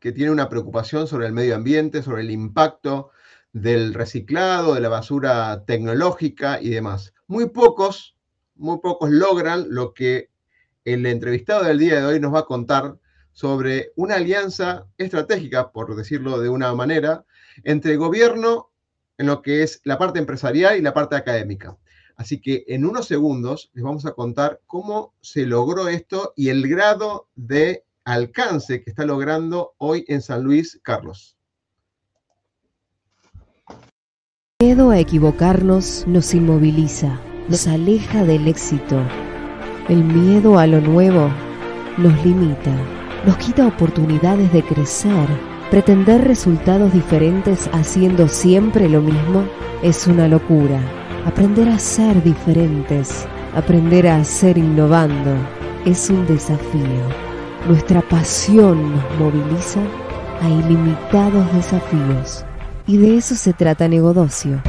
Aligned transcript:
que 0.00 0.12
tiene 0.12 0.30
una 0.30 0.48
preocupación 0.48 1.06
sobre 1.06 1.26
el 1.26 1.32
medio 1.32 1.54
ambiente, 1.56 2.02
sobre 2.02 2.22
el 2.22 2.30
impacto 2.30 3.10
del 3.52 3.94
reciclado, 3.94 4.74
de 4.74 4.80
la 4.80 4.88
basura 4.88 5.64
tecnológica 5.66 6.60
y 6.60 6.70
demás. 6.70 7.14
Muy 7.26 7.50
pocos, 7.50 8.16
muy 8.54 8.78
pocos 8.78 9.10
logran 9.10 9.66
lo 9.70 9.94
que 9.94 10.30
el 10.84 11.04
entrevistado 11.06 11.64
del 11.64 11.78
día 11.78 12.00
de 12.00 12.06
hoy 12.06 12.20
nos 12.20 12.34
va 12.34 12.40
a 12.40 12.44
contar 12.44 12.98
sobre 13.32 13.92
una 13.96 14.16
alianza 14.16 14.86
estratégica, 14.98 15.72
por 15.72 15.94
decirlo 15.96 16.38
de 16.38 16.48
una 16.48 16.74
manera, 16.74 17.24
entre 17.64 17.96
gobierno 17.96 18.70
en 19.18 19.26
lo 19.26 19.42
que 19.42 19.62
es 19.62 19.80
la 19.84 19.98
parte 19.98 20.18
empresarial 20.18 20.78
y 20.78 20.82
la 20.82 20.94
parte 20.94 21.16
académica. 21.16 21.76
Así 22.16 22.40
que 22.40 22.64
en 22.68 22.86
unos 22.86 23.06
segundos 23.06 23.70
les 23.74 23.84
vamos 23.84 24.06
a 24.06 24.12
contar 24.12 24.60
cómo 24.66 25.14
se 25.20 25.44
logró 25.44 25.88
esto 25.88 26.32
y 26.36 26.48
el 26.48 26.66
grado 26.66 27.28
de 27.34 27.85
alcance 28.06 28.82
que 28.82 28.90
está 28.90 29.04
logrando 29.04 29.74
hoy 29.78 30.04
en 30.06 30.22
San 30.22 30.42
Luis, 30.42 30.80
Carlos. 30.82 31.36
El 34.60 34.68
miedo 34.68 34.90
a 34.90 34.98
equivocarnos 34.98 36.04
nos 36.06 36.32
inmoviliza, 36.32 37.20
nos 37.48 37.66
aleja 37.66 38.24
del 38.24 38.46
éxito. 38.48 39.02
El 39.88 40.04
miedo 40.04 40.58
a 40.58 40.66
lo 40.66 40.80
nuevo 40.80 41.28
nos 41.98 42.24
limita, 42.24 42.72
nos 43.26 43.36
quita 43.38 43.66
oportunidades 43.66 44.52
de 44.52 44.62
crecer. 44.62 45.28
Pretender 45.70 46.22
resultados 46.22 46.92
diferentes 46.92 47.68
haciendo 47.72 48.28
siempre 48.28 48.88
lo 48.88 49.02
mismo 49.02 49.44
es 49.82 50.06
una 50.06 50.28
locura. 50.28 50.80
Aprender 51.26 51.68
a 51.68 51.78
ser 51.80 52.22
diferentes, 52.22 53.26
aprender 53.56 54.06
a 54.06 54.22
ser 54.22 54.58
innovando, 54.58 55.34
es 55.84 56.08
un 56.08 56.24
desafío. 56.26 57.25
Nuestra 57.66 58.00
pasión 58.00 58.94
nos 58.94 59.18
moviliza 59.18 59.80
a 60.40 60.48
ilimitados 60.48 61.52
desafíos. 61.52 62.44
Y 62.86 62.96
de 62.96 63.16
eso 63.16 63.34
se 63.34 63.52
trata 63.54 63.88
Negodocio. 63.88 64.62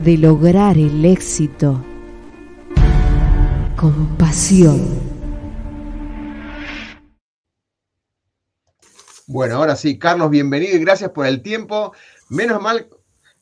De 0.00 0.16
lograr 0.16 0.78
el 0.78 1.04
éxito 1.04 1.84
con 3.74 4.16
pasión. 4.16 4.80
Bueno, 9.26 9.56
ahora 9.56 9.74
sí, 9.74 9.98
Carlos, 9.98 10.30
bienvenido 10.30 10.76
y 10.76 10.78
gracias 10.78 11.10
por 11.10 11.26
el 11.26 11.42
tiempo. 11.42 11.92
Menos 12.28 12.62
mal 12.62 12.86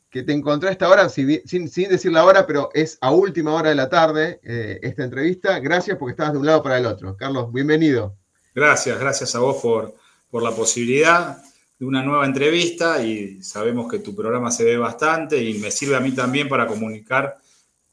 que 0.08 0.22
te 0.22 0.32
encontré 0.32 0.70
a 0.70 0.72
esta 0.72 0.88
hora, 0.88 1.10
sin, 1.10 1.26
decir 1.26 2.10
la 2.10 2.24
hora, 2.24 2.46
pero 2.46 2.70
es 2.72 2.96
a 3.02 3.10
última 3.10 3.52
hora 3.52 3.68
de 3.68 3.74
la 3.74 3.90
tarde 3.90 4.40
eh, 4.42 4.78
esta 4.80 5.04
entrevista. 5.04 5.58
Gracias 5.58 5.98
porque 5.98 6.12
estabas 6.12 6.32
de 6.32 6.38
un 6.38 6.46
lado 6.46 6.62
para 6.62 6.78
el 6.78 6.86
otro. 6.86 7.18
Carlos, 7.18 7.52
bienvenido. 7.52 8.16
Gracias, 8.60 9.00
gracias 9.00 9.34
a 9.34 9.38
vos 9.38 9.56
por, 9.62 9.94
por 10.30 10.42
la 10.42 10.50
posibilidad 10.50 11.42
de 11.78 11.86
una 11.86 12.02
nueva 12.02 12.26
entrevista 12.26 13.02
y 13.02 13.42
sabemos 13.42 13.90
que 13.90 14.00
tu 14.00 14.14
programa 14.14 14.50
se 14.50 14.64
ve 14.64 14.76
bastante 14.76 15.42
y 15.42 15.54
me 15.54 15.70
sirve 15.70 15.96
a 15.96 16.00
mí 16.00 16.12
también 16.12 16.46
para 16.46 16.66
comunicar 16.66 17.38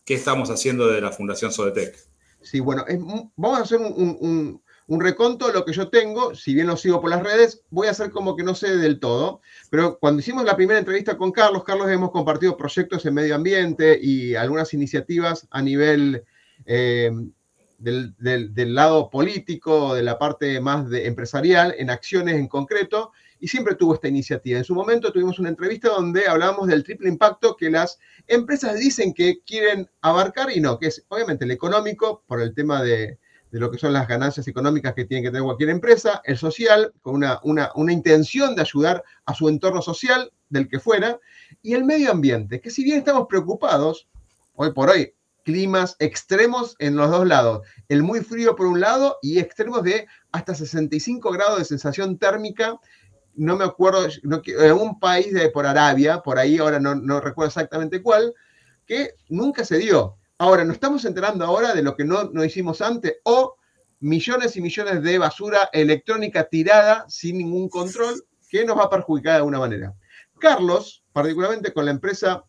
qué 0.03 0.15
estamos 0.15 0.49
haciendo 0.49 0.89
de 0.89 0.99
la 0.99 1.13
Fundación 1.13 1.53
Sodetec. 1.53 1.95
Sí, 2.41 2.59
bueno, 2.59 2.83
vamos 3.37 3.59
a 3.59 3.61
hacer 3.61 3.79
un, 3.79 4.61
un, 4.87 4.99
reconto 4.99 5.47
de 5.47 5.53
lo 5.53 5.63
que 5.63 5.71
yo 5.71 5.87
tengo, 5.87 6.35
si 6.35 6.53
bien 6.53 6.67
lo 6.67 6.75
sigo 6.75 6.99
por 6.99 7.11
las 7.11 7.23
redes, 7.23 7.63
voy 7.69 7.87
a 7.87 7.91
hacer 7.91 8.11
como 8.11 8.35
que 8.35 8.43
no 8.43 8.53
sé 8.53 8.75
del 8.75 8.99
todo, 8.99 9.39
pero 9.69 9.97
cuando 9.99 10.19
hicimos 10.19 10.43
la 10.43 10.57
primera 10.57 10.79
entrevista 10.79 11.17
con 11.17 11.31
Carlos, 11.31 11.63
Carlos 11.63 11.89
hemos 11.89 12.11
compartido 12.11 12.57
proyectos 12.57 13.05
en 13.05 13.13
medio 13.13 13.35
ambiente 13.35 13.97
y 14.01 14.35
algunas 14.35 14.73
iniciativas 14.73 15.47
a 15.49 15.61
nivel 15.61 16.25
eh, 16.65 17.09
del, 17.77 18.75
lado 18.75 19.09
político, 19.09 19.93
de 19.93 20.03
la 20.03 20.17
parte 20.17 20.59
más 20.59 20.89
de 20.89 21.07
empresarial, 21.07 21.75
en 21.77 21.89
acciones 21.89 22.35
en 22.35 22.47
concreto, 22.47 23.11
y 23.39 23.47
siempre 23.47 23.75
tuvo 23.75 23.93
esta 23.93 24.07
iniciativa. 24.07 24.57
En 24.57 24.63
su 24.63 24.73
momento 24.73 25.11
tuvimos 25.11 25.37
una 25.37 25.49
entrevista 25.49 25.89
donde 25.89 26.27
hablábamos 26.27 26.67
del 26.67 26.83
triple 26.83 27.09
impacto 27.09 27.55
que 27.55 27.69
las 27.69 27.99
empresas 28.27 28.79
dicen 28.79 29.13
que 29.13 29.41
quieren 29.45 29.89
abarcar 30.01 30.49
y 30.55 30.59
no, 30.59 30.79
que 30.79 30.87
es 30.87 31.05
obviamente 31.09 31.45
el 31.45 31.51
económico, 31.51 32.23
por 32.25 32.41
el 32.41 32.55
tema 32.55 32.81
de, 32.81 33.19
lo 33.51 33.71
que 33.71 33.77
son 33.77 33.93
las 33.93 34.07
ganancias 34.07 34.47
económicas 34.47 34.93
que 34.93 35.05
tiene 35.05 35.23
que 35.23 35.29
tener 35.29 35.43
cualquier 35.43 35.69
empresa, 35.69 36.21
el 36.25 36.37
social, 36.37 36.93
con 37.01 37.15
una, 37.15 37.39
una, 37.43 37.71
una 37.75 37.93
intención 37.93 38.55
de 38.55 38.61
ayudar 38.61 39.03
a 39.25 39.33
su 39.33 39.49
entorno 39.49 39.81
social, 39.81 40.31
del 40.49 40.67
que 40.67 40.79
fuera, 40.79 41.19
y 41.61 41.73
el 41.73 41.83
medio 41.83 42.11
ambiente, 42.11 42.59
que 42.61 42.71
si 42.71 42.83
bien 42.83 42.99
estamos 42.99 43.27
preocupados, 43.27 44.07
hoy 44.55 44.71
por 44.73 44.89
hoy 44.89 45.13
climas 45.47 45.95
extremos 45.99 46.75
en 46.77 46.97
los 46.97 47.09
dos 47.09 47.25
lados. 47.25 47.65
El 47.87 48.03
muy 48.03 48.19
frío 48.19 48.57
por 48.57 48.65
un 48.65 48.81
lado 48.81 49.17
y 49.21 49.39
extremos 49.39 49.81
de 49.81 50.05
hasta 50.33 50.53
65 50.53 51.31
grados 51.31 51.59
de 51.59 51.63
sensación 51.63 52.17
térmica. 52.17 52.77
No 53.33 53.55
me 53.55 53.63
acuerdo, 53.63 54.05
en 54.05 54.73
un 54.73 54.99
país 54.99 55.33
de 55.33 55.49
por 55.49 55.65
Arabia, 55.65 56.21
por 56.21 56.37
ahí 56.37 56.57
ahora 56.57 56.81
no, 56.81 56.95
no 56.95 57.21
recuerdo 57.21 57.47
exactamente 57.47 58.01
cuál, 58.01 58.33
que 58.85 59.11
nunca 59.29 59.63
se 59.63 59.77
dio. 59.77 60.17
Ahora, 60.37 60.65
nos 60.65 60.73
estamos 60.73 61.05
enterando 61.05 61.45
ahora 61.45 61.73
de 61.73 61.81
lo 61.81 61.95
que 61.95 62.03
no, 62.03 62.25
no 62.25 62.43
hicimos 62.43 62.81
antes 62.81 63.15
o 63.23 63.55
millones 64.01 64.57
y 64.57 64.61
millones 64.61 65.01
de 65.01 65.17
basura 65.17 65.69
electrónica 65.71 66.43
tirada 66.43 67.05
sin 67.07 67.37
ningún 67.37 67.69
control 67.69 68.21
que 68.49 68.65
nos 68.65 68.77
va 68.77 68.83
a 68.83 68.89
perjudicar 68.89 69.31
de 69.31 69.37
alguna 69.37 69.59
manera. 69.59 69.93
Carlos, 70.41 71.05
particularmente 71.13 71.71
con 71.71 71.85
la 71.85 71.91
empresa 71.91 72.43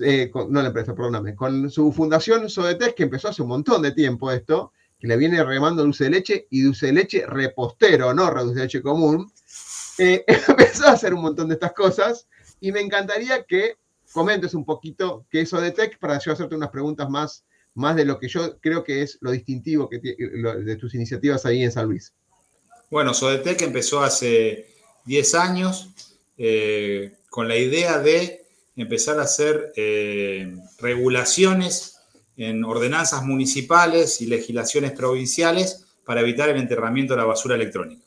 eh, 0.00 0.30
no 0.48 0.62
la 0.62 0.68
empresa, 0.68 0.94
perdóname, 0.94 1.34
con 1.34 1.70
su 1.70 1.92
fundación 1.92 2.48
Sodetes, 2.48 2.94
que 2.94 3.02
empezó 3.02 3.28
hace 3.28 3.42
un 3.42 3.48
montón 3.48 3.82
de 3.82 3.92
tiempo 3.92 4.30
esto, 4.30 4.72
que 4.98 5.06
le 5.06 5.16
viene 5.16 5.42
remando 5.42 5.82
dulce 5.82 6.04
de 6.04 6.10
leche 6.10 6.46
y 6.50 6.62
dulce 6.62 6.86
de 6.86 6.92
leche 6.92 7.26
repostero, 7.26 8.14
no 8.14 8.30
dulce 8.30 8.54
de 8.54 8.62
leche 8.62 8.82
común, 8.82 9.30
eh, 9.98 10.24
empezó 10.48 10.86
a 10.86 10.92
hacer 10.92 11.12
un 11.12 11.22
montón 11.22 11.48
de 11.48 11.54
estas 11.54 11.72
cosas 11.72 12.26
y 12.60 12.72
me 12.72 12.80
encantaría 12.80 13.44
que 13.44 13.76
comentes 14.12 14.54
un 14.54 14.64
poquito 14.64 15.26
qué 15.30 15.42
es 15.42 15.48
Sodetec 15.48 15.98
para 15.98 16.18
yo 16.18 16.32
hacerte 16.32 16.54
unas 16.54 16.70
preguntas 16.70 17.08
más, 17.08 17.44
más 17.74 17.96
de 17.96 18.04
lo 18.04 18.18
que 18.18 18.28
yo 18.28 18.58
creo 18.60 18.84
que 18.84 19.02
es 19.02 19.18
lo 19.20 19.30
distintivo 19.30 19.88
que 19.88 19.98
de 19.98 20.76
tus 20.76 20.94
iniciativas 20.94 21.44
ahí 21.46 21.62
en 21.62 21.72
San 21.72 21.86
Luis. 21.86 22.12
Bueno, 22.90 23.14
Sodetec 23.14 23.62
empezó 23.62 24.02
hace 24.02 24.68
10 25.06 25.34
años 25.34 25.90
eh, 26.36 27.14
con 27.30 27.48
la 27.48 27.56
idea 27.56 27.98
de 27.98 28.41
empezar 28.76 29.18
a 29.18 29.22
hacer 29.22 29.72
eh, 29.76 30.54
regulaciones 30.78 31.98
en 32.36 32.64
ordenanzas 32.64 33.24
municipales 33.24 34.20
y 34.20 34.26
legislaciones 34.26 34.92
provinciales 34.92 35.86
para 36.04 36.20
evitar 36.20 36.48
el 36.48 36.56
enterramiento 36.56 37.14
de 37.14 37.18
la 37.18 37.26
basura 37.26 37.54
electrónica. 37.54 38.02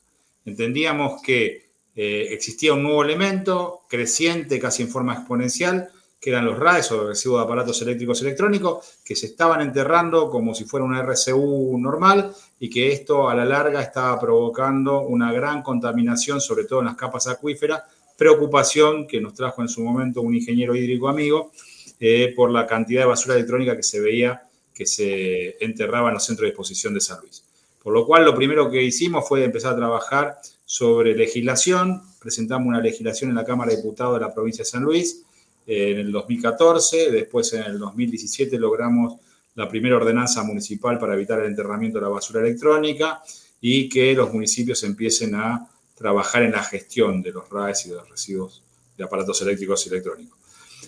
Entendíamos 0.46 1.22
que 1.22 1.70
eh, 1.96 2.28
existía 2.32 2.74
un 2.74 2.84
nuevo 2.84 3.04
elemento 3.04 3.82
creciente, 3.88 4.60
casi 4.60 4.84
en 4.84 4.90
forma 4.90 5.14
exponencial, 5.14 5.90
que 6.20 6.32
eran 6.32 6.46
los 6.46 6.58
RAES 6.58 6.92
o 6.92 7.08
residuos 7.08 7.40
de 7.40 7.46
aparatos 7.46 7.82
eléctricos 7.84 8.22
electrónicos, 8.22 8.98
que 9.06 9.16
se 9.16 9.28
estaban 9.28 9.62
enterrando 9.62 10.30
como 10.30 10.56
si 10.56 10.66
fuera 10.66 10.84
una 10.84 11.04
RCU 11.04 11.78
normal 11.78 12.34
y 12.60 12.70
que 12.70 12.92
esto 12.92 13.30
a 13.30 13.36
la 13.36 13.46
larga 13.46 13.82
estaba 13.82 14.20
provocando 14.20 15.02
una 15.02 15.32
gran 15.32 15.62
contaminación, 15.62 16.42
sobre 16.42 16.66
todo 16.66 16.80
en 16.80 16.86
las 16.86 16.96
capas 16.96 17.28
acuíferas, 17.28 17.84
preocupación 18.18 19.08
que 19.08 19.20
nos 19.22 19.34
trajo 19.34 19.62
en 19.62 19.70
su 19.70 19.84
momento 19.84 20.22
un 20.22 20.36
ingeniero 20.36 20.76
hídrico 20.76 21.10
amigo 21.10 21.52
eh, 22.00 22.34
por 22.36 22.52
la 22.52 22.66
cantidad 22.68 23.02
de 23.02 23.08
basura 23.08 23.36
electrónica 23.36 23.76
que 23.76 23.84
se 23.84 24.00
veía 24.00 24.42
que 24.74 24.86
se 24.86 25.56
enterraba 25.64 26.10
en 26.10 26.16
los 26.16 26.26
centros 26.26 26.46
de 26.46 26.50
exposición 26.50 26.94
de 26.94 27.00
San 27.00 27.22
Luis. 27.22 27.44
Por 27.82 27.94
lo 27.94 28.06
cual, 28.06 28.26
lo 28.26 28.36
primero 28.36 28.70
que 28.70 28.84
hicimos 28.84 29.28
fue 29.28 29.44
empezar 29.44 29.74
a 29.74 29.78
trabajar 29.78 30.38
sobre 30.66 31.16
legislación. 31.16 32.02
Presentamos 32.20 32.68
una 32.68 32.82
legislación 32.82 33.30
en 33.30 33.38
la 33.38 33.46
Cámara 33.46 33.72
de 33.72 33.78
Diputados 33.78 34.16
de 34.16 34.26
la 34.26 34.34
provincia 34.34 34.64
de 34.64 34.70
San 34.70 34.84
Luis 34.84 35.24
eh, 35.66 35.92
en 35.92 36.00
el 36.00 36.12
2014. 36.12 37.12
Después, 37.12 37.54
en 37.54 37.64
el 37.64 37.80
2017, 37.80 38.60
logramos 38.60 39.14
la 39.54 39.70
primera 39.70 39.96
ordenanza 39.96 40.44
municipal 40.44 41.00
para 41.00 41.14
evitar 41.14 41.40
el 41.40 41.46
enterramiento 41.46 42.00
de 42.00 42.04
la 42.04 42.10
basura 42.10 42.42
electrónica 42.42 43.22
y 43.62 43.88
que 43.88 44.14
los 44.14 44.34
municipios 44.34 44.84
empiecen 44.84 45.36
a 45.36 45.70
trabajar 45.96 46.44
en 46.44 46.52
la 46.52 46.64
gestión 46.64 47.22
de 47.22 47.32
los 47.32 47.50
RAES 47.50 47.86
y 47.86 47.90
de 47.90 47.96
los 47.96 48.10
residuos 48.10 48.64
de 48.98 49.04
aparatos 49.04 49.42
eléctricos 49.42 49.86
y 49.86 49.90
electrónicos. 49.90 50.38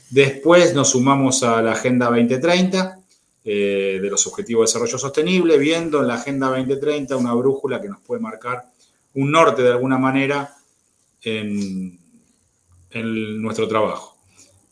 Después 0.09 0.73
nos 0.73 0.91
sumamos 0.91 1.43
a 1.43 1.61
la 1.61 1.71
Agenda 1.71 2.07
2030 2.07 2.99
eh, 3.43 3.99
de 4.01 4.09
los 4.09 4.27
Objetivos 4.27 4.61
de 4.61 4.67
Desarrollo 4.67 4.97
Sostenible, 4.97 5.57
viendo 5.57 6.01
en 6.01 6.07
la 6.07 6.15
Agenda 6.15 6.47
2030 6.49 7.15
una 7.17 7.33
brújula 7.33 7.81
que 7.81 7.89
nos 7.89 8.01
puede 8.01 8.21
marcar 8.21 8.65
un 9.15 9.31
norte 9.31 9.63
de 9.63 9.69
alguna 9.71 9.97
manera 9.97 10.53
en, 11.21 11.99
en 12.91 13.41
nuestro 13.41 13.67
trabajo. 13.67 14.17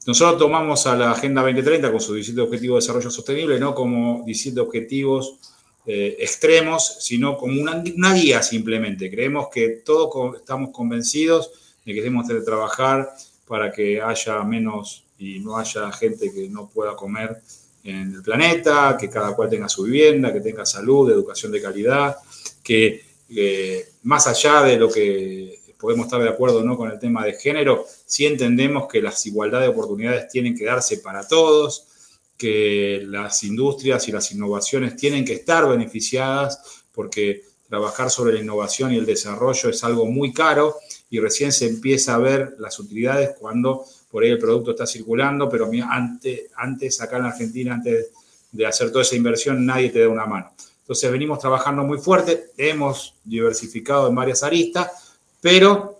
Nosotros 0.05 0.37
tomamos 0.37 0.85
a 0.85 0.95
la 0.95 1.11
Agenda 1.11 1.41
2030 1.41 1.91
con 1.91 1.99
sus 1.99 2.15
17 2.15 2.41
Objetivos 2.41 2.75
de 2.75 2.85
Desarrollo 2.85 3.09
Sostenible, 3.09 3.59
no 3.59 3.73
como 3.73 4.23
17 4.25 4.59
objetivos 4.59 5.39
eh, 5.87 6.17
extremos, 6.19 6.97
sino 6.99 7.37
como 7.37 7.61
una, 7.61 8.13
guía 8.13 8.41
simplemente. 8.41 9.09
Creemos 9.09 9.49
que 9.53 9.81
todos 9.85 10.35
estamos 10.37 10.71
convencidos 10.71 11.51
de 11.85 11.93
que 11.93 12.01
debemos 12.01 12.27
de 12.27 12.41
trabajar 12.41 13.13
para 13.47 13.71
que 13.71 14.01
haya 14.01 14.41
menos 14.43 15.03
y 15.19 15.39
no 15.39 15.57
haya 15.57 15.91
gente 15.91 16.33
que 16.33 16.49
no 16.49 16.67
pueda 16.69 16.95
comer 16.95 17.39
en 17.83 18.15
el 18.15 18.23
planeta, 18.23 18.97
que 18.99 19.09
cada 19.09 19.35
cual 19.35 19.49
tenga 19.49 19.69
su 19.69 19.83
vivienda, 19.83 20.33
que 20.33 20.41
tenga 20.41 20.65
salud, 20.65 21.11
educación 21.11 21.51
de 21.51 21.61
calidad, 21.61 22.17
que 22.63 23.05
eh, 23.29 23.87
más 24.03 24.25
allá 24.25 24.63
de 24.63 24.77
lo 24.77 24.89
que 24.89 25.59
podemos 25.79 26.07
estar 26.07 26.21
de 26.21 26.29
acuerdo 26.29 26.63
no 26.63 26.75
con 26.75 26.91
el 26.91 26.97
tema 26.97 27.23
de 27.23 27.33
género, 27.33 27.85
sí 28.07 28.25
entendemos 28.25 28.87
que 28.87 29.03
las 29.03 29.23
igualdades 29.27 29.67
de 29.67 29.73
oportunidades 29.73 30.29
tienen 30.29 30.57
que 30.57 30.65
darse 30.65 30.97
para 30.97 31.27
todos, 31.27 31.85
que 32.37 33.03
las 33.05 33.43
industrias 33.43 34.07
y 34.07 34.11
las 34.11 34.31
innovaciones 34.31 34.95
tienen 34.95 35.23
que 35.23 35.33
estar 35.33 35.67
beneficiadas 35.67 36.83
porque 36.93 37.43
trabajar 37.67 38.09
sobre 38.09 38.33
la 38.33 38.41
innovación 38.41 38.93
y 38.93 38.97
el 38.97 39.05
desarrollo 39.05 39.69
es 39.69 39.83
algo 39.83 40.05
muy 40.05 40.33
caro 40.33 40.75
y 41.09 41.19
recién 41.19 41.51
se 41.51 41.67
empieza 41.67 42.15
a 42.15 42.19
ver 42.19 42.55
las 42.59 42.79
utilidades 42.79 43.31
cuando 43.39 43.85
por 44.09 44.23
ahí 44.23 44.31
el 44.31 44.39
producto 44.39 44.71
está 44.71 44.85
circulando, 44.85 45.49
pero 45.49 45.69
antes, 45.89 46.43
antes 46.55 47.01
acá 47.01 47.17
en 47.17 47.25
Argentina, 47.25 47.73
antes 47.73 48.11
de 48.51 48.65
hacer 48.65 48.89
toda 48.89 49.01
esa 49.01 49.15
inversión, 49.15 49.65
nadie 49.65 49.89
te 49.89 49.99
da 49.99 50.09
una 50.09 50.25
mano. 50.25 50.53
Entonces 50.79 51.11
venimos 51.11 51.39
trabajando 51.39 51.83
muy 51.83 51.97
fuerte, 51.97 52.51
hemos 52.57 53.15
diversificado 53.23 54.07
en 54.07 54.15
varias 54.15 54.43
aristas, 54.43 55.17
pero 55.41 55.99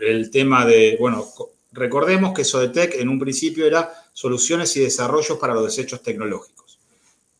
el 0.00 0.30
tema 0.30 0.66
de, 0.66 0.96
bueno, 0.98 1.26
recordemos 1.72 2.32
que 2.32 2.44
Sodetec 2.44 2.94
en 2.96 3.08
un 3.08 3.18
principio 3.18 3.66
era 3.66 3.92
soluciones 4.12 4.76
y 4.76 4.80
desarrollos 4.80 5.38
para 5.38 5.54
los 5.54 5.64
desechos 5.64 6.02
tecnológicos. 6.02 6.78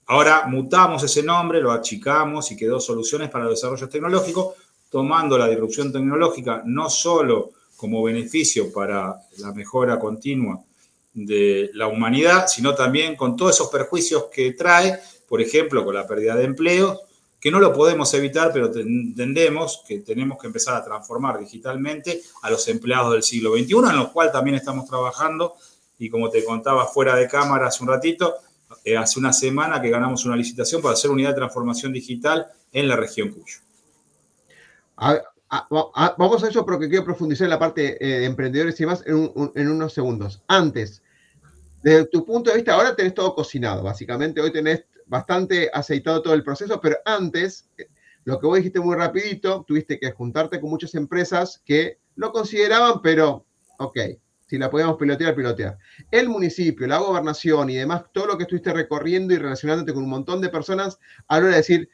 Ahora 0.07 0.47
mutamos 0.47 1.03
ese 1.03 1.23
nombre, 1.23 1.61
lo 1.61 1.71
achicamos 1.71 2.51
y 2.51 2.57
quedó 2.57 2.81
soluciones 2.81 3.31
para 3.31 3.45
los 3.45 3.55
desarrollos 3.55 3.89
tecnológicos, 3.89 4.55
tomando 4.91 5.39
la 5.39 5.47
disrupción 5.47 5.93
tecnológica 5.93 6.63
no 6.65 6.91
solo 6.91 7.53
como 7.77 8.03
beneficio 8.03 8.73
para 8.73 9.17
la 9.39 9.53
mejora 9.53 9.99
continua 9.99 10.61
de 11.15 11.71
la 11.75 11.87
humanidad, 11.87 12.47
sino 12.49 12.75
también 12.75 13.17
con 13.17 13.37
todos 13.37 13.55
esos 13.55 13.69
perjuicios 13.69 14.25
que 14.33 14.53
trae, 14.53 15.01
por 15.29 15.41
ejemplo, 15.41 15.85
con 15.85 15.95
la 15.95 16.07
pérdida 16.07 16.37
de 16.37 16.45
empleos, 16.45 16.99
que 17.41 17.51
no 17.51 17.59
lo 17.59 17.73
podemos 17.73 18.13
evitar, 18.13 18.53
pero 18.53 18.71
entendemos 18.75 19.83
que 19.89 20.01
tenemos 20.01 20.39
que 20.39 20.47
empezar 20.47 20.75
a 20.75 20.85
transformar 20.85 21.39
digitalmente 21.39 22.21
a 22.43 22.51
los 22.51 22.69
empleados 22.69 23.13
del 23.13 23.23
siglo 23.23 23.57
XXI, 23.57 23.91
en 23.91 23.97
lo 23.97 24.13
cual 24.13 24.31
también 24.31 24.57
estamos 24.57 24.87
trabajando. 24.87 25.55
Y 25.99 26.11
como 26.11 26.29
te 26.29 26.45
contaba 26.45 26.87
fuera 26.87 27.17
de 27.17 27.27
cámara 27.27 27.69
hace 27.69 27.83
un 27.83 27.89
ratito, 27.89 28.35
eh, 28.85 28.97
hace 28.97 29.19
una 29.19 29.33
semana 29.33 29.81
que 29.81 29.89
ganamos 29.89 30.25
una 30.27 30.37
licitación 30.37 30.83
para 30.83 30.95
hacer 30.95 31.11
unidad 31.11 31.31
de 31.31 31.37
transformación 31.37 31.93
digital 31.93 32.47
en 32.73 32.89
la 32.89 32.97
región 32.97 33.31
Cuyo. 33.31 33.59
vamos 36.19 36.45
a 36.45 36.49
eso 36.49 36.65
porque 36.65 36.89
quiero 36.89 37.05
profundizar 37.05 37.47
en 37.47 37.51
la 37.51 37.59
parte 37.59 37.97
eh, 38.05 38.21
de 38.21 38.27
emprendedores 38.27 38.79
y 38.81 38.85
en, 38.85 39.53
en 39.55 39.69
unos 39.69 39.95
segundos. 39.95 40.43
Antes, 40.47 41.03
desde 41.83 42.07
tu 42.07 42.25
punto 42.25 42.51
de 42.51 42.57
vista, 42.57 42.75
ahora 42.75 42.95
tenés 42.95 43.15
todo 43.15 43.35
cocinado, 43.35 43.83
básicamente. 43.83 44.41
Hoy 44.41 44.53
tenés 44.53 44.85
bastante 45.07 45.71
aceitado 45.73 46.23
todo 46.23 46.35
el 46.35 46.45
proceso, 46.45 46.81
pero 46.81 46.97
antes, 47.05 47.69
lo 48.25 48.39
que 48.39 48.47
vos 48.47 48.57
dijiste 48.57 48.81
muy 48.81 48.97
rapidito, 48.97 49.65
tuviste 49.67 49.99
que 49.99 50.13
juntarte 50.13 50.61
con 50.61 50.71
muchas 50.71 50.95
empresas 50.95 51.63
que 51.65 51.99
lo 52.17 52.33
consideraban, 52.33 53.01
pero, 53.03 53.47
ok, 53.79 53.99
si 54.47 54.59
la 54.59 54.69
podíamos 54.69 54.97
pilotear, 54.97 55.35
pilotear. 55.35 55.79
El 56.11 56.29
municipio, 56.29 56.87
la 56.87 56.99
gobernación 56.99 57.71
y 57.71 57.77
demás, 57.77 58.05
todo 58.13 58.27
lo 58.27 58.37
que 58.37 58.43
estuviste 58.43 58.73
recorriendo 58.73 59.33
y 59.33 59.39
relacionándote 59.39 59.95
con 59.95 60.03
un 60.03 60.11
montón 60.11 60.41
de 60.41 60.49
personas, 60.49 60.99
a 61.29 61.41
la 61.41 61.47
de 61.47 61.57
decir, 61.57 61.89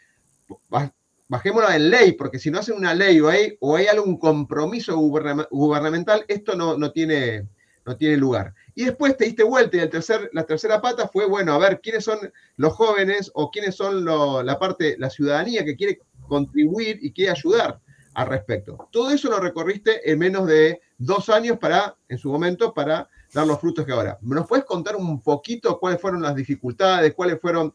bajémoslo 1.28 1.70
en 1.70 1.90
ley, 1.90 2.12
porque 2.12 2.38
si 2.38 2.50
no 2.50 2.58
hacen 2.58 2.76
una 2.76 2.94
ley 2.94 3.20
o 3.20 3.28
hay, 3.28 3.56
o 3.60 3.76
hay 3.76 3.86
algún 3.86 4.18
compromiso 4.18 4.96
gubernamental, 4.96 6.24
esto 6.28 6.56
no, 6.56 6.78
no, 6.78 6.92
tiene, 6.92 7.48
no 7.86 7.96
tiene 7.96 8.16
lugar. 8.16 8.52
Y 8.74 8.84
después 8.84 9.16
te 9.16 9.24
diste 9.24 9.44
vuelta 9.44 9.76
y 9.76 9.80
el 9.80 9.88
tercer, 9.88 10.28
la 10.32 10.44
tercera 10.44 10.82
pata 10.82 11.08
fue, 11.08 11.26
bueno, 11.26 11.54
a 11.54 11.58
ver, 11.58 11.80
quiénes 11.80 12.04
son 12.04 12.18
los 12.56 12.74
jóvenes 12.74 13.30
o 13.34 13.50
quiénes 13.50 13.76
son 13.76 14.04
la 14.04 14.58
parte, 14.58 14.96
la 14.98 15.08
ciudadanía 15.08 15.64
que 15.64 15.76
quiere 15.76 16.00
contribuir 16.28 16.98
y 17.00 17.12
quiere 17.12 17.30
ayudar 17.30 17.80
al 18.14 18.26
respecto. 18.26 18.88
Todo 18.90 19.10
eso 19.10 19.30
lo 19.30 19.38
recorriste 19.38 20.10
en 20.10 20.18
menos 20.18 20.46
de 20.46 20.80
dos 20.98 21.28
años 21.28 21.58
para, 21.58 21.96
en 22.08 22.18
su 22.18 22.30
momento, 22.30 22.74
para 22.74 23.08
dar 23.32 23.46
los 23.46 23.60
frutos 23.60 23.86
que 23.86 23.92
ahora. 23.92 24.18
¿Nos 24.20 24.46
puedes 24.48 24.64
contar 24.64 24.96
un 24.96 25.22
poquito 25.22 25.78
cuáles 25.78 26.00
fueron 26.00 26.22
las 26.22 26.34
dificultades, 26.34 27.14
cuáles 27.14 27.40
fueron 27.40 27.72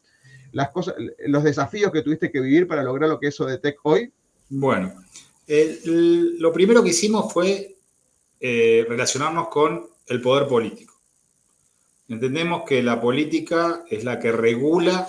las 0.52 0.70
cosas, 0.70 0.94
los 1.26 1.42
desafíos 1.42 1.90
que 1.90 2.02
tuviste 2.02 2.30
que 2.30 2.40
vivir 2.40 2.66
para 2.68 2.82
lograr 2.82 3.08
lo 3.08 3.18
que 3.18 3.28
es 3.28 3.38
Tech 3.62 3.78
hoy? 3.84 4.12
Bueno, 4.50 4.92
lo 5.46 6.52
primero 6.52 6.82
que 6.82 6.90
hicimos 6.90 7.32
fue 7.32 7.76
eh, 8.40 8.84
relacionarnos 8.88 9.48
con 9.48 9.91
el 10.06 10.20
poder 10.20 10.48
político. 10.48 10.94
Entendemos 12.08 12.62
que 12.66 12.82
la 12.82 13.00
política 13.00 13.84
es 13.88 14.04
la 14.04 14.18
que 14.18 14.32
regula 14.32 15.08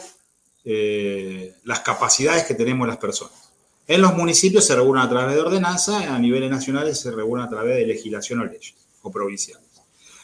eh, 0.63 1.55
las 1.65 1.81
capacidades 1.81 2.43
que 2.43 2.53
tenemos 2.53 2.87
las 2.87 2.97
personas. 2.97 3.51
En 3.85 4.01
los 4.01 4.15
municipios 4.15 4.65
se 4.65 4.75
regulan 4.75 5.05
a 5.05 5.09
través 5.09 5.35
de 5.35 5.41
ordenanza, 5.41 6.13
a 6.13 6.17
niveles 6.17 6.49
nacionales 6.49 6.99
se 6.99 7.11
regulan 7.11 7.47
a 7.47 7.49
través 7.49 7.75
de 7.77 7.85
legislación 7.85 8.39
o 8.39 8.45
leyes, 8.45 8.75
o 9.01 9.11
provinciales. 9.11 9.63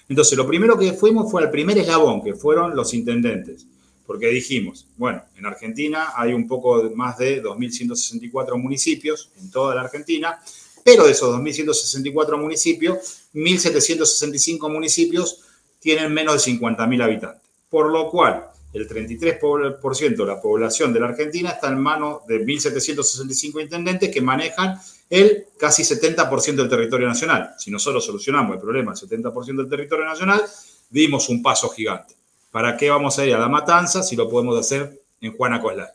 Entonces, 0.08 0.38
lo 0.38 0.48
primero 0.48 0.78
que 0.78 0.94
fuimos 0.94 1.30
fue 1.30 1.44
al 1.44 1.52
primer 1.52 1.78
eslabón, 1.78 2.24
que 2.24 2.34
fueron 2.34 2.76
los 2.76 2.94
intendentes, 2.94 3.68
porque 4.08 4.28
dijimos, 4.30 4.88
bueno, 4.98 5.24
en 5.38 5.46
Argentina 5.46 6.14
hay 6.16 6.34
un 6.34 6.48
poco 6.48 6.90
más 6.96 7.18
de 7.18 7.44
2.164 7.44 8.58
municipios 8.58 9.32
en 9.40 9.52
toda 9.52 9.76
la 9.76 9.82
Argentina, 9.82 10.40
pero 10.84 11.06
de 11.06 11.12
esos 11.12 11.36
2.164 11.36 12.38
municipios, 12.38 13.30
1.765 13.34 14.72
municipios 14.72 15.42
tienen 15.80 16.14
menos 16.14 16.46
de 16.46 16.52
50.000 16.52 17.04
habitantes. 17.04 17.50
Por 17.70 17.92
lo 17.92 18.10
cual, 18.10 18.50
el 18.74 18.88
33% 18.88 20.16
de 20.16 20.26
la 20.26 20.42
población 20.42 20.94
de 20.94 21.00
la 21.00 21.08
Argentina 21.08 21.50
está 21.50 21.70
en 21.70 21.80
manos 21.80 22.26
de 22.28 22.46
1.765 22.46 23.62
intendentes 23.62 24.10
que 24.10 24.22
manejan 24.22 24.80
el 25.10 25.48
casi 25.58 25.84
70% 25.84 26.56
del 26.56 26.70
territorio 26.70 27.08
nacional. 27.08 27.56
Si 27.58 27.72
nosotros 27.72 28.06
solucionamos 28.06 28.56
el 28.56 28.62
problema 28.62 28.94
del 28.94 29.10
70% 29.10 29.58
del 29.58 29.70
territorio 29.70 30.06
nacional, 30.06 30.42
dimos 30.90 31.30
un 31.30 31.42
paso 31.42 31.70
gigante. 31.70 32.16
¿Para 32.52 32.78
qué 32.78 32.90
vamos 32.90 33.18
a 33.18 33.26
ir 33.26 33.34
a 33.34 33.40
la 33.40 33.48
matanza 33.48 34.04
si 34.04 34.16
lo 34.16 34.30
podemos 34.30 34.58
hacer 34.60 35.02
en 35.22 35.36
Juana 35.36 35.62
Coslay? 35.62 35.88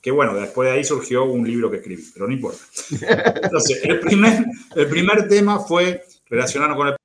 Que 0.00 0.10
bueno, 0.10 0.34
después 0.34 0.68
de 0.68 0.76
ahí 0.76 0.84
surgió 0.84 1.24
un 1.24 1.46
libro 1.46 1.70
que 1.70 1.78
escribí, 1.78 2.04
pero 2.12 2.26
no 2.26 2.32
importa. 2.32 2.60
Entonces, 3.42 3.80
el 3.82 4.00
primer, 4.00 4.44
el 4.74 4.88
primer 4.88 5.28
tema 5.28 5.60
fue 5.60 6.04
relacionarnos 6.28 6.76
con 6.76 6.88
el 6.88 6.96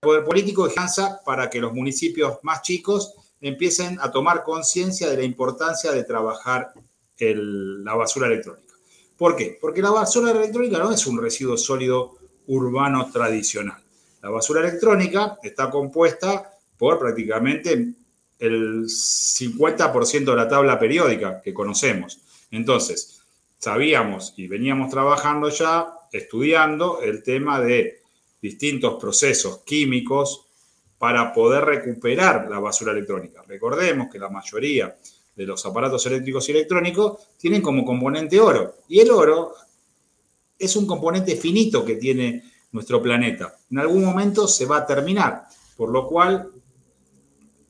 poder 0.00 0.24
político 0.24 0.66
descansa 0.66 1.20
para 1.24 1.50
que 1.50 1.60
los 1.60 1.72
municipios 1.72 2.38
más 2.42 2.62
chicos 2.62 3.14
empiecen 3.40 3.98
a 4.00 4.10
tomar 4.10 4.44
conciencia 4.44 5.10
de 5.10 5.16
la 5.16 5.24
importancia 5.24 5.90
de 5.92 6.04
trabajar 6.04 6.72
la 7.18 7.94
basura 7.94 8.28
electrónica. 8.28 8.74
¿Por 9.16 9.34
qué? 9.34 9.58
Porque 9.60 9.82
la 9.82 9.90
basura 9.90 10.30
electrónica 10.30 10.78
no 10.78 10.92
es 10.92 11.04
un 11.06 11.20
residuo 11.20 11.56
sólido 11.56 12.16
urbano 12.46 13.10
tradicional. 13.10 13.82
La 14.22 14.30
basura 14.30 14.60
electrónica 14.60 15.38
está 15.42 15.68
compuesta 15.70 16.52
por 16.76 16.98
prácticamente 16.98 17.94
el 18.38 18.84
50% 18.84 20.24
de 20.24 20.36
la 20.36 20.48
tabla 20.48 20.78
periódica 20.78 21.40
que 21.42 21.52
conocemos. 21.52 22.20
Entonces, 22.50 23.22
sabíamos 23.58 24.34
y 24.36 24.48
veníamos 24.48 24.90
trabajando 24.90 25.48
ya, 25.50 25.94
estudiando 26.12 27.00
el 27.02 27.22
tema 27.22 27.60
de 27.60 28.02
distintos 28.40 29.00
procesos 29.00 29.62
químicos 29.64 30.46
para 30.98 31.32
poder 31.32 31.64
recuperar 31.64 32.48
la 32.50 32.58
basura 32.58 32.92
electrónica. 32.92 33.42
Recordemos 33.46 34.08
que 34.10 34.18
la 34.18 34.28
mayoría 34.28 34.96
de 35.36 35.46
los 35.46 35.64
aparatos 35.64 36.04
eléctricos 36.06 36.48
y 36.48 36.52
electrónicos 36.52 37.18
tienen 37.36 37.62
como 37.62 37.84
componente 37.84 38.40
oro. 38.40 38.74
Y 38.88 39.00
el 39.00 39.10
oro 39.10 39.54
es 40.58 40.74
un 40.74 40.86
componente 40.86 41.36
finito 41.36 41.84
que 41.84 41.94
tiene 41.94 42.42
nuestro 42.72 43.00
planeta. 43.00 43.56
En 43.70 43.78
algún 43.78 44.04
momento 44.04 44.48
se 44.48 44.66
va 44.66 44.78
a 44.78 44.86
terminar, 44.86 45.44
por 45.76 45.90
lo 45.90 46.06
cual 46.06 46.50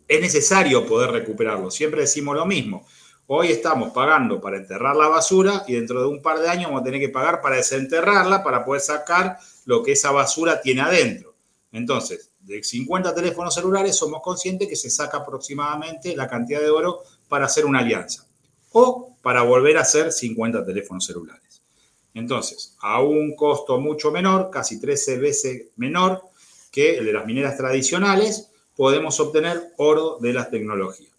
es 0.09 0.21
necesario 0.21 0.87
poder 0.87 1.11
recuperarlo. 1.11 1.71
Siempre 1.71 2.01
decimos 2.01 2.35
lo 2.35 2.47
mismo. 2.47 2.87
Hoy 3.31 3.49
estamos 3.49 3.91
pagando 3.91 4.41
para 4.41 4.57
enterrar 4.57 4.97
la 4.97 5.07
basura 5.07 5.63
y 5.69 5.75
dentro 5.75 6.01
de 6.01 6.07
un 6.07 6.23
par 6.23 6.39
de 6.39 6.49
años 6.49 6.69
vamos 6.69 6.81
a 6.81 6.85
tener 6.85 6.99
que 6.99 7.11
pagar 7.11 7.43
para 7.43 7.57
desenterrarla, 7.57 8.43
para 8.43 8.65
poder 8.65 8.81
sacar 8.81 9.37
lo 9.67 9.83
que 9.83 9.93
esa 9.93 10.11
basura 10.13 10.63
tiene 10.63 10.81
adentro. 10.81 11.35
Entonces, 11.71 12.31
de 12.41 12.65
50 12.65 13.15
teléfonos 13.15 13.55
celulares 13.55 13.97
somos 13.97 14.23
conscientes 14.23 14.67
que 14.67 14.77
se 14.77 14.89
saca 14.89 15.19
aproximadamente 15.19 16.17
la 16.17 16.27
cantidad 16.27 16.61
de 16.61 16.71
oro 16.71 17.03
para 17.29 17.45
hacer 17.45 17.67
una 17.67 17.81
alianza 17.81 18.27
o 18.73 19.15
para 19.21 19.43
volver 19.43 19.77
a 19.77 19.83
hacer 19.83 20.11
50 20.11 20.65
teléfonos 20.65 21.05
celulares. 21.05 21.61
Entonces, 22.15 22.77
a 22.81 23.03
un 23.03 23.37
costo 23.37 23.79
mucho 23.79 24.11
menor, 24.11 24.49
casi 24.51 24.81
13 24.81 25.19
veces 25.19 25.67
menor 25.77 26.23
que 26.71 26.97
el 26.97 27.05
de 27.05 27.13
las 27.13 27.27
mineras 27.27 27.59
tradicionales, 27.59 28.49
podemos 28.75 29.21
obtener 29.21 29.75
oro 29.77 30.17
de 30.19 30.33
las 30.33 30.51
tecnologías. 30.51 31.18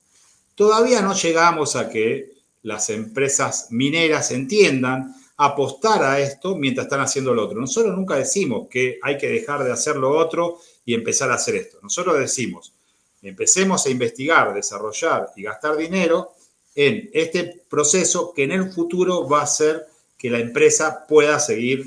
Todavía 0.59 1.01
no 1.01 1.13
llegamos 1.13 1.77
a 1.77 1.89
que 1.89 2.33
las 2.63 2.89
empresas 2.89 3.67
mineras 3.69 4.31
entiendan 4.31 5.15
apostar 5.37 6.03
a 6.03 6.19
esto 6.19 6.57
mientras 6.57 6.87
están 6.87 6.99
haciendo 6.99 7.33
lo 7.33 7.45
otro. 7.45 7.61
Nosotros 7.61 7.95
nunca 7.95 8.17
decimos 8.17 8.67
que 8.69 8.99
hay 9.01 9.17
que 9.17 9.29
dejar 9.29 9.63
de 9.63 9.71
hacer 9.71 9.95
lo 9.95 10.09
otro 10.09 10.57
y 10.83 10.93
empezar 10.93 11.31
a 11.31 11.35
hacer 11.35 11.55
esto. 11.55 11.79
Nosotros 11.81 12.19
decimos, 12.19 12.73
empecemos 13.21 13.85
a 13.85 13.89
investigar, 13.89 14.53
desarrollar 14.53 15.29
y 15.37 15.43
gastar 15.43 15.77
dinero 15.77 16.33
en 16.75 17.09
este 17.13 17.63
proceso 17.69 18.33
que 18.33 18.43
en 18.43 18.51
el 18.51 18.69
futuro 18.69 19.29
va 19.29 19.43
a 19.43 19.47
ser 19.47 19.87
que 20.17 20.29
la 20.29 20.39
empresa 20.39 21.07
pueda 21.07 21.39
seguir 21.39 21.85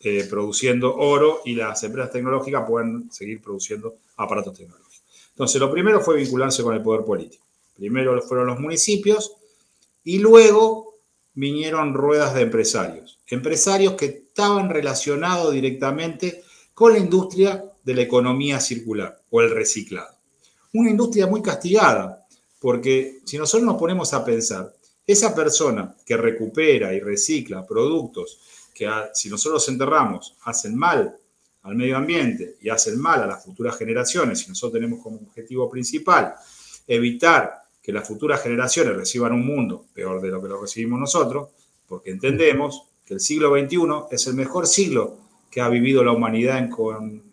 eh, 0.00 0.26
produciendo 0.28 0.94
oro 0.96 1.40
y 1.46 1.54
las 1.54 1.82
empresas 1.82 2.12
tecnológicas 2.12 2.68
puedan 2.68 3.10
seguir 3.10 3.40
produciendo 3.40 3.94
aparatos 4.18 4.52
tecnológicos. 4.52 5.02
Entonces, 5.30 5.58
lo 5.58 5.72
primero 5.72 6.02
fue 6.02 6.16
vincularse 6.18 6.62
con 6.62 6.74
el 6.74 6.82
poder 6.82 7.06
político. 7.06 7.42
Primero 7.74 8.20
fueron 8.22 8.46
los 8.46 8.60
municipios 8.60 9.36
y 10.04 10.18
luego 10.18 10.94
vinieron 11.34 11.94
ruedas 11.94 12.34
de 12.34 12.42
empresarios. 12.42 13.18
Empresarios 13.26 13.94
que 13.94 14.06
estaban 14.06 14.70
relacionados 14.70 15.52
directamente 15.52 16.42
con 16.74 16.92
la 16.92 16.98
industria 16.98 17.64
de 17.82 17.94
la 17.94 18.02
economía 18.02 18.60
circular 18.60 19.20
o 19.30 19.40
el 19.40 19.50
reciclado. 19.50 20.16
Una 20.74 20.90
industria 20.90 21.26
muy 21.26 21.42
castigada, 21.42 22.26
porque 22.58 23.20
si 23.24 23.38
nosotros 23.38 23.66
nos 23.66 23.76
ponemos 23.76 24.12
a 24.14 24.24
pensar, 24.24 24.72
esa 25.06 25.34
persona 25.34 25.94
que 26.06 26.16
recupera 26.16 26.94
y 26.94 27.00
recicla 27.00 27.66
productos 27.66 28.38
que 28.74 28.88
si 29.12 29.28
nosotros 29.28 29.54
los 29.54 29.68
enterramos 29.68 30.36
hacen 30.44 30.76
mal 30.76 31.16
al 31.62 31.74
medio 31.74 31.96
ambiente 31.96 32.56
y 32.60 32.68
hacen 32.70 32.98
mal 32.98 33.22
a 33.22 33.26
las 33.26 33.44
futuras 33.44 33.76
generaciones, 33.76 34.44
y 34.46 34.48
nosotros 34.48 34.80
tenemos 34.80 35.02
como 35.02 35.16
objetivo 35.16 35.68
principal 35.68 36.34
evitar 36.86 37.61
que 37.82 37.92
las 37.92 38.06
futuras 38.06 38.40
generaciones 38.40 38.96
reciban 38.96 39.32
un 39.32 39.44
mundo 39.44 39.86
peor 39.92 40.20
de 40.20 40.28
lo 40.28 40.40
que 40.40 40.48
lo 40.48 40.60
recibimos 40.60 41.00
nosotros, 41.00 41.48
porque 41.86 42.10
entendemos 42.10 42.84
que 43.04 43.14
el 43.14 43.20
siglo 43.20 43.50
XXI 43.58 43.78
es 44.10 44.26
el 44.28 44.34
mejor 44.34 44.66
siglo 44.66 45.18
que 45.50 45.60
ha 45.60 45.68
vivido 45.68 46.04
la 46.04 46.12
humanidad 46.12 46.58
en, 46.58 46.70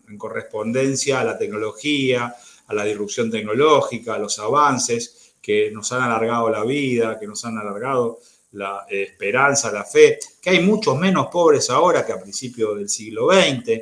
en 0.08 0.18
correspondencia 0.18 1.22
a 1.22 1.24
la 1.24 1.38
tecnología, 1.38 2.36
a 2.68 2.74
la 2.74 2.84
disrupción 2.84 3.30
tecnológica, 3.30 4.16
a 4.16 4.20
los 4.20 4.40
avances 4.40 5.36
que 5.42 5.72
nos 5.72 5.92
han 5.92 6.02
alargado 6.02 6.50
la 6.50 6.64
vida, 6.64 7.20
que 7.20 7.28
nos 7.28 7.46
han 7.46 7.58
alargado 7.58 8.20
la 8.52 8.86
esperanza, 8.90 9.72
la 9.72 9.86
fe, 9.86 10.18
que 10.42 10.50
hay 10.50 10.62
muchos 10.62 10.98
menos 10.98 11.28
pobres 11.28 11.70
ahora 11.70 12.06
que 12.06 12.14
a 12.14 12.20
principios 12.20 12.76
del 12.76 12.90
siglo 12.90 13.30
XX. 13.32 13.82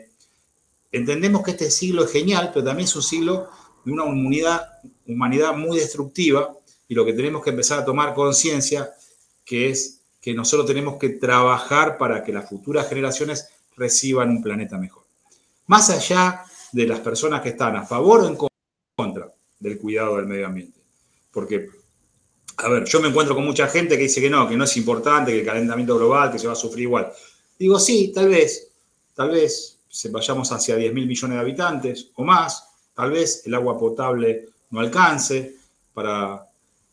Entendemos 0.91 1.43
que 1.43 1.51
este 1.51 1.71
siglo 1.71 2.03
es 2.03 2.11
genial, 2.11 2.51
pero 2.53 2.65
también 2.65 2.85
es 2.85 2.95
un 2.95 3.03
siglo 3.03 3.49
de 3.83 3.91
una 3.91 4.03
humanidad 4.03 5.55
muy 5.55 5.77
destructiva 5.77 6.56
y 6.87 6.95
lo 6.95 7.05
que 7.05 7.13
tenemos 7.13 7.43
que 7.43 7.49
empezar 7.49 7.79
a 7.79 7.85
tomar 7.85 8.13
conciencia 8.13 8.93
que 9.45 9.69
es 9.69 10.01
que 10.21 10.33
nosotros 10.33 10.67
tenemos 10.67 10.97
que 10.97 11.09
trabajar 11.09 11.97
para 11.97 12.23
que 12.23 12.33
las 12.33 12.49
futuras 12.49 12.89
generaciones 12.89 13.47
reciban 13.75 14.29
un 14.29 14.41
planeta 14.41 14.77
mejor. 14.77 15.03
Más 15.67 15.89
allá 15.89 16.43
de 16.71 16.87
las 16.87 16.99
personas 16.99 17.41
que 17.41 17.49
están 17.49 17.75
a 17.75 17.85
favor 17.85 18.21
o 18.21 18.27
en 18.27 18.37
contra 18.95 19.33
del 19.59 19.77
cuidado 19.77 20.17
del 20.17 20.25
medio 20.25 20.47
ambiente. 20.47 20.79
Porque, 21.31 21.69
a 22.57 22.69
ver, 22.69 22.85
yo 22.85 22.99
me 22.99 23.09
encuentro 23.09 23.35
con 23.35 23.45
mucha 23.45 23.67
gente 23.67 23.95
que 23.95 24.03
dice 24.03 24.21
que 24.21 24.29
no, 24.29 24.47
que 24.47 24.57
no 24.57 24.63
es 24.63 24.77
importante, 24.77 25.31
que 25.31 25.39
el 25.39 25.45
calentamiento 25.45 25.97
global, 25.97 26.31
que 26.31 26.39
se 26.39 26.47
va 26.47 26.53
a 26.53 26.57
sufrir 26.57 26.83
igual. 26.83 27.11
Digo, 27.57 27.79
sí, 27.79 28.11
tal 28.13 28.29
vez, 28.29 28.69
tal 29.13 29.31
vez 29.31 29.79
se 29.87 30.09
vayamos 30.09 30.51
hacia 30.51 30.75
10 30.75 30.93
mil 30.93 31.07
millones 31.07 31.35
de 31.35 31.41
habitantes 31.41 32.11
o 32.15 32.23
más, 32.23 32.63
tal 32.93 33.11
vez 33.11 33.43
el 33.45 33.53
agua 33.55 33.77
potable 33.79 34.49
no 34.69 34.79
alcance 34.79 35.55
para 35.93 36.47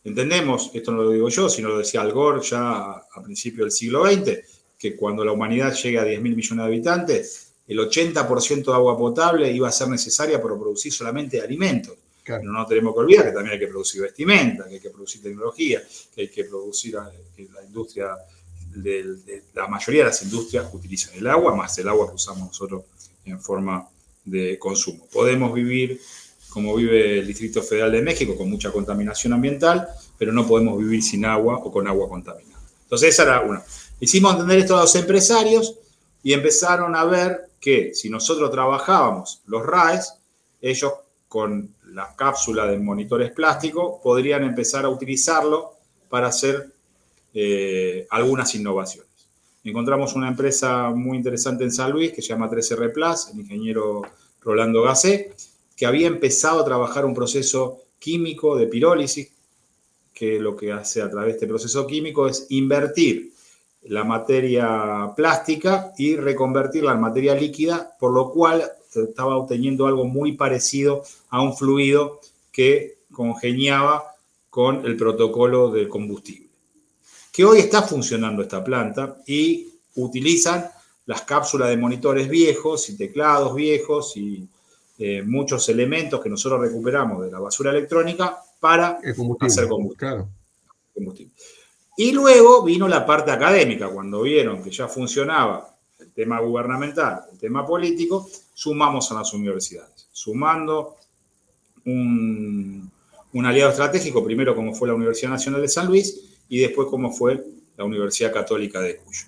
Entendemos, 0.04 0.70
esto 0.74 0.92
no 0.92 1.02
lo 1.02 1.10
digo 1.10 1.30
yo, 1.30 1.48
sino 1.48 1.70
lo 1.70 1.78
decía 1.78 2.02
Al 2.02 2.12
Gore 2.12 2.42
ya 2.42 2.90
a 2.90 3.22
principios 3.24 3.64
del 3.64 3.72
siglo 3.72 4.04
XX, 4.04 4.38
que 4.78 4.94
cuando 4.94 5.24
la 5.24 5.32
humanidad 5.32 5.74
llegue 5.74 5.98
a 5.98 6.04
10 6.04 6.20
mil 6.20 6.36
millones 6.36 6.62
de 6.62 6.72
habitantes, 6.72 7.54
el 7.66 7.78
80% 7.78 8.64
de 8.66 8.72
agua 8.72 8.98
potable 8.98 9.50
iba 9.50 9.68
a 9.68 9.72
ser 9.72 9.88
necesaria 9.88 10.40
para 10.42 10.58
producir 10.58 10.92
solamente 10.92 11.40
alimentos. 11.40 11.96
Pero 12.22 12.42
no 12.44 12.66
tenemos 12.66 12.94
que 12.94 13.00
olvidar 13.00 13.26
que 13.26 13.32
también 13.32 13.54
hay 13.54 13.58
que 13.58 13.68
producir 13.68 14.02
vestimenta, 14.02 14.66
que 14.68 14.74
hay 14.74 14.80
que 14.80 14.90
producir 14.90 15.22
tecnología, 15.22 15.82
que 16.14 16.22
hay 16.22 16.28
que 16.28 16.44
producir 16.44 16.96
que 17.36 17.48
la 17.52 17.64
industria, 17.64 18.16
la 19.54 19.68
mayoría 19.68 20.02
de 20.02 20.08
las 20.08 20.22
industrias 20.22 20.68
utilizan 20.72 21.14
el 21.14 21.26
agua, 21.26 21.54
más 21.54 21.76
el 21.78 21.88
agua 21.88 22.08
que 22.08 22.14
usamos 22.14 22.48
nosotros 22.48 22.84
en 23.24 23.40
forma 23.40 23.88
de 24.24 24.58
consumo. 24.58 25.06
Podemos 25.12 25.52
vivir 25.52 26.00
como 26.54 26.76
vive 26.76 27.18
el 27.18 27.26
Distrito 27.26 27.60
Federal 27.62 27.90
de 27.90 28.00
México, 28.00 28.36
con 28.36 28.48
mucha 28.48 28.70
contaminación 28.70 29.32
ambiental, 29.32 29.88
pero 30.16 30.30
no 30.30 30.46
podemos 30.46 30.78
vivir 30.78 31.02
sin 31.02 31.24
agua 31.24 31.56
o 31.56 31.72
con 31.72 31.88
agua 31.88 32.08
contaminada. 32.08 32.62
Entonces, 32.84 33.08
esa 33.08 33.24
era 33.24 33.40
una. 33.40 33.60
Hicimos 33.98 34.34
entender 34.34 34.60
esto 34.60 34.76
a 34.76 34.82
los 34.82 34.94
empresarios 34.94 35.74
y 36.22 36.32
empezaron 36.32 36.94
a 36.94 37.04
ver 37.04 37.48
que 37.60 37.92
si 37.92 38.08
nosotros 38.08 38.52
trabajábamos 38.52 39.42
los 39.46 39.66
RAES, 39.66 40.14
ellos 40.60 40.92
con 41.26 41.74
la 41.88 42.14
cápsula 42.14 42.66
de 42.66 42.78
monitores 42.78 43.32
plásticos 43.32 44.00
podrían 44.00 44.44
empezar 44.44 44.84
a 44.84 44.88
utilizarlo 44.88 45.72
para 46.08 46.28
hacer 46.28 46.70
eh, 47.34 48.06
algunas 48.10 48.54
innovaciones. 48.54 49.10
Encontramos 49.64 50.14
una 50.14 50.28
empresa 50.28 50.90
muy 50.90 51.16
interesante 51.16 51.64
en 51.64 51.72
San 51.72 51.90
Luis 51.90 52.12
que 52.12 52.22
se 52.22 52.28
llama 52.28 52.48
3R 52.48 52.92
Plus, 52.92 53.30
el 53.32 53.40
ingeniero 53.40 54.02
Rolando 54.40 54.82
Gasset, 54.82 55.34
que 55.76 55.86
había 55.86 56.06
empezado 56.06 56.60
a 56.60 56.64
trabajar 56.64 57.04
un 57.04 57.14
proceso 57.14 57.80
químico 57.98 58.56
de 58.56 58.66
pirólisis, 58.66 59.30
que 60.12 60.38
lo 60.38 60.54
que 60.54 60.72
hace 60.72 61.02
a 61.02 61.10
través 61.10 61.28
de 61.28 61.32
este 61.32 61.46
proceso 61.46 61.86
químico 61.86 62.28
es 62.28 62.46
invertir 62.50 63.32
la 63.82 64.04
materia 64.04 65.12
plástica 65.16 65.92
y 65.98 66.16
reconvertirla 66.16 66.92
en 66.92 67.00
materia 67.00 67.34
líquida, 67.34 67.96
por 67.98 68.12
lo 68.12 68.30
cual 68.30 68.62
estaba 68.94 69.36
obteniendo 69.36 69.86
algo 69.86 70.04
muy 70.04 70.32
parecido 70.32 71.02
a 71.30 71.42
un 71.42 71.56
fluido 71.56 72.20
que 72.52 72.98
congeniaba 73.12 74.14
con 74.48 74.86
el 74.86 74.96
protocolo 74.96 75.70
del 75.70 75.88
combustible. 75.88 76.48
Que 77.32 77.44
hoy 77.44 77.58
está 77.58 77.82
funcionando 77.82 78.42
esta 78.42 78.62
planta 78.62 79.16
y 79.26 79.68
utilizan 79.96 80.70
las 81.06 81.22
cápsulas 81.22 81.68
de 81.68 81.76
monitores 81.76 82.28
viejos 82.28 82.88
y 82.88 82.96
teclados 82.96 83.54
viejos 83.54 84.16
y 84.16 84.48
eh, 84.98 85.22
muchos 85.22 85.68
elementos 85.68 86.20
que 86.20 86.28
nosotros 86.28 86.60
recuperamos 86.60 87.24
de 87.24 87.30
la 87.30 87.40
basura 87.40 87.70
electrónica 87.70 88.38
para 88.60 88.98
hacer 89.40 89.68
combustible. 89.68 91.32
Y 91.96 92.12
luego 92.12 92.62
vino 92.62 92.88
la 92.88 93.04
parte 93.04 93.30
académica, 93.30 93.88
cuando 93.88 94.22
vieron 94.22 94.62
que 94.62 94.70
ya 94.70 94.88
funcionaba 94.88 95.76
el 95.98 96.12
tema 96.12 96.40
gubernamental, 96.40 97.24
el 97.32 97.38
tema 97.38 97.66
político, 97.66 98.28
sumamos 98.52 99.10
a 99.10 99.14
las 99.14 99.32
universidades, 99.32 100.08
sumando 100.12 100.96
un, 101.86 102.90
un 103.32 103.46
aliado 103.46 103.70
estratégico, 103.70 104.24
primero 104.24 104.54
como 104.54 104.74
fue 104.74 104.88
la 104.88 104.94
Universidad 104.94 105.30
Nacional 105.30 105.60
de 105.60 105.68
San 105.68 105.86
Luis 105.86 106.20
y 106.48 106.60
después 106.60 106.88
como 106.88 107.12
fue 107.12 107.44
la 107.76 107.84
Universidad 107.84 108.32
Católica 108.32 108.80
de 108.80 108.96
Cuyo. 108.96 109.26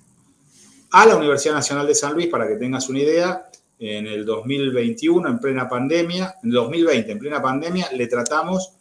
A 0.90 1.06
la 1.06 1.16
Universidad 1.16 1.54
Nacional 1.54 1.86
de 1.86 1.94
San 1.94 2.14
Luis, 2.14 2.28
para 2.28 2.46
que 2.46 2.54
tengas 2.54 2.88
una 2.88 3.00
idea, 3.00 3.50
en 3.78 4.06
el 4.06 4.24
2021, 4.24 5.28
en 5.28 5.38
plena 5.38 5.68
pandemia, 5.68 6.36
en 6.42 6.48
el 6.48 6.54
2020, 6.54 7.12
en 7.12 7.18
plena 7.18 7.42
pandemia, 7.42 7.90
le 7.92 8.06
tratamos 8.06 8.72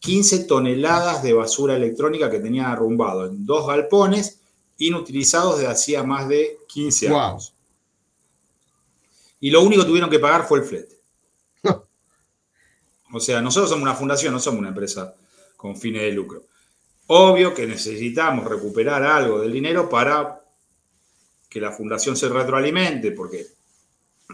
15 0.00 0.44
toneladas 0.44 1.22
de 1.22 1.32
basura 1.32 1.76
electrónica 1.76 2.30
que 2.30 2.40
tenía 2.40 2.72
arrumbado 2.72 3.26
en 3.26 3.44
dos 3.44 3.66
galpones 3.66 4.40
inutilizados 4.78 5.58
desde 5.58 5.70
hacía 5.70 6.02
más 6.02 6.26
de 6.28 6.58
15 6.68 7.08
años. 7.08 7.54
Y 9.40 9.50
lo 9.50 9.62
único 9.62 9.82
que 9.82 9.88
tuvieron 9.88 10.10
que 10.10 10.18
pagar 10.18 10.46
fue 10.46 10.60
el 10.60 10.64
flete. 10.64 10.98
o 13.12 13.20
sea, 13.20 13.40
nosotros 13.40 13.70
somos 13.70 13.82
una 13.82 13.94
fundación, 13.94 14.32
no 14.32 14.40
somos 14.40 14.60
una 14.60 14.68
empresa 14.68 15.14
con 15.56 15.76
fines 15.76 16.02
de 16.02 16.12
lucro. 16.12 16.44
Obvio 17.06 17.52
que 17.52 17.66
necesitamos 17.66 18.46
recuperar 18.46 19.02
algo 19.02 19.40
del 19.40 19.52
dinero 19.52 19.88
para 19.88 20.42
que 21.48 21.60
la 21.60 21.72
fundación 21.72 22.16
se 22.16 22.28
retroalimente, 22.28 23.12
porque 23.12 23.46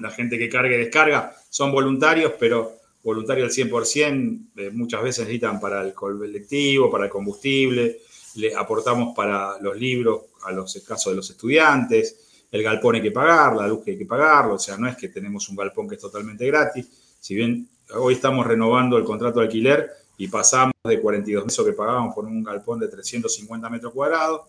la 0.01 0.11
gente 0.11 0.39
que 0.39 0.49
carga 0.49 0.75
y 0.75 0.79
descarga. 0.79 1.37
Son 1.49 1.73
voluntarios, 1.73 2.33
pero 2.39 2.77
voluntarios 3.07 3.57
al 3.57 3.69
100%, 3.69 4.49
eh, 4.57 4.71
muchas 4.73 5.03
veces 5.03 5.21
necesitan 5.21 5.61
para 5.61 5.83
el 5.83 5.95
colectivo, 5.95 6.91
para 6.91 7.05
el 7.05 7.11
combustible, 7.11 8.01
le 8.35 8.55
aportamos 8.55 9.15
para 9.15 9.61
los 9.61 9.77
libros 9.77 10.23
a 10.45 10.51
los 10.51 10.75
casos 10.87 11.13
de 11.13 11.17
los 11.17 11.31
estudiantes, 11.31 12.45
el 12.51 12.63
galpón 12.65 12.97
hay 12.97 13.03
que 13.03 13.13
pagar, 13.13 13.55
la 13.55 13.69
luz 13.69 13.85
que 13.85 13.93
hay 13.93 13.99
que 13.99 14.07
pagarlo, 14.07 14.55
o 14.55 14.59
sea, 14.59 14.77
no 14.77 14.89
es 14.89 14.97
que 14.97 15.09
tenemos 15.09 15.49
un 15.49 15.55
galpón 15.55 15.89
que 15.89 15.95
es 15.95 16.01
totalmente 16.01 16.45
gratis, 16.47 17.17
si 17.21 17.37
bien 17.37 17.69
hoy 17.95 18.15
estamos 18.15 18.45
renovando 18.45 18.97
el 18.97 19.05
contrato 19.05 19.39
de 19.39 19.47
alquiler 19.47 19.89
y 20.19 20.27
pasamos 20.27 20.75
de 20.83 21.01
42 21.01 21.45
pesos 21.45 21.65
que 21.65 21.73
pagábamos 21.73 22.13
por 22.13 22.25
un 22.25 22.43
galpón 22.43 22.81
de 22.81 22.89
350 22.89 23.71
metros 23.71 23.93
cuadrados, 23.93 24.43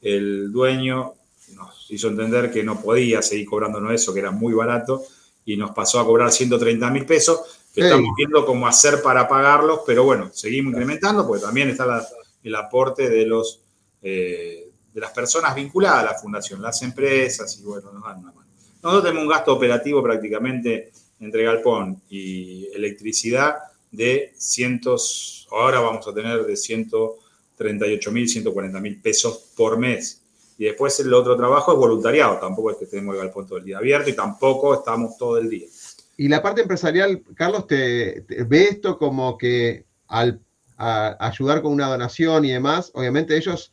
el 0.00 0.50
dueño 0.50 1.14
nos 1.54 1.86
hizo 1.90 2.08
entender 2.08 2.50
que 2.50 2.62
no 2.62 2.80
podía 2.80 3.22
seguir 3.22 3.46
cobrándonos 3.46 3.92
eso, 3.92 4.12
que 4.12 4.20
era 4.20 4.30
muy 4.30 4.52
barato, 4.52 5.02
y 5.44 5.56
nos 5.56 5.70
pasó 5.70 6.00
a 6.00 6.04
cobrar 6.04 6.30
130 6.30 6.90
mil 6.90 7.06
pesos, 7.06 7.40
que 7.74 7.82
estamos 7.82 8.14
viendo 8.16 8.44
cómo 8.44 8.66
hacer 8.66 9.02
para 9.02 9.28
pagarlos, 9.28 9.80
pero 9.86 10.04
bueno, 10.04 10.30
seguimos 10.32 10.72
incrementando, 10.72 11.26
porque 11.26 11.42
también 11.42 11.70
está 11.70 12.06
el 12.42 12.54
aporte 12.54 13.08
de, 13.08 13.26
los, 13.26 13.62
eh, 14.02 14.70
de 14.92 15.00
las 15.00 15.10
personas 15.12 15.54
vinculadas 15.54 16.00
a 16.00 16.12
la 16.12 16.18
fundación, 16.18 16.60
las 16.60 16.82
empresas, 16.82 17.58
y 17.58 17.62
bueno, 17.62 17.92
nos 17.92 18.02
dan 18.02 18.18
una 18.18 18.32
mano. 18.32 18.48
Nosotros 18.82 19.04
tenemos 19.04 19.22
un 19.22 19.30
gasto 19.30 19.52
operativo 19.54 20.02
prácticamente 20.02 20.92
entre 21.20 21.44
galpón 21.44 22.00
y 22.08 22.68
electricidad 22.74 23.56
de 23.90 24.32
cientos, 24.36 25.48
ahora 25.50 25.80
vamos 25.80 26.06
a 26.06 26.14
tener 26.14 26.44
de 26.44 26.56
138 26.56 28.12
mil, 28.12 28.28
140 28.28 28.80
mil 28.80 29.00
pesos 29.00 29.50
por 29.56 29.78
mes 29.78 30.17
y 30.58 30.64
después 30.64 30.98
el 30.98 31.14
otro 31.14 31.36
trabajo 31.36 31.72
es 31.72 31.78
voluntariado, 31.78 32.38
tampoco 32.38 32.72
es 32.72 32.76
que 32.76 32.86
tenemos 32.86 33.14
el 33.14 33.22
galpón 33.22 33.46
todo 33.46 33.58
el 33.58 33.64
día 33.64 33.78
abierto 33.78 34.10
y 34.10 34.14
tampoco 34.14 34.74
estamos 34.74 35.16
todo 35.16 35.38
el 35.38 35.48
día. 35.48 35.68
Y 36.16 36.26
la 36.26 36.42
parte 36.42 36.62
empresarial, 36.62 37.22
Carlos, 37.36 37.68
¿te, 37.68 38.24
ve 38.28 38.64
esto 38.64 38.98
como 38.98 39.38
que 39.38 39.86
al 40.08 40.40
ayudar 40.76 41.62
con 41.62 41.72
una 41.72 41.86
donación 41.86 42.44
y 42.44 42.50
demás, 42.50 42.90
obviamente 42.94 43.36
ellos 43.36 43.72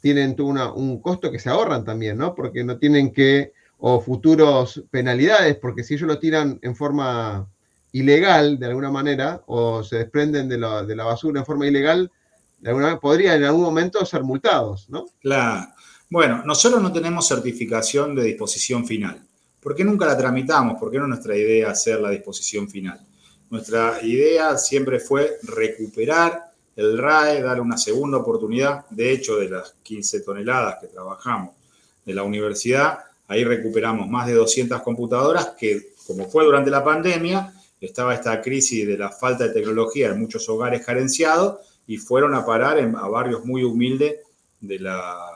tienen 0.00 0.36
un 0.40 1.00
costo 1.00 1.30
que 1.30 1.38
se 1.38 1.48
ahorran 1.48 1.84
también, 1.84 2.18
¿no? 2.18 2.34
Porque 2.34 2.64
no 2.64 2.78
tienen 2.78 3.12
que, 3.12 3.52
o 3.78 4.00
futuros 4.00 4.82
penalidades, 4.90 5.56
porque 5.56 5.84
si 5.84 5.94
ellos 5.94 6.08
lo 6.08 6.18
tiran 6.18 6.58
en 6.62 6.74
forma 6.74 7.48
ilegal, 7.92 8.58
de 8.58 8.66
alguna 8.66 8.90
manera, 8.90 9.42
o 9.46 9.84
se 9.84 9.98
desprenden 9.98 10.48
de 10.48 10.58
la, 10.58 10.82
de 10.82 10.96
la 10.96 11.04
basura 11.04 11.40
en 11.40 11.46
forma 11.46 11.68
ilegal, 11.68 12.10
de 12.58 12.70
alguna 12.70 12.86
manera 12.86 13.00
podrían 13.00 13.36
en 13.36 13.44
algún 13.44 13.62
momento 13.62 14.04
ser 14.04 14.22
multados, 14.22 14.88
¿no? 14.90 15.06
Claro. 15.20 15.68
Bueno, 16.08 16.42
nosotros 16.44 16.80
no 16.80 16.92
tenemos 16.92 17.26
certificación 17.26 18.14
de 18.14 18.22
disposición 18.22 18.86
final. 18.86 19.20
¿Por 19.60 19.74
qué 19.74 19.84
nunca 19.84 20.06
la 20.06 20.16
tramitamos? 20.16 20.78
¿Por 20.78 20.92
qué 20.92 20.98
no 20.98 21.04
es 21.04 21.08
nuestra 21.08 21.36
idea 21.36 21.70
hacer 21.70 22.00
la 22.00 22.10
disposición 22.10 22.70
final? 22.70 23.00
Nuestra 23.50 23.98
idea 24.02 24.56
siempre 24.56 25.00
fue 25.00 25.38
recuperar 25.42 26.52
el 26.76 26.96
RAE, 26.96 27.42
darle 27.42 27.62
una 27.62 27.76
segunda 27.76 28.18
oportunidad. 28.18 28.86
De 28.90 29.10
hecho, 29.10 29.36
de 29.36 29.48
las 29.48 29.74
15 29.82 30.20
toneladas 30.20 30.76
que 30.80 30.86
trabajamos 30.86 31.56
de 32.04 32.14
la 32.14 32.22
universidad, 32.22 33.00
ahí 33.26 33.42
recuperamos 33.42 34.08
más 34.08 34.28
de 34.28 34.34
200 34.34 34.82
computadoras 34.82 35.54
que, 35.58 35.88
como 36.06 36.30
fue 36.30 36.44
durante 36.44 36.70
la 36.70 36.84
pandemia, 36.84 37.52
estaba 37.80 38.14
esta 38.14 38.40
crisis 38.40 38.86
de 38.86 38.96
la 38.96 39.10
falta 39.10 39.48
de 39.48 39.54
tecnología 39.54 40.08
en 40.08 40.20
muchos 40.20 40.48
hogares 40.48 40.86
carenciados 40.86 41.58
y 41.88 41.96
fueron 41.96 42.34
a 42.34 42.46
parar 42.46 42.78
a 42.78 43.08
barrios 43.08 43.44
muy 43.44 43.64
humildes 43.64 44.20
de 44.60 44.78
la 44.78 45.35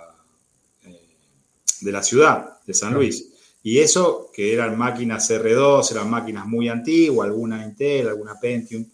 de 1.80 1.92
la 1.92 2.02
ciudad 2.02 2.60
de 2.66 2.75
San 2.75 2.94
Luis. 2.94 3.26
Y 3.62 3.78
eso, 3.78 4.30
que 4.32 4.52
eran 4.54 4.78
máquinas 4.78 5.30
R2, 5.30 5.90
eran 5.90 6.08
máquinas 6.08 6.46
muy 6.46 6.68
antiguas, 6.68 7.26
alguna 7.26 7.64
Intel, 7.64 8.08
alguna 8.08 8.38
Pentium, 8.40 8.87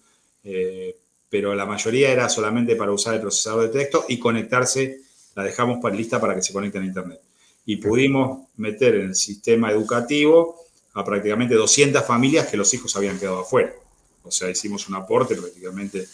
eh, 0.42 0.96
pero 1.28 1.54
la 1.54 1.66
mayoría 1.66 2.10
era 2.10 2.28
solamente 2.28 2.76
para 2.76 2.92
usar 2.92 3.14
el 3.14 3.20
procesador 3.20 3.62
de 3.70 3.78
texto 3.78 4.04
y 4.08 4.18
conectarse, 4.18 5.00
la 5.34 5.44
dejamos 5.44 5.78
para, 5.80 5.94
lista 5.94 6.20
para 6.20 6.34
que 6.34 6.42
se 6.42 6.52
conecten 6.52 6.82
a 6.82 6.86
Internet. 6.86 7.20
Y 7.64 7.76
pudimos 7.76 8.48
meter 8.56 8.96
en 8.96 9.06
el 9.08 9.14
sistema 9.14 9.70
educativo 9.70 10.56
a 10.94 11.04
prácticamente 11.04 11.54
200 11.54 12.04
familias 12.04 12.46
que 12.46 12.56
los 12.56 12.72
hijos 12.74 12.96
habían 12.96 13.18
quedado 13.18 13.40
afuera. 13.40 13.72
O 14.22 14.30
sea, 14.30 14.50
hicimos 14.50 14.88
un 14.88 14.94
aporte 14.96 15.36
prácticamente 15.36 16.06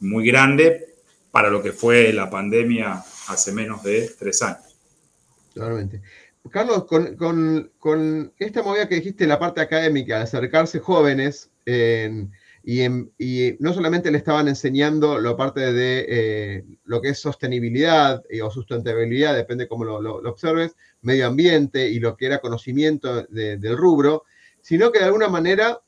muy 0.00 0.26
grande 0.26 0.94
para 1.30 1.50
lo 1.50 1.62
que 1.62 1.72
fue 1.72 2.12
la 2.12 2.28
pandemia 2.28 3.02
hace 3.28 3.52
menos 3.52 3.82
de 3.82 4.10
tres 4.18 4.42
años. 4.42 4.65
Totalmente. 5.56 6.02
Carlos, 6.50 6.84
con, 6.84 8.32
esta 8.38 8.62
movida 8.62 8.86
que 8.86 8.96
dijiste, 8.96 9.26
la 9.26 9.38
parte 9.38 9.62
académica, 9.62 10.20
acercarse 10.20 10.80
jóvenes, 10.80 11.50
y, 12.62 13.56
no 13.58 13.72
solamente 13.72 14.10
le 14.10 14.18
estaban 14.18 14.48
enseñando 14.48 15.18
la 15.18 15.34
parte 15.34 15.72
de 15.72 16.06
eh, 16.08 16.64
lo 16.84 17.00
que 17.00 17.08
es 17.08 17.18
sostenibilidad 17.18 18.22
eh, 18.28 18.42
o 18.42 18.50
sustentabilidad, 18.50 19.34
depende 19.34 19.66
cómo 19.66 19.84
lo, 19.84 20.16
observes, 20.28 20.76
medio 21.00 21.26
ambiente 21.26 21.88
y 21.88 22.00
lo 22.00 22.18
que 22.18 22.26
era 22.26 22.40
conocimiento 22.40 23.22
del 23.22 23.76
rubro, 23.78 24.24
sino 24.60 24.92
que 24.92 24.98
de 24.98 25.06
alguna 25.06 25.28
manera 25.28 25.80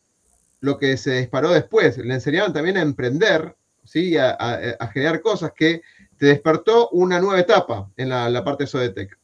lo 0.60 0.78
que 0.78 0.96
se 0.96 1.18
disparó 1.18 1.50
después, 1.50 1.98
le 1.98 2.14
enseñaban 2.14 2.54
también 2.54 2.78
a 2.78 2.82
emprender, 2.82 3.54
¿sí? 3.84 4.16
a, 4.16 4.90
generar 4.94 5.20
cosas 5.20 5.52
que 5.54 5.82
te 6.16 6.26
despertó 6.26 6.88
una 6.88 7.20
nueva 7.20 7.38
etapa 7.38 7.90
en 7.98 8.08
la, 8.08 8.30
la 8.30 8.42
parte 8.42 8.64
de 8.64 8.68
Sodetec. 8.68 9.17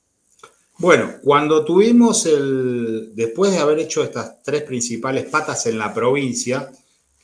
Bueno, 0.84 1.12
cuando 1.22 1.64
tuvimos 1.64 2.26
el, 2.26 3.12
después 3.14 3.52
de 3.52 3.56
haber 3.56 3.78
hecho 3.78 4.04
estas 4.04 4.42
tres 4.42 4.64
principales 4.64 5.24
patas 5.24 5.64
en 5.64 5.78
la 5.78 5.94
provincia, 5.94 6.70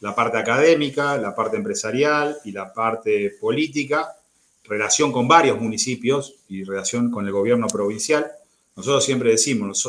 la 0.00 0.14
parte 0.14 0.38
académica, 0.38 1.18
la 1.18 1.34
parte 1.34 1.58
empresarial 1.58 2.38
y 2.46 2.52
la 2.52 2.72
parte 2.72 3.36
política, 3.38 4.16
relación 4.64 5.12
con 5.12 5.28
varios 5.28 5.60
municipios 5.60 6.36
y 6.48 6.64
relación 6.64 7.10
con 7.10 7.26
el 7.26 7.32
gobierno 7.32 7.66
provincial, 7.66 8.32
nosotros 8.76 9.04
siempre 9.04 9.32
decimos, 9.32 9.84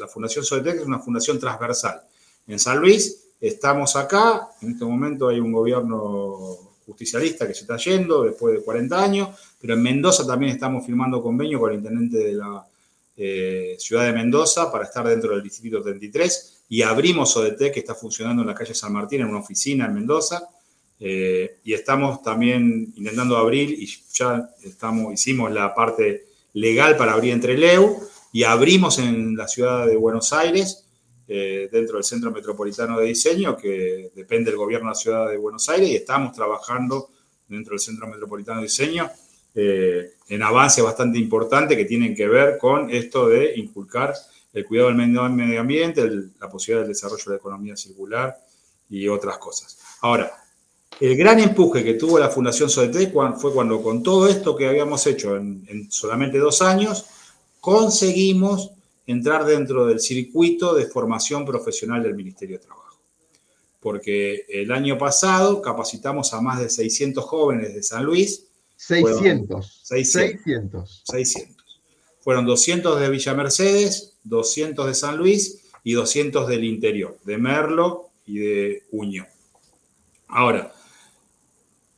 la 0.00 0.08
Fundación 0.08 0.44
Sodetec 0.44 0.80
es 0.80 0.84
una 0.84 0.98
fundación 0.98 1.38
transversal. 1.38 2.02
En 2.48 2.58
San 2.58 2.80
Luis 2.80 3.28
estamos 3.40 3.94
acá, 3.94 4.48
en 4.62 4.72
este 4.72 4.84
momento 4.84 5.28
hay 5.28 5.38
un 5.38 5.52
gobierno 5.52 6.58
justicialista 6.84 7.46
que 7.46 7.54
se 7.54 7.60
está 7.60 7.76
yendo 7.76 8.24
después 8.24 8.56
de 8.56 8.64
40 8.64 9.00
años, 9.00 9.28
pero 9.60 9.74
en 9.74 9.82
Mendoza 9.84 10.26
también 10.26 10.50
estamos 10.50 10.84
firmando 10.84 11.22
convenio 11.22 11.60
con 11.60 11.70
el 11.70 11.76
intendente 11.76 12.18
de 12.18 12.32
la 12.32 12.66
eh, 13.16 13.76
ciudad 13.78 14.04
de 14.04 14.12
Mendoza 14.12 14.70
para 14.70 14.84
estar 14.84 15.06
dentro 15.08 15.32
del 15.32 15.42
distrito 15.42 15.80
33 15.80 16.64
y 16.68 16.82
abrimos 16.82 17.34
ODT 17.36 17.72
que 17.72 17.80
está 17.80 17.94
funcionando 17.94 18.42
en 18.42 18.48
la 18.48 18.54
calle 18.54 18.74
San 18.74 18.92
Martín 18.92 19.22
en 19.22 19.28
una 19.28 19.38
oficina 19.38 19.86
en 19.86 19.94
Mendoza. 19.94 20.48
Eh, 20.98 21.58
y 21.64 21.74
estamos 21.74 22.22
también 22.22 22.92
intentando 22.96 23.36
abrir 23.36 23.70
y 23.70 23.86
ya 24.12 24.50
estamos, 24.62 25.12
hicimos 25.12 25.50
la 25.50 25.74
parte 25.74 26.26
legal 26.54 26.96
para 26.96 27.12
abrir 27.12 27.32
entre 27.32 27.56
Leu 27.56 28.00
y 28.32 28.44
abrimos 28.44 28.98
en 28.98 29.36
la 29.36 29.46
ciudad 29.46 29.86
de 29.86 29.96
Buenos 29.96 30.32
Aires 30.32 30.86
eh, 31.28 31.68
dentro 31.70 31.96
del 31.96 32.04
Centro 32.04 32.30
Metropolitano 32.30 32.98
de 32.98 33.06
Diseño 33.06 33.56
que 33.56 34.10
depende 34.14 34.50
del 34.50 34.58
gobierno 34.58 34.88
de 34.88 34.92
la 34.92 34.94
ciudad 34.94 35.30
de 35.30 35.36
Buenos 35.36 35.68
Aires 35.68 35.90
y 35.90 35.96
estamos 35.96 36.32
trabajando 36.32 37.10
dentro 37.46 37.72
del 37.72 37.80
Centro 37.80 38.06
Metropolitano 38.06 38.60
de 38.60 38.66
Diseño 38.66 39.10
eh, 39.58 40.12
en 40.28 40.42
avances 40.42 40.84
bastante 40.84 41.18
importantes 41.18 41.78
que 41.78 41.86
tienen 41.86 42.14
que 42.14 42.28
ver 42.28 42.58
con 42.58 42.90
esto 42.90 43.28
de 43.28 43.54
inculcar 43.56 44.12
el 44.52 44.66
cuidado 44.66 44.88
del 44.88 44.96
medio 44.98 45.60
ambiente, 45.60 46.06
la 46.38 46.50
posibilidad 46.50 46.82
del 46.82 46.92
desarrollo 46.92 47.24
de 47.24 47.30
la 47.30 47.36
economía 47.36 47.74
circular 47.74 48.36
y 48.90 49.08
otras 49.08 49.38
cosas. 49.38 49.78
Ahora, 50.02 50.30
el 51.00 51.16
gran 51.16 51.40
empuje 51.40 51.82
que 51.82 51.94
tuvo 51.94 52.18
la 52.18 52.28
Fundación 52.28 52.68
Sodetec 52.68 53.14
fue 53.38 53.52
cuando 53.54 53.82
con 53.82 54.02
todo 54.02 54.28
esto 54.28 54.54
que 54.54 54.66
habíamos 54.66 55.06
hecho 55.06 55.36
en, 55.36 55.90
solamente 55.90 56.38
dos 56.38 56.60
años, 56.60 57.06
conseguimos 57.58 58.72
entrar 59.06 59.46
dentro 59.46 59.86
del 59.86 60.00
circuito 60.00 60.74
de 60.74 60.84
formación 60.84 61.46
profesional 61.46 62.02
del 62.02 62.14
Ministerio 62.14 62.58
de 62.58 62.64
Trabajo. 62.64 62.98
Porque 63.80 64.44
el 64.50 64.70
año 64.70 64.98
pasado 64.98 65.62
capacitamos 65.62 66.34
a 66.34 66.42
más 66.42 66.60
de 66.60 66.68
600 66.68 67.24
jóvenes 67.24 67.74
de 67.74 67.82
San 67.82 68.04
Luis 68.04 68.46
600. 68.76 69.80
600. 69.84 71.02
600. 71.10 71.56
Fueron 72.20 72.46
200 72.46 73.00
de 73.00 73.10
Villa 73.10 73.34
Mercedes, 73.34 74.18
200 74.24 74.86
de 74.86 74.94
San 74.94 75.16
Luis 75.16 75.62
y 75.84 75.92
200 75.92 76.48
del 76.48 76.64
interior, 76.64 77.18
de 77.24 77.38
Merlo 77.38 78.10
y 78.26 78.38
de 78.38 78.82
Uño. 78.90 79.26
Ahora, 80.28 80.72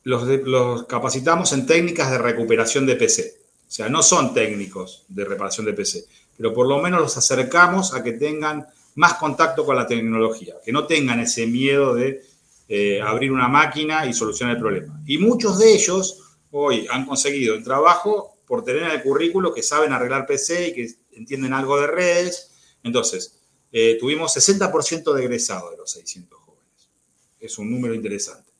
los, 0.03 0.27
los, 0.45 0.85
capacitamos 0.85 1.51
en 1.53 1.65
técnicas 1.65 2.11
de 2.11 2.19
recuperación 2.19 2.85
de 2.85 2.95
PC. 2.95 3.37
O 3.67 3.71
sea, 3.71 3.89
no 3.89 4.01
son 4.01 4.33
técnicos 4.33 5.05
de 5.07 5.25
reparación 5.25 5.65
de 5.65 5.73
PC, 5.73 6.05
pero 6.37 6.53
por 6.53 6.67
lo 6.67 6.79
menos 6.79 7.01
los 7.01 7.17
acercamos 7.17 7.93
a 7.93 8.03
que 8.03 8.13
tengan 8.13 8.65
más 8.95 9.15
contacto 9.15 9.65
con 9.65 9.75
la 9.75 9.87
tecnología, 9.87 10.55
que 10.63 10.71
no 10.71 10.85
tengan 10.85 11.19
ese 11.19 11.45
miedo 11.47 11.93
de 11.93 12.23
eh, 12.67 13.01
abrir 13.01 13.31
una 13.31 13.47
máquina 13.47 14.05
y 14.05 14.13
solucionar 14.13 14.55
el 14.55 14.61
problema. 14.61 15.01
Y 15.05 15.17
muchos 15.17 15.57
de 15.59 15.73
ellos 15.73 16.28
hoy 16.51 16.87
han 16.89 17.05
conseguido 17.05 17.55
el 17.55 17.63
trabajo 17.63 18.37
por 18.45 18.63
tener 18.63 18.83
en 18.83 18.91
el 18.91 19.03
currículo 19.03 19.53
que 19.53 19.61
saben 19.61 19.93
arreglar 19.93 20.25
PC 20.25 20.69
y 20.69 20.73
que 20.73 20.89
entienden 21.11 21.53
algo 21.53 21.79
de 21.79 21.87
redes. 21.87 22.51
Entonces, 22.83 23.39
eh, 23.71 23.97
tuvimos 23.99 24.35
60% 24.35 25.13
de 25.13 25.23
egresados 25.23 25.71
de 25.71 25.77
los 25.77 25.91
600 25.91 26.39
jóvenes. 26.39 26.89
Es 27.39 27.57
un 27.57 27.69
número 27.69 27.93
interesante. 27.93 28.51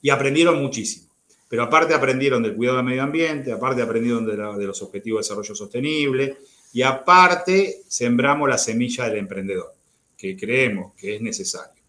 Y 0.00 0.10
aprendieron 0.10 0.60
muchísimo. 0.60 1.08
Pero 1.48 1.62
aparte 1.62 1.94
aprendieron 1.94 2.42
del 2.42 2.56
cuidado 2.56 2.78
del 2.78 2.86
medio 2.86 3.02
ambiente, 3.02 3.52
aparte 3.52 3.82
aprendieron 3.82 4.26
de 4.26 4.66
los 4.66 4.82
objetivos 4.82 5.18
de 5.18 5.22
desarrollo 5.24 5.54
sostenible 5.54 6.38
y 6.72 6.82
aparte 6.82 7.82
sembramos 7.86 8.48
la 8.48 8.58
semilla 8.58 9.04
del 9.04 9.18
emprendedor, 9.18 9.72
que 10.16 10.36
creemos 10.36 10.94
que 10.96 11.16
es 11.16 11.22
necesario. 11.22 11.80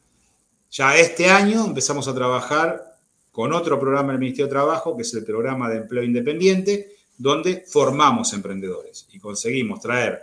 Ya 0.70 0.96
este 0.98 1.30
año 1.30 1.66
empezamos 1.66 2.08
a 2.08 2.14
trabajar 2.14 2.95
con 3.36 3.52
otro 3.52 3.78
programa 3.78 4.14
del 4.14 4.20
Ministerio 4.20 4.46
de 4.46 4.52
Trabajo, 4.52 4.96
que 4.96 5.02
es 5.02 5.14
el 5.14 5.26
programa 5.26 5.70
de 5.70 5.80
empleo 5.80 6.06
independiente, 6.06 6.96
donde 7.18 7.66
formamos 7.68 8.32
emprendedores 8.32 9.10
y 9.12 9.20
conseguimos 9.20 9.82
traer 9.82 10.22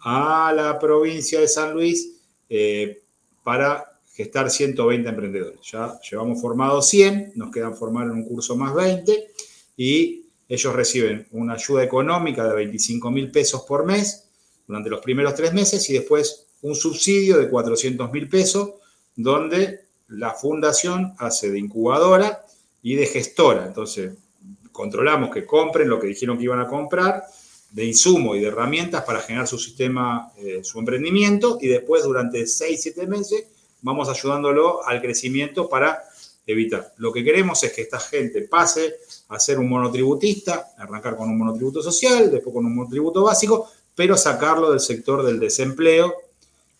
a 0.00 0.52
la 0.54 0.78
provincia 0.78 1.40
de 1.40 1.48
San 1.48 1.72
Luis 1.72 2.20
eh, 2.50 3.00
para 3.42 3.98
gestar 4.12 4.50
120 4.50 5.08
emprendedores. 5.08 5.60
Ya 5.72 5.98
llevamos 6.02 6.38
formados 6.42 6.86
100, 6.90 7.32
nos 7.36 7.50
quedan 7.50 7.74
formar 7.74 8.08
en 8.08 8.12
un 8.12 8.24
curso 8.24 8.54
más 8.56 8.74
20 8.74 9.30
y 9.78 10.26
ellos 10.46 10.74
reciben 10.74 11.26
una 11.30 11.54
ayuda 11.54 11.82
económica 11.82 12.46
de 12.46 12.54
25 12.54 13.10
mil 13.10 13.30
pesos 13.30 13.62
por 13.62 13.86
mes 13.86 14.28
durante 14.66 14.90
los 14.90 15.00
primeros 15.00 15.34
tres 15.34 15.54
meses 15.54 15.88
y 15.88 15.94
después 15.94 16.46
un 16.60 16.74
subsidio 16.74 17.38
de 17.38 17.48
400 17.48 18.12
mil 18.12 18.28
pesos 18.28 18.72
donde 19.16 19.86
la 20.08 20.34
fundación 20.34 21.14
hace 21.16 21.50
de 21.50 21.58
incubadora 21.58 22.44
y 22.82 22.94
de 22.94 23.06
gestora. 23.06 23.66
Entonces, 23.66 24.12
controlamos 24.72 25.30
que 25.30 25.44
compren 25.44 25.88
lo 25.88 26.00
que 26.00 26.06
dijeron 26.06 26.38
que 26.38 26.44
iban 26.44 26.60
a 26.60 26.68
comprar, 26.68 27.24
de 27.70 27.84
insumo 27.84 28.34
y 28.34 28.40
de 28.40 28.48
herramientas 28.48 29.04
para 29.04 29.20
generar 29.20 29.46
su 29.46 29.58
sistema, 29.58 30.32
eh, 30.38 30.60
su 30.64 30.78
emprendimiento, 30.78 31.58
y 31.60 31.68
después 31.68 32.02
durante 32.02 32.46
6, 32.46 32.80
7 32.82 33.06
meses 33.06 33.46
vamos 33.82 34.08
ayudándolo 34.08 34.84
al 34.86 35.00
crecimiento 35.00 35.68
para 35.68 36.02
evitar. 36.46 36.94
Lo 36.96 37.12
que 37.12 37.22
queremos 37.22 37.62
es 37.62 37.72
que 37.72 37.82
esta 37.82 38.00
gente 38.00 38.42
pase 38.42 38.96
a 39.28 39.38
ser 39.38 39.58
un 39.58 39.68
monotributista, 39.68 40.72
arrancar 40.76 41.16
con 41.16 41.28
un 41.28 41.38
monotributo 41.38 41.82
social, 41.82 42.30
después 42.30 42.52
con 42.52 42.66
un 42.66 42.74
monotributo 42.74 43.22
básico, 43.22 43.70
pero 43.94 44.16
sacarlo 44.16 44.70
del 44.70 44.80
sector 44.80 45.24
del 45.24 45.38
desempleo. 45.38 46.12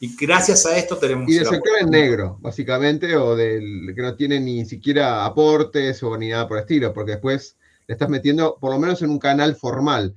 Y 0.00 0.16
gracias 0.16 0.66
a 0.66 0.76
esto 0.76 0.96
tenemos... 0.96 1.28
Y 1.28 1.34
del 1.34 1.46
sector 1.46 1.78
en 1.80 1.90
negro, 1.90 2.38
básicamente, 2.40 3.14
o 3.16 3.36
del 3.36 3.92
que 3.94 4.02
no 4.02 4.16
tiene 4.16 4.40
ni 4.40 4.64
siquiera 4.64 5.24
aportes 5.24 6.02
o 6.02 6.16
ni 6.16 6.30
nada 6.30 6.48
por 6.48 6.56
el 6.56 6.62
estilo, 6.62 6.92
porque 6.92 7.12
después 7.12 7.56
le 7.86 7.92
estás 7.94 8.08
metiendo, 8.08 8.56
por 8.58 8.72
lo 8.72 8.78
menos 8.78 9.02
en 9.02 9.10
un 9.10 9.18
canal 9.18 9.54
formal, 9.54 10.16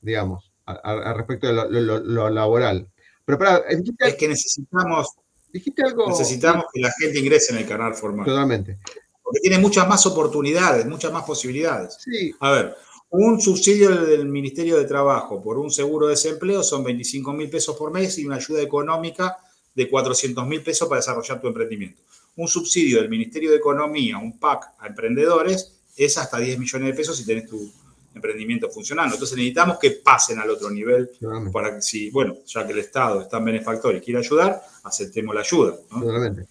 digamos, 0.00 0.52
al 0.64 1.14
respecto 1.14 1.48
de 1.48 1.82
lo, 1.82 2.30
laboral. 2.30 2.88
Pero 3.24 3.38
para, 3.38 3.56
es 3.68 4.14
que 4.16 4.28
necesitamos 4.28 5.08
Dijiste 5.56 5.82
algo. 5.82 6.08
Necesitamos 6.08 6.66
que 6.72 6.80
la 6.80 6.92
gente 6.92 7.18
ingrese 7.18 7.52
en 7.52 7.60
el 7.60 7.66
canal 7.66 7.94
formal. 7.94 8.26
Totalmente. 8.26 8.78
Porque 9.22 9.40
tiene 9.40 9.58
muchas 9.58 9.88
más 9.88 10.04
oportunidades, 10.06 10.86
muchas 10.86 11.12
más 11.12 11.24
posibilidades. 11.24 11.96
Sí. 11.98 12.34
A 12.40 12.50
ver, 12.50 12.76
un 13.10 13.40
subsidio 13.40 13.90
del 14.04 14.26
Ministerio 14.26 14.76
de 14.78 14.84
Trabajo 14.84 15.42
por 15.42 15.58
un 15.58 15.70
seguro 15.70 16.06
de 16.06 16.12
desempleo 16.12 16.62
son 16.62 16.84
25 16.84 17.32
mil 17.32 17.48
pesos 17.48 17.76
por 17.76 17.92
mes 17.92 18.18
y 18.18 18.26
una 18.26 18.36
ayuda 18.36 18.62
económica 18.62 19.36
de 19.74 19.88
400 19.88 20.46
mil 20.46 20.62
pesos 20.62 20.88
para 20.88 21.00
desarrollar 21.00 21.40
tu 21.40 21.48
emprendimiento. 21.48 22.02
Un 22.36 22.48
subsidio 22.48 23.00
del 23.00 23.08
Ministerio 23.08 23.50
de 23.50 23.56
Economía, 23.56 24.18
un 24.18 24.38
PAC 24.38 24.72
a 24.78 24.86
emprendedores, 24.88 25.80
es 25.96 26.18
hasta 26.18 26.38
10 26.38 26.58
millones 26.58 26.88
de 26.88 26.94
pesos 26.94 27.16
si 27.16 27.24
tenés 27.24 27.46
tu, 27.46 27.72
emprendimiento 28.16 28.68
funcionando. 28.70 29.14
Entonces 29.14 29.36
necesitamos 29.36 29.78
que 29.78 29.90
pasen 29.90 30.38
al 30.38 30.50
otro 30.50 30.70
nivel 30.70 31.10
para 31.52 31.76
que 31.76 31.82
si, 31.82 32.10
bueno, 32.10 32.38
ya 32.46 32.66
que 32.66 32.72
el 32.72 32.80
Estado 32.80 33.20
es 33.20 33.28
tan 33.28 33.44
benefactor 33.44 33.94
y 33.94 34.00
quiere 34.00 34.20
ayudar, 34.20 34.60
aceptemos 34.82 35.34
la 35.34 35.42
ayuda. 35.42 35.76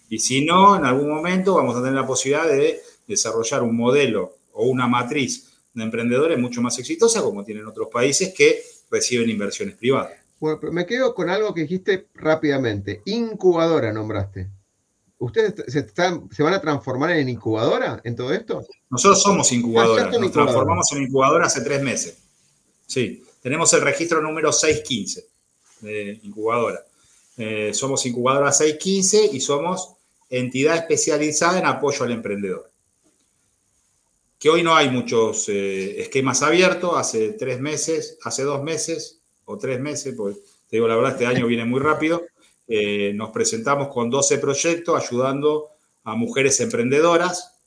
Y 0.08 0.18
si 0.18 0.44
no, 0.44 0.76
en 0.76 0.84
algún 0.84 1.10
momento 1.10 1.56
vamos 1.56 1.76
a 1.76 1.80
tener 1.80 1.94
la 1.94 2.06
posibilidad 2.06 2.48
de 2.48 2.80
desarrollar 3.06 3.62
un 3.62 3.76
modelo 3.76 4.36
o 4.52 4.66
una 4.66 4.86
matriz 4.86 5.55
de 5.76 5.84
emprendedores 5.84 6.38
mucho 6.38 6.62
más 6.62 6.78
exitosa, 6.78 7.22
como 7.22 7.44
tienen 7.44 7.66
otros 7.66 7.88
países 7.92 8.32
que 8.34 8.62
reciben 8.90 9.28
inversiones 9.28 9.76
privadas. 9.76 10.12
Bueno, 10.40 10.58
pero 10.60 10.72
me 10.72 10.86
quedo 10.86 11.14
con 11.14 11.28
algo 11.28 11.52
que 11.52 11.62
dijiste 11.62 12.08
rápidamente. 12.14 13.02
Incubadora 13.04 13.92
nombraste. 13.92 14.48
¿Ustedes 15.18 15.54
se, 15.68 16.42
van 16.42 16.54
a 16.54 16.60
transformar 16.60 17.10
en 17.12 17.28
incubadora 17.28 18.00
en 18.04 18.16
todo 18.16 18.32
esto? 18.32 18.66
Nosotros 18.90 19.22
somos 19.22 19.50
incubadora. 19.52 20.10
Nos 20.10 20.32
transformamos 20.32 20.92
en 20.92 21.02
incubadora 21.04 21.46
hace 21.46 21.62
tres 21.62 21.82
meses. 21.82 22.18
Sí, 22.86 23.24
tenemos 23.42 23.72
el 23.72 23.80
registro 23.80 24.20
número 24.20 24.52
615 24.52 25.26
de 25.80 26.20
incubadora. 26.22 26.80
Eh, 27.38 27.72
somos 27.72 28.04
incubadora 28.06 28.52
615 28.52 29.30
y 29.32 29.40
somos 29.40 29.94
entidad 30.28 30.76
especializada 30.76 31.58
en 31.58 31.66
apoyo 31.66 32.04
al 32.04 32.12
emprendedor. 32.12 32.70
Que 34.46 34.50
hoy 34.50 34.62
no 34.62 34.76
hay 34.76 34.88
muchos 34.90 35.48
eh, 35.48 36.00
esquemas 36.02 36.40
abiertos. 36.40 36.92
Hace 36.94 37.32
tres 37.32 37.58
meses, 37.58 38.16
hace 38.22 38.44
dos 38.44 38.62
meses 38.62 39.20
o 39.44 39.58
tres 39.58 39.80
meses, 39.80 40.14
pues 40.16 40.36
te 40.68 40.76
digo 40.76 40.86
la 40.86 40.94
verdad, 40.94 41.14
este 41.14 41.26
año 41.26 41.48
viene 41.48 41.64
muy 41.64 41.80
rápido 41.80 42.22
eh, 42.68 43.12
nos 43.12 43.30
presentamos 43.30 43.88
con 43.88 44.08
12 44.08 44.38
proyectos 44.38 45.02
ayudando 45.02 45.70
a 46.04 46.14
mujeres 46.14 46.60
emprendedoras. 46.60 47.58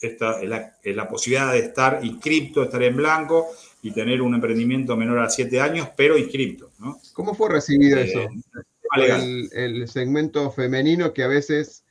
Esta 0.00 0.40
es 0.42 0.96
la, 0.96 1.08
posibilidad 1.08 1.52
de 1.52 1.60
estar 1.60 2.00
inscripto, 2.02 2.64
estar 2.64 2.82
en 2.82 2.96
blanco 2.96 3.46
y 3.82 3.92
tener 3.92 4.20
un 4.20 4.34
emprendimiento 4.34 4.96
menor 4.96 5.20
a 5.20 5.30
7 5.30 5.60
años, 5.60 5.90
pero 5.96 6.18
inscripto. 6.18 6.72
¿Cómo 7.12 7.36
fue 7.36 7.50
recibido 7.50 7.98
eh, 7.98 8.10
eso? 8.10 8.28
El, 9.52 9.86
segmento 9.86 10.50
femenino 10.50 11.12
que 11.12 11.22
a 11.22 11.28
veces 11.28 11.84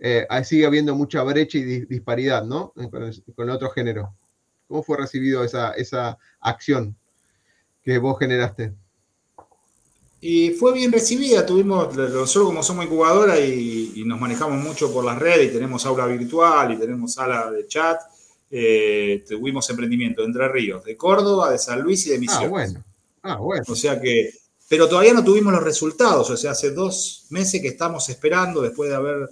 eh, 0.00 0.26
sigue 0.44 0.66
habiendo 0.66 0.94
mucha 0.94 1.22
brecha 1.22 1.58
y 1.58 1.84
disparidad, 1.86 2.44
¿no? 2.44 2.72
Con, 3.34 3.50
otro 3.50 3.70
género. 3.70 4.14
¿Cómo 4.68 4.82
fue 4.82 4.96
recibido 4.96 5.44
esa, 5.44 5.72
esa 5.72 6.18
acción 6.40 6.96
que 7.82 7.98
vos 7.98 8.18
generaste? 8.18 8.72
Y 10.26 10.52
fue 10.52 10.72
bien 10.72 10.90
recibida, 10.90 11.44
tuvimos, 11.44 11.94
nosotros 11.94 12.46
como 12.46 12.62
somos 12.62 12.86
incubadora 12.86 13.38
y, 13.38 14.02
nos 14.06 14.18
manejamos 14.18 14.56
mucho 14.56 14.90
por 14.90 15.04
las 15.04 15.18
redes 15.18 15.50
y 15.50 15.52
tenemos 15.52 15.84
aula 15.84 16.06
virtual 16.06 16.72
y 16.72 16.78
tenemos 16.78 17.12
sala 17.12 17.50
de 17.50 17.66
chat, 17.66 18.00
eh, 18.50 19.22
tuvimos 19.28 19.68
emprendimiento 19.68 20.22
de 20.22 20.28
Entre 20.28 20.48
Ríos, 20.48 20.82
de 20.82 20.96
Córdoba, 20.96 21.50
de 21.50 21.58
San 21.58 21.82
Luis 21.82 22.06
y 22.06 22.10
de 22.10 22.18
Misiones. 22.18 22.46
Ah, 22.46 22.50
bueno. 22.50 22.84
Ah, 23.22 23.36
bueno. 23.36 23.64
O 23.68 23.76
sea 23.76 24.00
que, 24.00 24.30
pero 24.66 24.88
todavía 24.88 25.12
no 25.12 25.22
tuvimos 25.22 25.52
los 25.52 25.62
resultados, 25.62 26.30
o 26.30 26.36
sea, 26.38 26.52
hace 26.52 26.70
dos 26.70 27.26
meses 27.28 27.60
que 27.60 27.68
estamos 27.68 28.08
esperando, 28.08 28.62
después 28.62 28.88
de 28.88 28.96
haber 28.96 29.28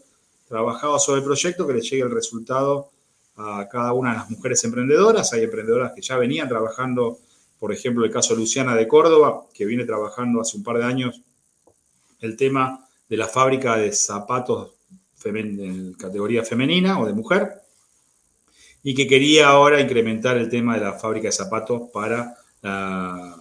trabajado 0.53 0.99
sobre 0.99 1.19
el 1.19 1.25
proyecto, 1.25 1.67
que 1.67 1.73
le 1.73 1.81
llegue 1.81 2.03
el 2.03 2.11
resultado 2.11 2.91
a 3.37 3.67
cada 3.71 3.93
una 3.93 4.11
de 4.11 4.17
las 4.19 4.31
mujeres 4.31 4.63
emprendedoras. 4.65 5.33
Hay 5.33 5.45
emprendedoras 5.45 5.93
que 5.95 6.03
ya 6.03 6.17
venían 6.17 6.49
trabajando 6.49 7.19
por 7.63 7.73
ejemplo, 7.73 8.05
el 8.05 8.11
caso 8.11 8.35
de 8.35 8.41
Luciana 8.41 8.75
de 8.75 8.89
Córdoba, 8.89 9.47
que 9.55 9.65
viene 9.65 9.85
trabajando 9.85 10.41
hace 10.41 10.57
un 10.57 10.65
par 10.65 10.79
de 10.79 10.85
años 10.85 11.23
el 12.19 12.37
tema 12.37 12.89
de 13.09 13.17
la 13.17 13.29
fábrica 13.29 13.77
de 13.77 13.93
zapatos 13.93 14.73
en 15.25 15.93
categoría 15.93 16.43
femenina 16.43 16.99
o 16.99 17.07
de 17.07 17.13
mujer, 17.13 17.53
y 18.83 18.97
que 18.97 19.07
quería 19.07 19.51
ahora 19.51 19.81
incrementar 19.81 20.39
el 20.39 20.49
tema 20.49 20.75
de 20.75 20.81
la 20.81 20.95
fábrica 20.95 21.29
de 21.29 21.33
zapatos 21.33 21.83
para 21.93 22.35
la, 22.63 23.39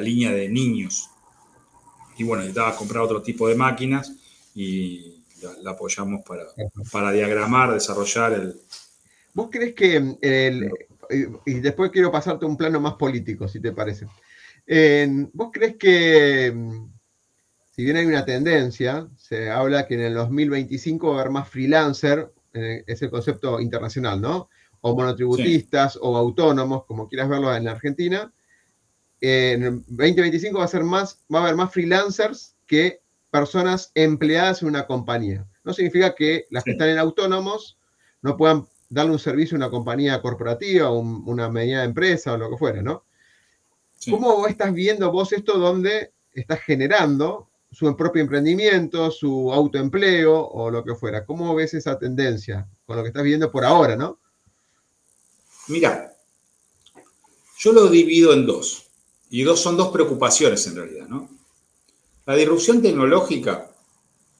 línea 0.00 0.32
de 0.32 0.48
niños. 0.48 1.08
Y 2.18 2.24
bueno, 2.24 2.42
necesitaba 2.42 2.74
comprar 2.74 3.04
otro 3.04 3.22
tipo 3.22 3.46
de 3.46 3.54
máquinas 3.54 4.14
y 4.52 5.13
la, 5.62 5.70
apoyamos 5.70 6.22
para, 6.26 6.44
para 6.90 7.12
diagramar, 7.12 7.72
desarrollar 7.72 8.32
el... 8.32 8.60
¿Vos 9.32 9.48
crees 9.50 9.74
que 9.74 10.16
el, 10.20 10.70
y 11.10 11.54
después 11.60 11.90
quiero 11.90 12.10
pasarte 12.10 12.44
a 12.44 12.48
un 12.48 12.56
plano 12.56 12.80
más 12.80 12.94
político, 12.94 13.48
si 13.48 13.60
te 13.60 13.72
parece. 13.72 14.06
¿Vos 15.32 15.50
crees 15.52 15.76
que, 15.76 16.52
mm, 16.54 16.92
si 17.72 17.84
bien 17.84 17.96
hay 17.96 18.06
una 18.06 18.24
tendencia, 18.24 19.08
se 19.16 19.50
habla 19.50 19.86
que 19.86 19.94
en 19.94 20.00
el 20.00 20.14
2025 20.14 21.08
va 21.08 21.16
a 21.16 21.20
haber 21.20 21.32
más 21.32 21.48
freelancer, 21.48 22.32
eh, 22.52 22.84
es 22.86 23.02
el 23.02 23.10
concepto 23.10 23.60
internacional, 23.60 24.20
¿no? 24.20 24.48
O 24.80 24.94
monotributistas 24.94 25.98
o 26.00 26.16
autónomos, 26.16 26.84
como 26.84 27.08
quieras 27.08 27.28
verlo 27.28 27.54
en 27.54 27.68
Argentina. 27.68 28.32
En 29.20 29.84
2025 29.88 30.58
va 30.58 30.64
a 30.64 30.68
ser 30.68 30.84
más, 30.84 31.24
va 31.32 31.40
a 31.40 31.42
haber 31.42 31.56
más 31.56 31.72
freelancers 31.72 32.54
que 32.66 33.00
personas 33.34 33.90
empleadas 33.96 34.62
en 34.62 34.68
una 34.68 34.86
compañía. 34.86 35.44
No 35.64 35.72
significa 35.72 36.14
que 36.14 36.46
las 36.50 36.62
que 36.62 36.70
están 36.70 36.90
en 36.90 36.98
autónomos 36.98 37.76
no 38.22 38.36
puedan 38.36 38.68
darle 38.88 39.10
un 39.10 39.18
servicio 39.18 39.56
a 39.56 39.58
una 39.58 39.70
compañía 39.70 40.22
corporativa, 40.22 40.92
una 40.92 41.48
mediana 41.48 41.82
empresa 41.82 42.32
o 42.32 42.36
lo 42.36 42.48
que 42.48 42.56
fuera, 42.56 42.80
¿no? 42.80 43.02
¿Cómo 44.08 44.46
estás 44.46 44.72
viendo 44.72 45.10
vos 45.10 45.32
esto 45.32 45.58
donde 45.58 46.12
estás 46.32 46.60
generando 46.60 47.48
su 47.72 47.96
propio 47.96 48.22
emprendimiento, 48.22 49.10
su 49.10 49.52
autoempleo 49.52 50.40
o 50.40 50.70
lo 50.70 50.84
que 50.84 50.94
fuera? 50.94 51.26
¿Cómo 51.26 51.56
ves 51.56 51.74
esa 51.74 51.98
tendencia 51.98 52.68
con 52.86 52.96
lo 52.96 53.02
que 53.02 53.08
estás 53.08 53.24
viendo 53.24 53.50
por 53.50 53.64
ahora, 53.64 53.96
no? 53.96 54.20
Mira, 55.66 56.14
yo 57.58 57.72
lo 57.72 57.88
divido 57.88 58.32
en 58.32 58.46
dos. 58.46 58.86
Y 59.28 59.42
dos 59.42 59.60
son 59.60 59.76
dos 59.76 59.88
preocupaciones 59.88 60.64
en 60.68 60.76
realidad, 60.76 61.08
¿no? 61.08 61.33
La 62.26 62.34
disrupción 62.36 62.80
tecnológica 62.80 63.70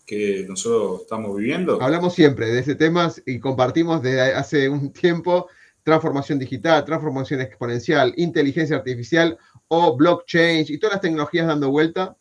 que 0.07 0.45
nosotros 0.49 1.03
estamos 1.03 1.37
viviendo. 1.37 1.81
Hablamos 1.83 2.15
siempre 2.15 2.47
de 2.47 2.61
ese 2.61 2.75
tema 2.75 3.13
y 3.27 3.39
compartimos 3.39 4.03
desde 4.03 4.35
hace 4.35 4.69
un 4.69 4.93
tiempo 4.93 5.49
transformación 5.83 6.39
digital, 6.39 6.85
transformación 6.85 7.43
exponencial, 7.43 8.15
inteligencia 8.17 8.77
artificial 8.77 9.39
o 9.69 9.97
blockchain 9.97 10.65
y 10.69 10.79
todas 10.79 10.95
las 10.95 11.03
tecnologías 11.03 11.47
dando 11.47 11.71
vuelta. 11.71 12.17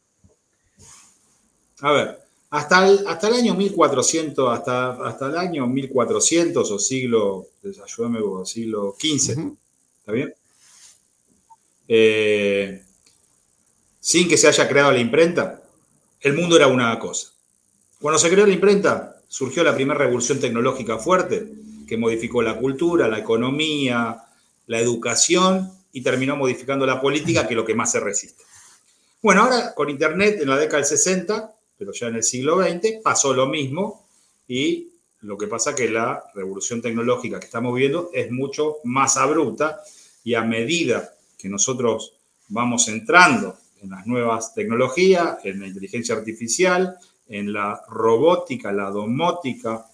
A 1.79 1.91
ver, 1.91 2.19
hasta 2.49 2.87
el, 2.87 3.07
hasta 3.07 3.29
el 3.29 3.33
año 3.35 3.55
1400, 3.55 4.53
hasta, 4.53 4.91
hasta 5.07 5.27
el 5.27 5.37
año 5.37 5.65
1400 5.65 6.71
o 6.71 6.79
siglo, 6.79 7.47
ayúdame 7.63 8.19
siglo 8.45 8.95
XV, 8.99 9.55
¿está 9.99 10.11
bien? 10.11 10.33
Eh, 11.87 12.83
sin 14.03 14.27
que 14.27 14.35
se 14.35 14.49
haya 14.49 14.67
creado 14.67 14.91
la 14.91 14.99
imprenta, 14.99 15.63
el 16.19 16.33
mundo 16.33 16.57
era 16.57 16.67
una 16.67 16.99
cosa. 16.99 17.29
Cuando 18.01 18.19
se 18.19 18.29
creó 18.29 18.45
la 18.45 18.51
imprenta, 18.51 19.15
surgió 19.29 19.63
la 19.63 19.73
primera 19.73 19.97
revolución 19.97 20.41
tecnológica 20.41 20.97
fuerte, 20.97 21.47
que 21.87 21.95
modificó 21.95 22.41
la 22.41 22.57
cultura, 22.57 23.07
la 23.07 23.19
economía, 23.19 24.21
la 24.67 24.79
educación 24.79 25.71
y 25.93 26.01
terminó 26.01 26.35
modificando 26.35 26.85
la 26.85 26.99
política, 26.99 27.47
que 27.47 27.53
es 27.53 27.55
lo 27.55 27.63
que 27.63 27.75
más 27.75 27.93
se 27.93 28.01
resiste. 28.01 28.43
Bueno, 29.21 29.43
ahora 29.43 29.73
con 29.73 29.89
Internet 29.89 30.41
en 30.41 30.49
la 30.49 30.57
década 30.57 30.79
del 30.79 30.85
60, 30.85 31.55
pero 31.77 31.93
ya 31.93 32.07
en 32.07 32.15
el 32.15 32.23
siglo 32.23 32.61
XX, 32.61 33.01
pasó 33.01 33.33
lo 33.33 33.47
mismo 33.47 34.05
y 34.49 34.89
lo 35.21 35.37
que 35.37 35.47
pasa 35.47 35.69
es 35.69 35.77
que 35.77 35.89
la 35.89 36.25
revolución 36.35 36.81
tecnológica 36.81 37.39
que 37.39 37.45
estamos 37.45 37.73
viendo 37.73 38.09
es 38.13 38.29
mucho 38.29 38.79
más 38.83 39.15
abrupta 39.15 39.81
y 40.25 40.33
a 40.33 40.41
medida 40.41 41.15
que 41.37 41.47
nosotros 41.47 42.15
vamos 42.49 42.89
entrando 42.89 43.62
en 43.83 43.89
las 43.89 44.07
nuevas 44.07 44.53
tecnologías, 44.53 45.37
en 45.43 45.59
la 45.59 45.67
inteligencia 45.67 46.15
artificial, 46.15 46.97
en 47.27 47.51
la 47.51 47.81
robótica, 47.89 48.71
la 48.71 48.89
domótica 48.89 49.85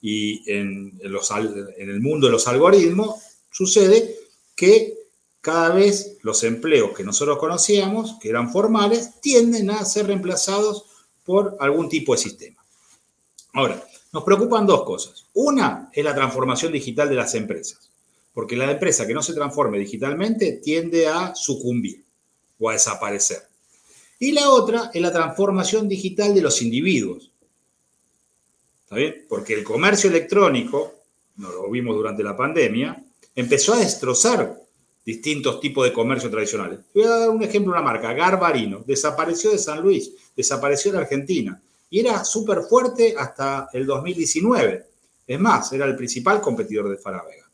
y 0.00 0.50
en, 0.50 0.98
en 1.02 1.90
el 1.90 2.00
mundo 2.00 2.26
de 2.26 2.32
los 2.32 2.48
algoritmos, 2.48 3.16
sucede 3.50 4.16
que 4.56 4.94
cada 5.40 5.74
vez 5.74 6.16
los 6.22 6.42
empleos 6.42 6.92
que 6.96 7.04
nosotros 7.04 7.38
conocíamos, 7.38 8.18
que 8.20 8.30
eran 8.30 8.50
formales, 8.50 9.20
tienden 9.20 9.70
a 9.70 9.84
ser 9.84 10.06
reemplazados 10.06 10.86
por 11.22 11.56
algún 11.60 11.88
tipo 11.88 12.12
de 12.12 12.18
sistema. 12.18 12.64
Ahora, 13.52 13.82
nos 14.12 14.24
preocupan 14.24 14.66
dos 14.66 14.84
cosas. 14.84 15.26
Una 15.34 15.90
es 15.92 16.04
la 16.04 16.14
transformación 16.14 16.72
digital 16.72 17.08
de 17.08 17.16
las 17.16 17.34
empresas, 17.34 17.90
porque 18.32 18.56
la 18.56 18.70
empresa 18.70 19.06
que 19.06 19.14
no 19.14 19.22
se 19.22 19.34
transforme 19.34 19.78
digitalmente 19.78 20.60
tiende 20.62 21.08
a 21.08 21.34
sucumbir 21.34 22.04
o 22.58 22.70
a 22.70 22.74
desaparecer. 22.74 23.42
Y 24.18 24.32
la 24.32 24.50
otra 24.50 24.90
es 24.92 25.02
la 25.02 25.12
transformación 25.12 25.88
digital 25.88 26.34
de 26.34 26.40
los 26.40 26.62
individuos. 26.62 27.30
¿Está 28.84 28.96
bien? 28.96 29.26
Porque 29.28 29.54
el 29.54 29.64
comercio 29.64 30.10
electrónico, 30.10 30.94
no 31.36 31.50
lo 31.50 31.70
vimos 31.70 31.96
durante 31.96 32.22
la 32.22 32.36
pandemia, 32.36 33.02
empezó 33.34 33.74
a 33.74 33.78
destrozar 33.78 34.60
distintos 35.04 35.60
tipos 35.60 35.84
de 35.84 35.92
comercio 35.92 36.30
tradicionales. 36.30 36.80
Voy 36.94 37.04
a 37.04 37.10
dar 37.10 37.30
un 37.30 37.42
ejemplo, 37.42 37.72
una 37.72 37.82
marca, 37.82 38.12
Garbarino, 38.14 38.82
desapareció 38.86 39.50
de 39.50 39.58
San 39.58 39.80
Luis, 39.82 40.12
desapareció 40.34 40.92
de 40.92 40.98
Argentina 40.98 41.60
y 41.90 42.00
era 42.00 42.24
súper 42.24 42.62
fuerte 42.62 43.14
hasta 43.16 43.68
el 43.72 43.86
2019. 43.86 44.86
Es 45.26 45.40
más, 45.40 45.72
era 45.72 45.86
el 45.86 45.96
principal 45.96 46.40
competidor 46.40 46.88
de 46.88 46.96
Faravega. 46.96 47.48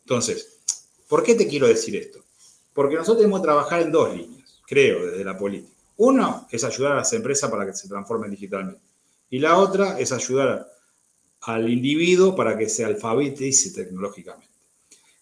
Entonces, 0.00 0.58
¿por 1.08 1.22
qué 1.22 1.34
te 1.34 1.46
quiero 1.46 1.66
decir 1.66 1.96
esto? 1.96 2.20
Porque 2.78 2.94
nosotros 2.94 3.18
tenemos 3.18 3.40
que 3.40 3.46
trabajar 3.46 3.82
en 3.82 3.90
dos 3.90 4.16
líneas, 4.16 4.60
creo, 4.64 5.06
desde 5.06 5.24
la 5.24 5.36
política. 5.36 5.74
Uno 5.96 6.46
es 6.48 6.62
ayudar 6.62 6.92
a 6.92 6.96
las 6.98 7.12
empresas 7.12 7.50
para 7.50 7.66
que 7.66 7.72
se 7.72 7.88
transformen 7.88 8.30
digitalmente. 8.30 8.80
Y 9.30 9.40
la 9.40 9.58
otra 9.58 9.98
es 9.98 10.12
ayudar 10.12 10.64
al 11.40 11.68
individuo 11.68 12.36
para 12.36 12.56
que 12.56 12.68
se 12.68 12.84
alfabetice 12.84 13.72
tecnológicamente. 13.72 14.54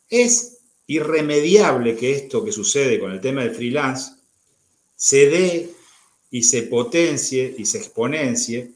Es 0.06 0.58
irremediable 0.86 1.96
que 1.96 2.12
esto 2.12 2.44
que 2.44 2.52
sucede 2.52 3.00
con 3.00 3.10
el 3.10 3.22
tema 3.22 3.40
del 3.40 3.54
freelance 3.54 4.12
se 4.94 5.30
dé 5.30 5.70
y 6.30 6.42
se 6.42 6.64
potencie 6.64 7.54
y 7.56 7.64
se 7.64 7.78
exponencie, 7.78 8.72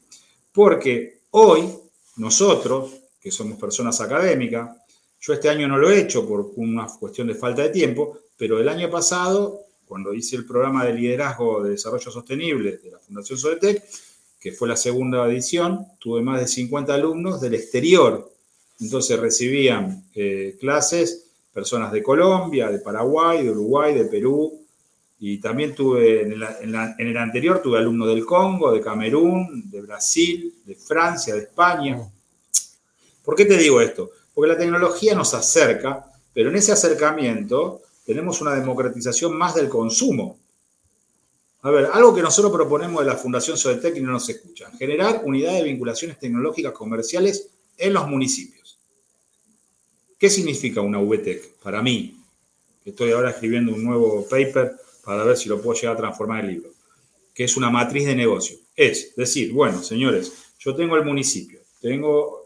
porque 0.51 1.19
hoy 1.29 1.69
nosotros, 2.15 2.93
que 3.21 3.29
somos 3.29 3.59
personas 3.59 4.01
académicas, 4.01 4.75
yo 5.19 5.33
este 5.33 5.49
año 5.49 5.67
no 5.67 5.77
lo 5.77 5.91
he 5.91 5.99
hecho 5.99 6.27
por 6.27 6.53
una 6.55 6.87
cuestión 6.87 7.27
de 7.27 7.35
falta 7.35 7.61
de 7.61 7.69
tiempo, 7.69 8.17
pero 8.41 8.59
el 8.59 8.69
año 8.69 8.89
pasado, 8.89 9.67
cuando 9.85 10.15
hice 10.15 10.35
el 10.35 10.47
programa 10.47 10.83
de 10.83 10.95
liderazgo 10.95 11.61
de 11.61 11.69
desarrollo 11.69 12.09
sostenible 12.09 12.77
de 12.77 12.89
la 12.89 12.97
Fundación 12.97 13.37
Sodetec, 13.37 13.83
que 14.39 14.51
fue 14.51 14.67
la 14.67 14.75
segunda 14.75 15.23
edición, 15.27 15.85
tuve 15.99 16.23
más 16.23 16.41
de 16.41 16.47
50 16.47 16.91
alumnos 16.91 17.39
del 17.39 17.53
exterior. 17.53 18.31
Entonces 18.79 19.19
recibían 19.19 20.05
eh, 20.15 20.57
clases 20.59 21.27
personas 21.53 21.91
de 21.91 22.01
Colombia, 22.01 22.71
de 22.71 22.79
Paraguay, 22.79 23.43
de 23.43 23.51
Uruguay, 23.51 23.93
de 23.93 24.05
Perú, 24.05 24.59
y 25.19 25.37
también 25.37 25.75
tuve, 25.75 26.23
en, 26.23 26.33
el 26.33 27.17
anterior 27.17 27.61
tuve 27.61 27.77
alumnos 27.77 28.07
del 28.07 28.25
Congo, 28.25 28.71
de 28.71 28.81
Camerún, 28.81 29.69
de 29.69 29.81
Brasil, 29.83 30.51
de 30.65 30.73
Francia, 30.73 31.35
de 31.35 31.41
España. 31.41 32.11
¿Por 33.23 33.35
qué 33.35 33.45
te 33.45 33.55
digo 33.55 33.79
esto? 33.81 34.09
Porque 34.33 34.51
la 34.51 34.57
tecnología 34.57 35.13
nos 35.13 35.31
acerca, 35.35 36.03
pero 36.33 36.49
en 36.49 36.55
ese 36.55 36.71
acercamiento 36.71 37.83
tenemos 38.11 38.41
una 38.41 38.53
democratización 38.53 39.37
más 39.37 39.55
del 39.55 39.69
consumo. 39.69 40.37
A 41.61 41.71
ver, 41.71 41.85
algo 41.93 42.13
que 42.13 42.21
nosotros 42.21 42.51
proponemos 42.51 42.99
de 42.99 43.09
la 43.09 43.15
Fundación 43.15 43.57
Sodetec 43.57 43.95
y 43.95 44.01
no 44.01 44.11
nos 44.11 44.27
escuchan, 44.27 44.77
generar 44.77 45.21
unidades 45.23 45.63
de 45.63 45.69
vinculaciones 45.69 46.19
tecnológicas 46.19 46.73
comerciales 46.73 47.47
en 47.77 47.93
los 47.93 48.05
municipios. 48.09 48.77
¿Qué 50.19 50.29
significa 50.29 50.81
una 50.81 50.99
VTEC? 50.99 51.55
Para 51.63 51.81
mí, 51.81 52.17
estoy 52.83 53.11
ahora 53.11 53.29
escribiendo 53.29 53.73
un 53.73 53.81
nuevo 53.81 54.27
paper 54.27 54.73
para 55.05 55.23
ver 55.23 55.37
si 55.37 55.47
lo 55.47 55.61
puedo 55.61 55.79
llegar 55.79 55.95
a 55.95 55.99
transformar 55.99 56.43
en 56.43 56.51
libro, 56.51 56.71
que 57.33 57.45
es 57.45 57.55
una 57.55 57.69
matriz 57.69 58.07
de 58.07 58.15
negocio. 58.15 58.57
Es 58.75 59.15
decir, 59.15 59.53
bueno, 59.53 59.81
señores, 59.81 60.33
yo 60.59 60.75
tengo 60.75 60.97
el 60.97 61.05
municipio, 61.05 61.61
tengo 61.79 62.43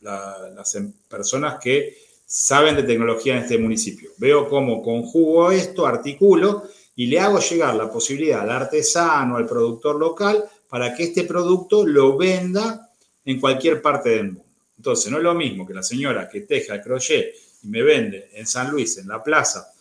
las 0.00 0.74
em, 0.74 0.92
personas 1.08 1.60
que 1.62 1.96
saben 2.36 2.74
de 2.74 2.82
tecnología 2.82 3.36
en 3.36 3.44
este 3.44 3.58
municipio. 3.58 4.10
Veo 4.16 4.48
cómo 4.48 4.82
conjugo 4.82 5.52
esto, 5.52 5.86
articulo 5.86 6.64
y 6.96 7.06
le 7.06 7.20
hago 7.20 7.38
llegar 7.38 7.76
la 7.76 7.88
posibilidad 7.88 8.40
al 8.40 8.50
artesano, 8.50 9.36
al 9.36 9.46
productor 9.46 10.00
local, 10.00 10.44
para 10.68 10.92
que 10.96 11.04
este 11.04 11.22
producto 11.22 11.86
lo 11.86 12.16
venda 12.16 12.90
en 13.24 13.38
cualquier 13.38 13.80
parte 13.80 14.10
del 14.10 14.32
mundo. 14.32 14.44
Entonces, 14.76 15.12
no 15.12 15.18
es 15.18 15.22
lo 15.22 15.32
mismo 15.32 15.64
que 15.64 15.74
la 15.74 15.84
señora 15.84 16.28
que 16.28 16.40
teja 16.40 16.74
el 16.74 16.82
crochet 16.82 17.36
y 17.62 17.68
me 17.68 17.82
vende 17.82 18.30
en 18.32 18.48
San 18.48 18.68
Luis, 18.68 18.98
en 18.98 19.06
la 19.06 19.22
plaza, 19.22 19.72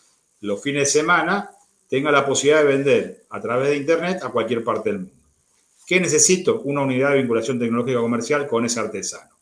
los 0.42 0.62
fines 0.62 0.84
de 0.84 1.00
semana, 1.00 1.50
tenga 1.90 2.12
la 2.12 2.24
posibilidad 2.24 2.62
de 2.62 2.68
vender 2.68 3.26
a 3.32 3.42
través 3.42 3.70
de 3.70 3.78
Internet 3.78 4.20
a 4.22 4.30
cualquier 4.30 4.64
parte 4.64 4.92
del 4.92 5.00
mundo. 5.00 5.16
¿Qué 5.88 6.00
necesito? 6.00 6.62
Una 6.66 6.82
unidad 6.82 7.14
de 7.14 7.18
vinculación 7.18 7.58
tecnológica 7.58 8.00
comercial 8.00 8.48
con 8.48 8.64
ese 8.64 8.80
artesano. 8.80 9.33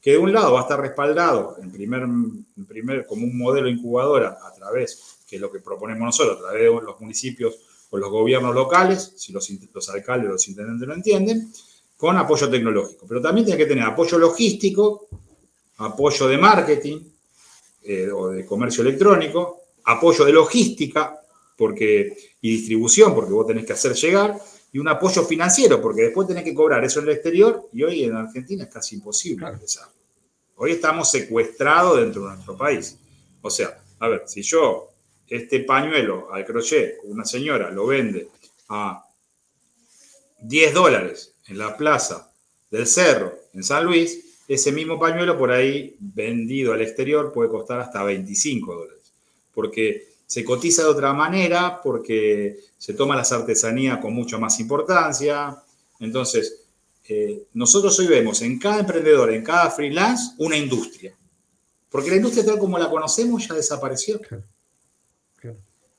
Que 0.00 0.12
de 0.12 0.18
un 0.18 0.32
lado 0.32 0.52
va 0.52 0.60
a 0.60 0.62
estar 0.62 0.80
respaldado 0.80 1.56
en 1.62 1.70
primer, 1.70 2.02
en 2.02 2.66
primer, 2.66 3.06
como 3.06 3.24
un 3.24 3.36
modelo 3.36 3.68
incubadora 3.68 4.38
a 4.42 4.52
través, 4.54 5.18
que 5.28 5.36
es 5.36 5.42
lo 5.42 5.52
que 5.52 5.60
proponemos 5.60 6.04
nosotros, 6.06 6.38
a 6.38 6.40
través 6.50 6.62
de 6.62 6.82
los 6.82 7.00
municipios 7.00 7.58
o 7.90 7.98
los 7.98 8.10
gobiernos 8.10 8.54
locales, 8.54 9.12
si 9.16 9.32
los, 9.32 9.48
los 9.74 9.88
alcaldes 9.90 10.28
o 10.28 10.32
los 10.32 10.48
intendentes 10.48 10.88
lo 10.88 10.94
entienden, 10.94 11.52
con 11.96 12.16
apoyo 12.16 12.48
tecnológico. 12.48 13.04
Pero 13.06 13.20
también 13.20 13.44
tiene 13.44 13.58
que 13.58 13.66
tener 13.66 13.84
apoyo 13.84 14.18
logístico, 14.18 15.08
apoyo 15.78 16.28
de 16.28 16.38
marketing 16.38 17.00
eh, 17.82 18.08
o 18.10 18.28
de 18.28 18.46
comercio 18.46 18.82
electrónico, 18.82 19.60
apoyo 19.84 20.24
de 20.24 20.32
logística 20.32 21.20
porque, 21.56 22.16
y 22.40 22.52
distribución, 22.52 23.14
porque 23.14 23.32
vos 23.32 23.46
tenés 23.46 23.66
que 23.66 23.74
hacer 23.74 23.92
llegar, 23.94 24.40
y 24.72 24.78
un 24.78 24.88
apoyo 24.88 25.24
financiero, 25.24 25.80
porque 25.80 26.02
después 26.02 26.28
tenés 26.28 26.44
que 26.44 26.54
cobrar 26.54 26.84
eso 26.84 27.00
en 27.00 27.06
el 27.06 27.14
exterior, 27.14 27.68
y 27.72 27.82
hoy 27.82 28.04
en 28.04 28.14
Argentina 28.14 28.64
es 28.64 28.70
casi 28.70 28.96
imposible 28.96 29.46
empezar. 29.48 29.88
Hoy 30.56 30.72
estamos 30.72 31.10
secuestrados 31.10 31.98
dentro 31.98 32.22
de 32.22 32.34
nuestro 32.34 32.56
país. 32.56 32.96
O 33.42 33.50
sea, 33.50 33.80
a 33.98 34.08
ver, 34.08 34.24
si 34.26 34.42
yo 34.42 34.90
este 35.26 35.60
pañuelo 35.60 36.32
al 36.32 36.44
crochet, 36.44 36.98
una 37.04 37.24
señora 37.24 37.70
lo 37.70 37.86
vende 37.86 38.28
a 38.68 39.04
10 40.40 40.74
dólares 40.74 41.34
en 41.46 41.58
la 41.58 41.76
plaza 41.76 42.30
del 42.70 42.86
Cerro, 42.86 43.34
en 43.52 43.64
San 43.64 43.84
Luis, 43.84 44.30
ese 44.46 44.72
mismo 44.72 44.98
pañuelo 44.98 45.38
por 45.38 45.52
ahí 45.52 45.96
vendido 45.98 46.72
al 46.72 46.82
exterior 46.82 47.32
puede 47.32 47.50
costar 47.50 47.80
hasta 47.80 48.02
25 48.02 48.74
dólares. 48.74 49.12
Porque 49.54 50.09
se 50.30 50.44
cotiza 50.44 50.84
de 50.84 50.90
otra 50.90 51.12
manera, 51.12 51.80
porque 51.82 52.60
se 52.78 52.94
toma 52.94 53.16
las 53.16 53.32
artesanías 53.32 53.98
con 53.98 54.14
mucha 54.14 54.38
más 54.38 54.60
importancia. 54.60 55.60
Entonces, 55.98 56.66
eh, 57.08 57.48
nosotros 57.54 57.98
hoy 57.98 58.06
vemos 58.06 58.40
en 58.40 58.56
cada 58.56 58.78
emprendedor, 58.78 59.32
en 59.32 59.42
cada 59.42 59.68
freelance, 59.72 60.34
una 60.38 60.56
industria. 60.56 61.16
Porque 61.90 62.10
la 62.10 62.16
industria 62.18 62.46
tal 62.46 62.60
como 62.60 62.78
la 62.78 62.88
conocemos 62.88 63.48
ya 63.48 63.56
desapareció. 63.56 64.20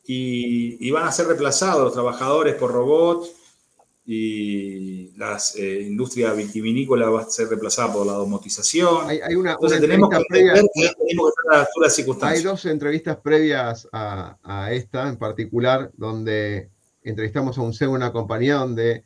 Y, 0.06 0.88
y, 0.88 0.92
van 0.92 1.10
a 1.10 1.12
ser 1.12 1.28
reemplazados 1.28 1.84
los 1.84 1.94
trabajadores 1.94 2.56
por 2.56 2.72
robots, 2.72 3.32
y 4.04 5.16
la 5.16 5.40
eh, 5.58 5.84
industria 5.88 6.34
vitivinícola 6.34 7.10
va 7.10 7.22
a 7.22 7.30
ser 7.30 7.48
reemplazada 7.50 7.94
por 7.94 8.06
la 8.06 8.14
domotización. 8.14 9.08
Hay, 9.08 9.36
una, 9.36 9.58
tenemos 9.58 10.10
que, 10.10 10.24
previa, 10.28 10.54
Hay 12.22 12.42
dos 12.42 12.66
entrevistas 12.66 13.18
previas 13.18 13.88
a, 13.92 14.70
esta 14.72 15.08
en 15.08 15.18
particular, 15.18 15.92
donde 15.96 16.70
entrevistamos 17.04 17.58
a 17.58 17.62
un 17.62 17.74
CEO 17.74 17.90
de 17.90 17.96
una 17.96 18.12
compañía 18.12 18.56
donde 18.56 19.04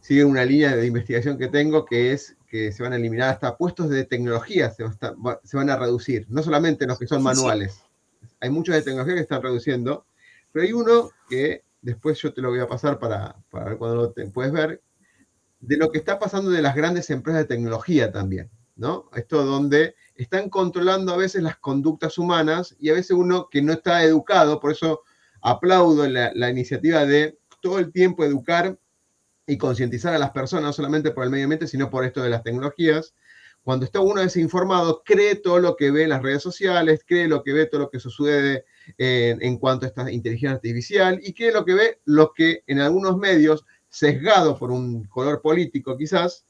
sigue 0.00 0.24
una 0.24 0.44
línea 0.44 0.76
de 0.76 0.86
investigación 0.86 1.36
que 1.36 1.48
tengo, 1.48 1.84
que 1.84 2.12
es 2.12 2.36
que 2.48 2.70
se 2.70 2.82
van 2.84 2.92
a 2.92 2.96
eliminar 2.96 3.30
hasta 3.30 3.56
puestos 3.56 3.90
de 3.90 4.04
tecnología, 4.04 4.70
se, 4.70 4.84
se 5.42 5.56
van 5.56 5.68
a 5.68 5.76
reducir, 5.76 6.26
no 6.28 6.44
solamente 6.44 6.86
los 6.86 6.96
que 6.98 7.08
son 7.08 7.22
manuales. 7.24 7.82
Hay 8.40 8.50
muchos 8.50 8.74
de 8.76 8.82
tecnología 8.82 9.16
que 9.16 9.22
están 9.22 9.42
reduciendo, 9.42 10.06
pero 10.52 10.64
hay 10.64 10.72
uno 10.72 11.10
que 11.28 11.65
después 11.80 12.20
yo 12.20 12.32
te 12.32 12.40
lo 12.40 12.50
voy 12.50 12.60
a 12.60 12.66
pasar 12.66 12.98
para, 12.98 13.36
ver 13.52 13.78
cuando 13.78 13.96
lo 13.96 14.12
te, 14.12 14.26
puedes 14.26 14.52
ver, 14.52 14.82
de 15.60 15.76
lo 15.76 15.90
que 15.90 15.98
está 15.98 16.18
pasando 16.18 16.50
de 16.50 16.62
las 16.62 16.74
grandes 16.74 17.10
empresas 17.10 17.42
de 17.42 17.48
tecnología 17.48 18.12
también, 18.12 18.50
¿no? 18.76 19.10
Esto 19.14 19.44
donde 19.44 19.94
están 20.14 20.50
controlando 20.50 21.12
a 21.12 21.16
veces 21.16 21.42
las 21.42 21.56
conductas 21.56 22.18
humanas 22.18 22.76
y 22.78 22.90
a 22.90 22.94
veces 22.94 23.12
uno 23.12 23.48
que 23.50 23.62
no 23.62 23.72
está 23.72 24.02
educado, 24.04 24.60
por 24.60 24.72
eso 24.72 25.02
aplaudo 25.40 26.08
la, 26.08 26.32
la 26.34 26.50
iniciativa 26.50 27.04
de 27.06 27.38
todo 27.60 27.78
el 27.78 27.92
tiempo 27.92 28.24
educar 28.24 28.78
y 29.46 29.58
concientizar 29.58 30.14
a 30.14 30.18
las 30.18 30.30
personas, 30.30 30.64
no 30.64 30.72
solamente 30.72 31.12
por 31.12 31.24
el 31.24 31.30
medio 31.30 31.44
ambiente, 31.44 31.68
sino 31.68 31.90
por 31.90 32.04
esto 32.04 32.22
de 32.22 32.30
las 32.30 32.42
tecnologías. 32.42 33.14
Cuando 33.62 33.84
está 33.84 34.00
uno 34.00 34.20
desinformado, 34.20 35.02
cree 35.04 35.36
todo 35.36 35.58
lo 35.58 35.76
que 35.76 35.90
ve 35.90 36.04
en 36.04 36.10
las 36.10 36.22
redes 36.22 36.42
sociales, 36.42 37.04
cree 37.06 37.28
lo 37.28 37.42
que 37.42 37.52
ve, 37.52 37.66
todo 37.66 37.80
lo 37.82 37.90
que 37.90 38.00
sucede 38.00 38.64
en, 38.98 39.58
cuanto 39.58 39.86
a 39.86 39.88
esta 39.88 40.10
inteligencia 40.10 40.56
artificial 40.56 41.20
y 41.22 41.32
qué 41.32 41.48
es 41.48 41.54
lo 41.54 41.64
que 41.64 41.74
ve 41.74 42.00
lo 42.04 42.32
que 42.32 42.62
en 42.66 42.80
algunos 42.80 43.16
medios, 43.18 43.64
sesgado 43.88 44.58
por 44.58 44.70
un 44.70 45.04
color 45.04 45.40
político 45.40 45.96
quizás, 45.96 46.44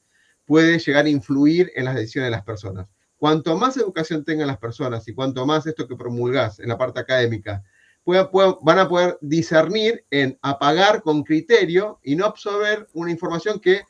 puede 0.45 0.79
llegar 0.79 1.05
a 1.05 1.09
influir 1.09 1.71
en 1.75 1.85
las 1.85 1.95
decisiones 1.95 2.27
de 2.27 2.31
las 2.31 2.43
personas. 2.43 2.87
Cuanto 3.17 3.57
más 3.57 3.77
educación 3.77 4.23
tengan 4.23 4.47
las 4.47 4.59
personas 4.59 5.07
y 5.07 5.13
cuanto 5.13 5.45
más 5.45 5.65
esto 5.65 5.87
que 5.87 5.95
promulgás 5.95 6.59
en 6.59 6.69
la 6.69 6.77
parte 6.77 6.99
académica, 6.99 7.63
van 8.05 8.79
a 8.79 8.87
poder 8.87 9.17
discernir 9.19 10.05
en 10.09 10.37
apagar 10.41 11.01
con 11.01 11.23
criterio 11.23 11.99
y 12.03 12.15
no 12.15 12.25
absorber 12.25 12.87
una 12.93 13.11
información 13.11 13.59
que 13.59 13.81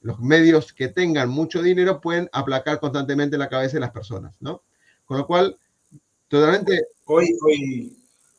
los 0.00 0.20
medios 0.20 0.72
que 0.72 0.88
tengan 0.88 1.28
mucho 1.28 1.62
dinero 1.62 2.00
pueden 2.00 2.28
aplacar 2.32 2.78
constantemente 2.80 3.36
la 3.36 3.48
cabeza 3.48 3.74
de 3.74 3.80
las 3.80 3.90
personas, 3.90 4.36
¿no? 4.40 4.62
Con 5.04 5.18
lo 5.18 5.26
cual, 5.26 5.58
totalmente... 6.28 6.86
Hoy, 7.06 7.36
hoy, 7.42 7.92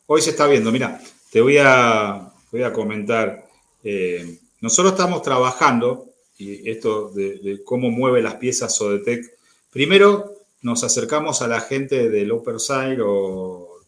hoy 0.06 0.22
se 0.22 0.30
está 0.30 0.48
viendo, 0.48 0.72
mira, 0.72 1.00
te 1.30 1.40
voy 1.40 1.56
a, 1.58 2.32
voy 2.50 2.62
a 2.64 2.72
comentar. 2.72 3.48
Eh, 3.84 4.40
nosotros 4.60 4.94
estamos 4.94 5.22
trabajando, 5.22 6.10
y 6.36 6.68
esto 6.68 7.10
de, 7.10 7.62
cómo 7.64 7.90
mueve 7.90 8.22
las 8.22 8.34
piezas 8.34 8.74
Sodetec, 8.74 9.24
primero 9.70 10.32
nos 10.62 10.82
acercamos 10.82 11.42
a 11.42 11.48
la 11.48 11.60
gente 11.60 12.08
del 12.08 12.32
Upper 12.32 12.58
Side 12.58 12.98
o 13.02 13.82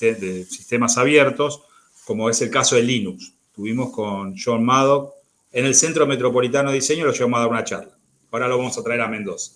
de, 0.00 0.14
de 0.14 0.44
sistemas 0.44 0.98
abiertos, 0.98 1.62
como 2.04 2.28
es 2.28 2.42
el 2.42 2.50
caso 2.50 2.76
de 2.76 2.82
Linux. 2.82 3.32
Tuvimos 3.54 3.90
con 3.90 4.36
John 4.36 4.62
Maddock 4.62 5.14
en 5.50 5.64
el 5.64 5.74
Centro 5.74 6.06
Metropolitano 6.06 6.68
de 6.68 6.76
Diseño, 6.76 7.06
lo 7.06 7.12
llevamos 7.12 7.38
a 7.38 7.40
dar 7.40 7.50
una 7.50 7.64
charla. 7.64 7.96
Ahora 8.30 8.48
lo 8.48 8.58
vamos 8.58 8.76
a 8.76 8.82
traer 8.82 9.00
a 9.00 9.08
Mendoza, 9.08 9.52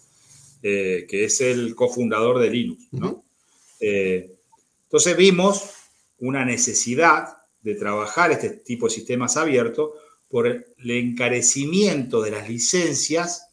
eh, 0.63 1.05
que 1.07 1.25
es 1.25 1.43
el 1.43 1.75
cofundador 1.75 2.39
de 2.39 2.49
Linux. 2.51 2.83
Eh, 3.79 4.31
entonces 4.95 5.17
vimos 5.17 5.71
una 6.19 6.45
necesidad 6.45 7.39
de 7.63 7.75
trabajar 7.75 8.31
este 8.31 8.51
tipo 8.51 8.87
de 8.87 8.95
sistemas 8.95 9.37
abiertos 9.37 9.91
por 10.29 10.47
el 10.47 10.65
encarecimiento 10.79 12.23
de 12.23 12.31
las 12.31 12.49
licencias 12.49 13.49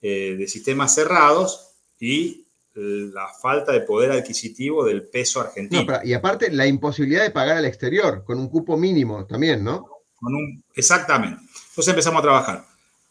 eh, 0.00 0.36
de 0.38 0.46
sistemas 0.46 0.94
cerrados 0.94 1.72
y 1.98 2.46
la 2.74 3.26
falta 3.42 3.72
de 3.72 3.80
poder 3.80 4.12
adquisitivo 4.12 4.84
del 4.84 5.08
peso 5.08 5.40
argentino. 5.40 5.92
y 6.04 6.12
aparte, 6.12 6.52
la 6.52 6.68
imposibilidad 6.68 7.24
de 7.24 7.32
pagar 7.32 7.56
al 7.56 7.64
exterior, 7.64 8.22
con 8.24 8.38
un 8.38 8.48
cupo 8.48 8.76
mínimo 8.76 9.26
también, 9.26 9.64
¿no? 9.64 9.88
Con 10.14 10.36
un, 10.36 10.62
exactamente. 10.72 11.42
Entonces 11.70 11.88
empezamos 11.88 12.20
a 12.20 12.22
trabajar. 12.22 12.64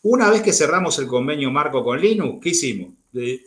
Una 0.04 0.30
vez 0.30 0.42
que 0.42 0.54
cerramos 0.54 0.98
el 1.00 1.08
convenio 1.08 1.52
marco 1.52 1.84
con 1.84 2.00
Linux, 2.00 2.42
¿qué 2.42 2.50
hicimos? 2.52 2.94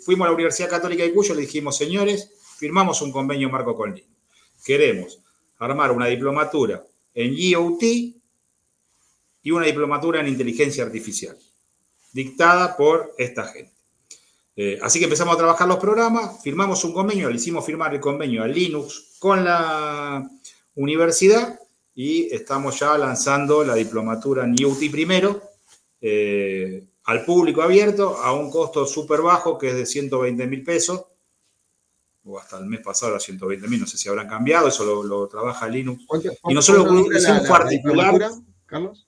fuimos 0.04 0.26
a 0.26 0.28
la 0.28 0.34
Universidad 0.34 0.68
Católica 0.68 1.02
de 1.02 1.14
Cuyo, 1.14 1.34
le 1.34 1.42
dijimos, 1.42 1.78
señores, 1.78 2.30
firmamos 2.58 3.00
un 3.00 3.10
convenio 3.10 3.48
marco 3.48 3.74
con 3.74 3.94
Linux. 3.94 4.17
Queremos 4.64 5.20
armar 5.58 5.92
una 5.92 6.06
diplomatura 6.06 6.84
en 7.14 7.34
GOT 7.34 7.82
y 9.42 9.50
una 9.50 9.66
diplomatura 9.66 10.20
en 10.20 10.28
inteligencia 10.28 10.84
artificial, 10.84 11.36
dictada 12.12 12.76
por 12.76 13.14
esta 13.18 13.44
gente. 13.44 13.72
Eh, 14.56 14.78
así 14.82 14.98
que 14.98 15.04
empezamos 15.04 15.34
a 15.34 15.38
trabajar 15.38 15.68
los 15.68 15.78
programas, 15.78 16.42
firmamos 16.42 16.82
un 16.84 16.92
convenio, 16.92 17.30
le 17.30 17.36
hicimos 17.36 17.64
firmar 17.64 17.94
el 17.94 18.00
convenio 18.00 18.42
a 18.42 18.48
Linux 18.48 19.16
con 19.18 19.44
la 19.44 20.28
universidad 20.74 21.60
y 21.94 22.32
estamos 22.34 22.78
ya 22.78 22.98
lanzando 22.98 23.64
la 23.64 23.74
diplomatura 23.74 24.44
en 24.44 24.52
UT 24.64 24.90
primero 24.90 25.42
eh, 26.00 26.84
al 27.04 27.24
público 27.24 27.62
abierto 27.62 28.16
a 28.18 28.32
un 28.32 28.50
costo 28.50 28.86
súper 28.86 29.22
bajo 29.22 29.58
que 29.58 29.70
es 29.70 29.74
de 29.74 29.86
120 29.86 30.46
mil 30.46 30.62
pesos, 30.62 31.04
o 32.28 32.38
hasta 32.38 32.58
el 32.58 32.66
mes 32.66 32.80
pasado 32.80 33.12
era 33.12 33.20
120 33.20 33.66
mil, 33.68 33.80
no 33.80 33.86
sé 33.86 33.96
si 33.96 34.08
habrán 34.08 34.28
cambiado, 34.28 34.68
eso 34.68 35.02
lo, 35.02 35.26
trabaja 35.28 35.66
Linux. 35.66 36.04
Y 36.48 36.54
nosotros 36.54 37.06
hicimos 37.16 37.48
particular. 37.48 38.12
Diplomatura, 38.12 38.30
Carlos? 38.66 39.06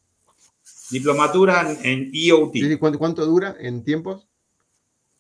Diplomatura 0.90 1.76
en, 1.83 2.11
IoT. 2.12 2.78
¿Cuánto, 2.78 2.98
¿Cuánto 2.98 3.26
dura 3.26 3.56
en 3.61 3.85
tiempos? 3.85 4.26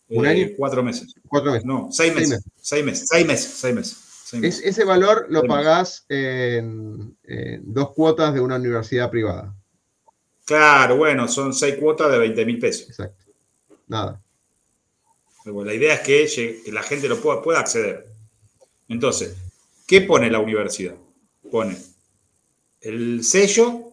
¿Un 0.08 0.26
eh, 0.26 0.28
año? 0.28 0.46
Cuatro 0.56 0.82
meses. 0.82 1.14
Cuatro 1.28 1.52
meses. 1.52 1.64
No, 1.64 1.88
seis 1.92 2.14
meses. 2.14 2.42
Seis 2.56 2.84
meses. 2.84 3.08
Seis 3.08 3.26
meses. 3.26 3.56
Seis 3.56 3.74
meses 3.74 4.62
ese 4.64 4.84
valor 4.84 5.26
lo 5.28 5.42
pagás 5.42 6.04
en, 6.08 7.16
dos 7.62 7.92
cuotas 7.92 8.34
de 8.34 8.40
una 8.40 8.56
universidad 8.56 9.10
privada. 9.10 9.54
Claro, 10.44 10.96
bueno, 10.96 11.28
son 11.28 11.52
seis 11.52 11.76
cuotas 11.76 12.10
de 12.10 12.18
20 12.18 12.46
mil 12.46 12.58
pesos. 12.58 12.88
Exacto. 12.88 13.24
Nada. 13.86 14.20
La 15.44 15.74
idea 15.74 15.94
es 15.94 16.00
que, 16.00 16.62
la 16.72 16.82
gente 16.82 17.08
lo 17.08 17.20
pueda, 17.20 17.42
pueda 17.42 17.60
acceder. 17.60 18.06
Entonces, 18.88 19.36
¿qué 19.86 20.02
pone 20.02 20.30
la 20.30 20.38
universidad? 20.38 20.96
Pone 21.50 21.76
el 22.80 23.24
sello 23.24 23.90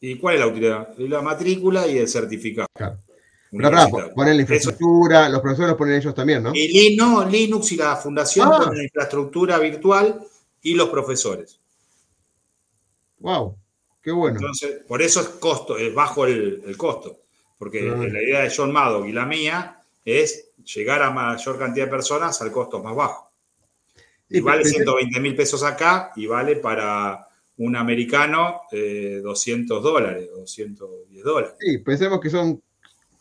¿Y 0.00 0.16
cuál 0.16 0.36
es 0.36 0.40
la 0.40 0.46
utilidad? 0.46 0.96
La 0.98 1.20
matrícula 1.20 1.86
y 1.86 1.98
el 1.98 2.08
certificado. 2.08 2.66
Claro. 2.74 2.98
Pero 3.50 4.14
ponen 4.14 4.36
la 4.36 4.42
infraestructura, 4.42 5.28
los 5.28 5.40
profesores 5.40 5.74
ponen 5.74 5.96
ellos 5.96 6.14
también, 6.14 6.42
¿no? 6.42 6.52
Y 6.54 6.96
no, 6.96 7.28
Linux 7.28 7.72
y 7.72 7.76
la 7.76 7.96
fundación 7.96 8.48
ah. 8.50 8.58
ponen 8.58 8.78
la 8.78 8.84
infraestructura 8.84 9.58
virtual 9.58 10.20
y 10.62 10.74
los 10.74 10.88
profesores. 10.88 11.58
Wow, 13.18 13.56
qué 14.00 14.12
bueno. 14.12 14.38
Entonces, 14.38 14.82
por 14.86 15.02
eso 15.02 15.20
es 15.20 15.28
costo, 15.30 15.76
es 15.76 15.92
bajo 15.92 16.26
el, 16.26 16.74
costo. 16.76 17.18
Porque 17.60 17.82
la 17.82 18.22
idea 18.22 18.40
de 18.40 18.50
John 18.56 18.72
Maddock 18.72 19.06
y 19.06 19.12
la 19.12 19.26
mía 19.26 19.82
es 20.02 20.52
llegar 20.64 21.02
a 21.02 21.10
mayor 21.10 21.58
cantidad 21.58 21.84
de 21.84 21.90
personas 21.90 22.40
al 22.40 22.50
costo 22.50 22.82
más 22.82 22.96
bajo. 22.96 23.30
Y 24.30 24.40
vale 24.40 24.64
120 24.64 25.20
mil 25.20 25.36
pesos 25.36 25.62
acá 25.62 26.10
y 26.16 26.26
vale 26.26 26.56
para 26.56 27.28
un 27.58 27.76
americano 27.76 28.62
200 28.72 29.78
eh, 29.78 29.82
dólares, 29.82 30.30
210 30.34 31.22
dólares. 31.22 31.52
Sí, 31.60 31.76
pensemos 31.76 32.18
que 32.18 32.30
son 32.30 32.62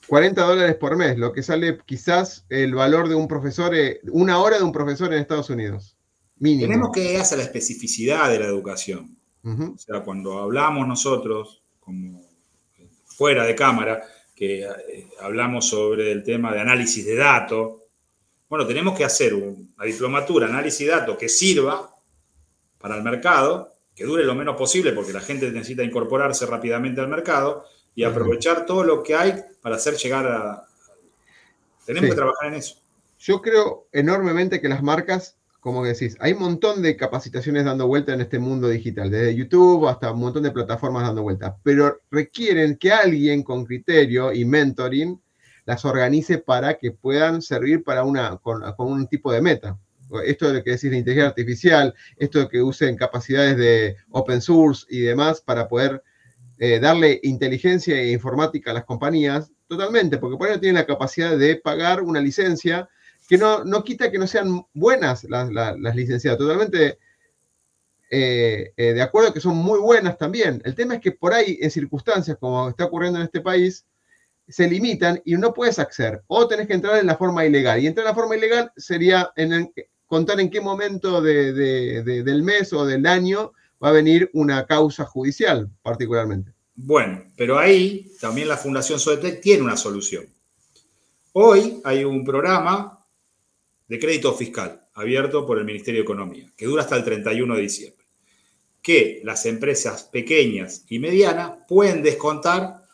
40 0.07 0.41
dólares 0.41 0.75
por 0.77 0.95
mes, 0.95 1.17
lo 1.17 1.33
que 1.33 1.43
sale 1.43 1.77
quizás 1.85 2.45
el 2.47 2.73
valor 2.73 3.09
de 3.09 3.15
un 3.15 3.27
profesor, 3.27 3.75
eh, 3.75 3.99
una 4.09 4.39
hora 4.39 4.57
de 4.57 4.63
un 4.63 4.71
profesor 4.71 5.11
en 5.11 5.19
Estados 5.19 5.49
Unidos. 5.49 5.97
Mínimo. 6.37 6.69
Tenemos 6.69 6.91
que 6.93 7.15
ir 7.15 7.19
hacia 7.19 7.35
la 7.35 7.43
especificidad 7.43 8.29
de 8.29 8.39
la 8.39 8.45
educación. 8.45 9.17
O 9.43 9.77
sea, 9.77 9.99
cuando 9.99 10.39
hablamos 10.39 10.87
nosotros, 10.87 11.61
como 11.81 12.21
fuera 13.03 13.43
de 13.45 13.53
cámara, 13.53 14.01
que 14.39 14.63
eh, 14.63 15.09
hablamos 15.19 15.67
sobre 15.67 16.13
el 16.13 16.23
tema 16.23 16.53
de 16.53 16.61
análisis 16.61 17.05
de 17.05 17.17
datos, 17.17 17.81
bueno, 18.47 18.65
tenemos 18.65 18.97
que 18.97 19.03
hacer 19.03 19.33
una 19.33 19.83
diplomatura, 19.83 20.47
análisis 20.47 20.87
de 20.87 20.93
datos 20.93 21.17
que 21.17 21.27
sirva 21.27 21.93
para 22.77 22.95
el 22.95 23.03
mercado, 23.03 23.73
que 23.93 24.05
dure 24.05 24.23
lo 24.23 24.35
menos 24.35 24.55
posible 24.55 24.93
porque 24.93 25.11
la 25.11 25.19
gente 25.19 25.51
necesita 25.51 25.83
incorporarse 25.83 26.45
rápidamente 26.45 27.01
al 27.01 27.09
mercado 27.09 27.65
y 27.93 28.05
aprovechar 28.05 28.65
todo 28.65 28.81
lo 28.85 29.03
que 29.03 29.13
hay 29.13 29.35
para 29.61 29.75
hacer 29.75 29.95
llegar 29.95 30.25
a... 30.25 30.65
Tenemos 31.85 32.11
que 32.11 32.15
trabajar 32.15 32.47
en 32.47 32.53
eso. 32.53 32.81
Yo 33.19 33.41
creo 33.41 33.89
enormemente 33.91 34.61
que 34.61 34.69
las 34.69 34.81
marcas, 34.81 35.37
como 35.59 35.83
decís, 35.83 36.15
hay 36.19 36.33
un 36.33 36.39
montón 36.39 36.81
de 36.81 36.95
capacitaciones 36.95 37.65
dando 37.65 37.87
vuelta 37.87 38.13
en 38.13 38.21
este 38.21 38.39
mundo 38.39 38.69
digital, 38.69 39.11
desde 39.11 39.35
YouTube 39.35 39.87
hasta 39.87 40.11
un 40.11 40.19
montón 40.19 40.43
de 40.43 40.51
plataformas 40.51 41.03
dando 41.03 41.23
vuelta, 41.23 41.57
pero 41.63 41.99
requieren 42.09 42.77
que 42.77 42.91
alguien 42.91 43.43
con 43.43 43.65
criterio 43.65 44.33
y 44.33 44.45
mentoring 44.45 45.21
las 45.65 45.85
organice 45.85 46.37
para 46.37 46.77
que 46.77 46.91
puedan 46.91 47.41
servir 47.41 47.83
para 47.83 48.03
una, 48.03 48.37
con, 48.37 48.63
un 48.77 49.07
tipo 49.07 49.31
de 49.31 49.41
meta. 49.41 49.77
Esto 50.25 50.47
de 50.47 50.55
lo 50.55 50.63
que 50.63 50.71
decís 50.71 50.89
de 50.89 50.97
inteligencia 50.97 51.29
artificial, 51.29 51.93
esto 52.17 52.39
de 52.39 52.49
que 52.49 52.61
usen 52.63 52.95
capacidades 52.95 53.55
de 53.57 53.95
open 54.09 54.41
source 54.41 54.87
y 54.89 55.01
demás 55.01 55.41
para 55.41 55.67
poder 55.67 56.01
eh, 56.57 56.79
darle 56.79 57.19
inteligencia 57.21 57.95
e 57.95 58.11
informática 58.11 58.71
a 58.71 58.73
las 58.73 58.85
compañías, 58.85 59.51
totalmente, 59.67 60.17
porque 60.17 60.37
por 60.37 60.49
ahí 60.49 60.59
tienen 60.59 60.81
la 60.81 60.87
capacidad 60.87 61.37
de 61.37 61.57
pagar 61.57 62.01
una 62.01 62.19
licencia 62.19 62.89
que 63.29 63.37
no, 63.37 63.63
no 63.63 63.83
quita 63.83 64.09
que 64.09 64.17
no 64.17 64.25
sean 64.25 64.65
buenas 64.73 65.23
las, 65.25 65.95
licenciadas, 65.95 66.39
totalmente 66.39 66.97
eh, 68.09 68.73
eh, 68.75 68.93
de 68.93 69.01
acuerdo 69.03 69.31
que 69.31 69.39
son 69.39 69.55
muy 69.55 69.79
buenas 69.79 70.17
también. 70.17 70.59
El 70.65 70.73
tema 70.73 70.95
es 70.95 70.99
que 70.99 71.11
por 71.11 71.31
ahí, 71.31 71.59
en 71.61 71.69
circunstancias 71.69 72.37
como 72.39 72.69
está 72.69 72.85
ocurriendo 72.85 73.19
en 73.19 73.25
este 73.25 73.41
país, 73.41 73.85
se 74.47 74.67
limitan 74.67 75.21
y 75.25 75.35
no 75.35 75.53
puedes 75.53 75.77
acceder. 75.77 76.23
O 76.25 76.47
tenés 76.47 76.65
que 76.65 76.73
entrar 76.73 76.97
en 76.97 77.05
la 77.05 77.17
forma 77.17 77.45
ilegal. 77.45 77.79
Y 77.79 77.85
entrar 77.85 78.07
en 78.07 78.09
la 78.09 78.15
forma 78.15 78.35
ilegal 78.35 78.71
sería 78.75 79.31
contar 80.07 80.39
en 80.39 80.49
qué 80.49 80.59
momento 80.59 81.21
del 81.21 82.41
mes 82.43 82.73
o 82.73 82.83
del 82.83 83.05
año 83.05 83.53
va 83.81 83.89
a 83.89 83.91
venir 83.93 84.31
una 84.33 84.65
causa 84.65 85.05
judicial 85.05 85.69
particularmente. 85.83 86.51
Bueno, 86.73 87.25
pero 87.37 87.59
ahí 87.59 88.11
también 88.19 88.47
la 88.47 88.57
Fundación 88.57 88.99
Sodetec 88.99 89.39
tiene 89.39 89.61
una 89.61 89.77
solución. 89.77 90.25
Hoy 91.33 91.79
hay 91.83 92.03
un 92.03 92.25
programa 92.25 92.98
de 93.89 93.99
crédito 93.99 94.33
fiscal 94.33 94.87
abierto 94.93 95.45
por 95.45 95.57
el 95.57 95.65
Ministerio 95.65 95.99
de 95.99 96.03
Economía, 96.03 96.53
que 96.55 96.65
dura 96.65 96.83
hasta 96.83 96.95
el 96.95 97.03
31 97.03 97.55
de 97.55 97.61
diciembre, 97.61 98.05
que 98.81 99.21
las 99.23 99.45
empresas 99.45 100.03
pequeñas 100.03 100.85
y 100.87 100.99
medianas 100.99 101.57
pueden 101.67 102.03
descontar 102.03 102.85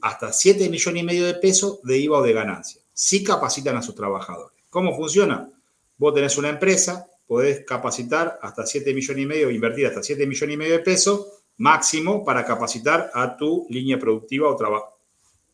hasta 0.00 0.32
7 0.32 0.68
millones 0.68 1.02
y 1.02 1.06
medio 1.06 1.26
de 1.26 1.34
pesos 1.34 1.80
de 1.82 1.98
IVA 1.98 2.18
o 2.18 2.22
de 2.22 2.32
ganancia, 2.32 2.82
si 2.92 3.22
capacitan 3.22 3.76
a 3.76 3.82
sus 3.82 3.94
trabajadores. 3.94 4.58
¿Cómo 4.68 4.96
funciona? 4.96 5.48
Vos 5.96 6.14
tenés 6.14 6.36
una 6.36 6.48
empresa, 6.48 7.06
podés 7.26 7.64
capacitar 7.64 8.38
hasta 8.42 8.66
7 8.66 8.92
millones 8.92 9.22
y 9.22 9.26
medio, 9.26 9.50
invertir 9.50 9.86
hasta 9.86 10.02
7 10.02 10.26
millones 10.26 10.54
y 10.54 10.58
medio 10.58 10.72
de 10.72 10.80
pesos 10.80 11.26
máximo 11.58 12.24
para 12.24 12.44
capacitar 12.44 13.10
a 13.14 13.36
tu 13.36 13.66
línea 13.68 13.98
productiva 13.98 14.48
o 14.48 14.56
trabajo 14.56 14.98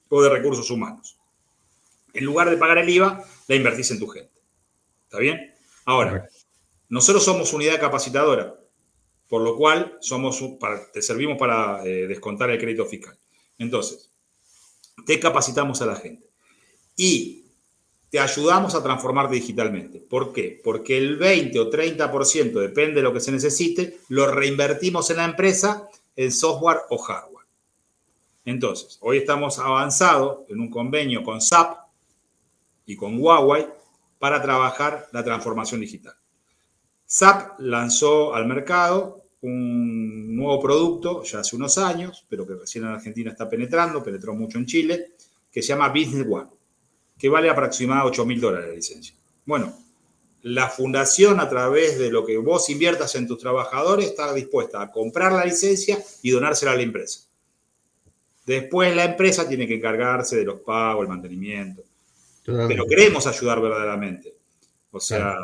o 0.09 0.22
de 0.22 0.30
recursos 0.30 0.70
humanos. 0.70 1.18
En 2.14 2.24
lugar 2.24 2.49
de 2.49 2.57
pagar 2.57 2.78
el 2.78 2.89
IVA, 2.89 3.22
la 3.49 3.55
invertís 3.55 3.91
en 3.91 3.99
tu 3.99 4.07
gente. 4.07 4.38
¿Está 5.09 5.20
bien? 5.20 5.54
Ahora, 5.86 6.28
nosotros 6.90 7.24
somos 7.24 7.54
unidad 7.54 7.80
capacitadora, 7.80 8.54
por 9.26 9.40
lo 9.40 9.56
cual 9.56 9.96
somos, 10.02 10.38
te 10.92 11.00
servimos 11.00 11.38
para 11.38 11.82
eh, 11.82 12.06
descontar 12.06 12.50
el 12.50 12.59
crédito 12.59 12.84
fiscal. 12.84 13.16
Entonces, 13.56 14.12
te 15.06 15.18
capacitamos 15.18 15.80
a 15.80 15.86
la 15.86 15.96
gente 15.96 16.28
y 16.94 17.46
te 18.11 18.20
ayudamos 18.20 18.74
a 18.74 18.82
transformarte 18.82 19.36
digitalmente. 19.36 19.98
¿Por 19.98 20.34
qué? 20.34 20.61
Porque 20.62 20.98
el 20.98 21.16
20 21.16 21.59
o 21.59 21.70
30%, 21.70 22.52
depende 22.61 22.96
de 22.96 23.02
lo 23.02 23.14
que 23.14 23.20
se 23.20 23.32
necesite, 23.32 24.00
lo 24.11 24.26
reinvertimos 24.30 25.09
en 25.09 25.16
la 25.16 25.24
empresa 25.24 25.88
en 26.16 26.30
software 26.30 26.80
o 26.90 26.98
hardware. 26.98 27.46
Entonces, 28.44 28.98
hoy 29.00 29.16
estamos 29.16 29.59
avanzados 29.59 30.40
en 30.50 30.61
un 30.61 30.68
convenio 30.68 31.22
con 31.22 31.40
SAP 31.40 31.78
y 32.84 32.94
con 32.94 33.18
Huawei 33.18 33.78
para 34.18 34.42
trabajar 34.42 35.08
la 35.12 35.24
transformación 35.24 35.80
digital. 35.80 36.14
SAP 37.04 37.60
lanzó 37.60 38.34
al 38.34 38.46
mercado 38.46 39.24
un 39.40 40.36
nuevo 40.36 40.60
producto 40.60 41.22
ya 41.22 41.40
hace 41.40 41.56
unos 41.56 41.78
años, 41.78 42.26
pero 42.28 42.46
que 42.46 42.54
recién 42.54 42.84
en 42.84 42.90
Argentina 42.90 43.30
está 43.30 43.48
penetrando, 43.48 44.02
penetró 44.02 44.34
mucho 44.34 44.58
en 44.58 44.66
Chile, 44.66 45.12
que 45.50 45.62
se 45.62 45.68
llama 45.68 45.88
Business 45.88 46.26
One, 46.28 46.48
que 47.16 47.28
vale 47.28 47.48
aproximadamente 47.48 48.20
8 48.20 48.26
mil 48.26 48.40
dólares 48.40 48.68
la 48.68 48.74
licencia. 48.74 49.14
Bueno, 49.46 49.72
la 50.42 50.68
fundación 50.68 51.40
a 51.40 51.48
través 51.48 51.98
de 51.98 52.10
lo 52.10 52.24
que 52.24 52.36
vos 52.36 52.68
inviertas 52.70 53.14
en 53.14 53.26
tus 53.26 53.38
trabajadores 53.38 54.06
está 54.06 54.32
dispuesta 54.34 54.82
a 54.82 54.90
comprar 54.90 55.32
la 55.32 55.44
licencia 55.44 55.98
y 56.22 56.30
donársela 56.30 56.72
a 56.72 56.76
la 56.76 56.82
empresa. 56.82 57.20
Después 58.46 58.94
la 58.94 59.04
empresa 59.04 59.48
tiene 59.48 59.66
que 59.66 59.74
encargarse 59.74 60.36
de 60.36 60.44
los 60.44 60.60
pagos, 60.60 61.02
el 61.02 61.08
mantenimiento. 61.08 61.82
Pero 62.68 62.86
queremos 62.86 63.26
ayudar 63.26 63.61
verdaderamente. 63.61 64.34
O 64.90 65.01
sea, 65.01 65.36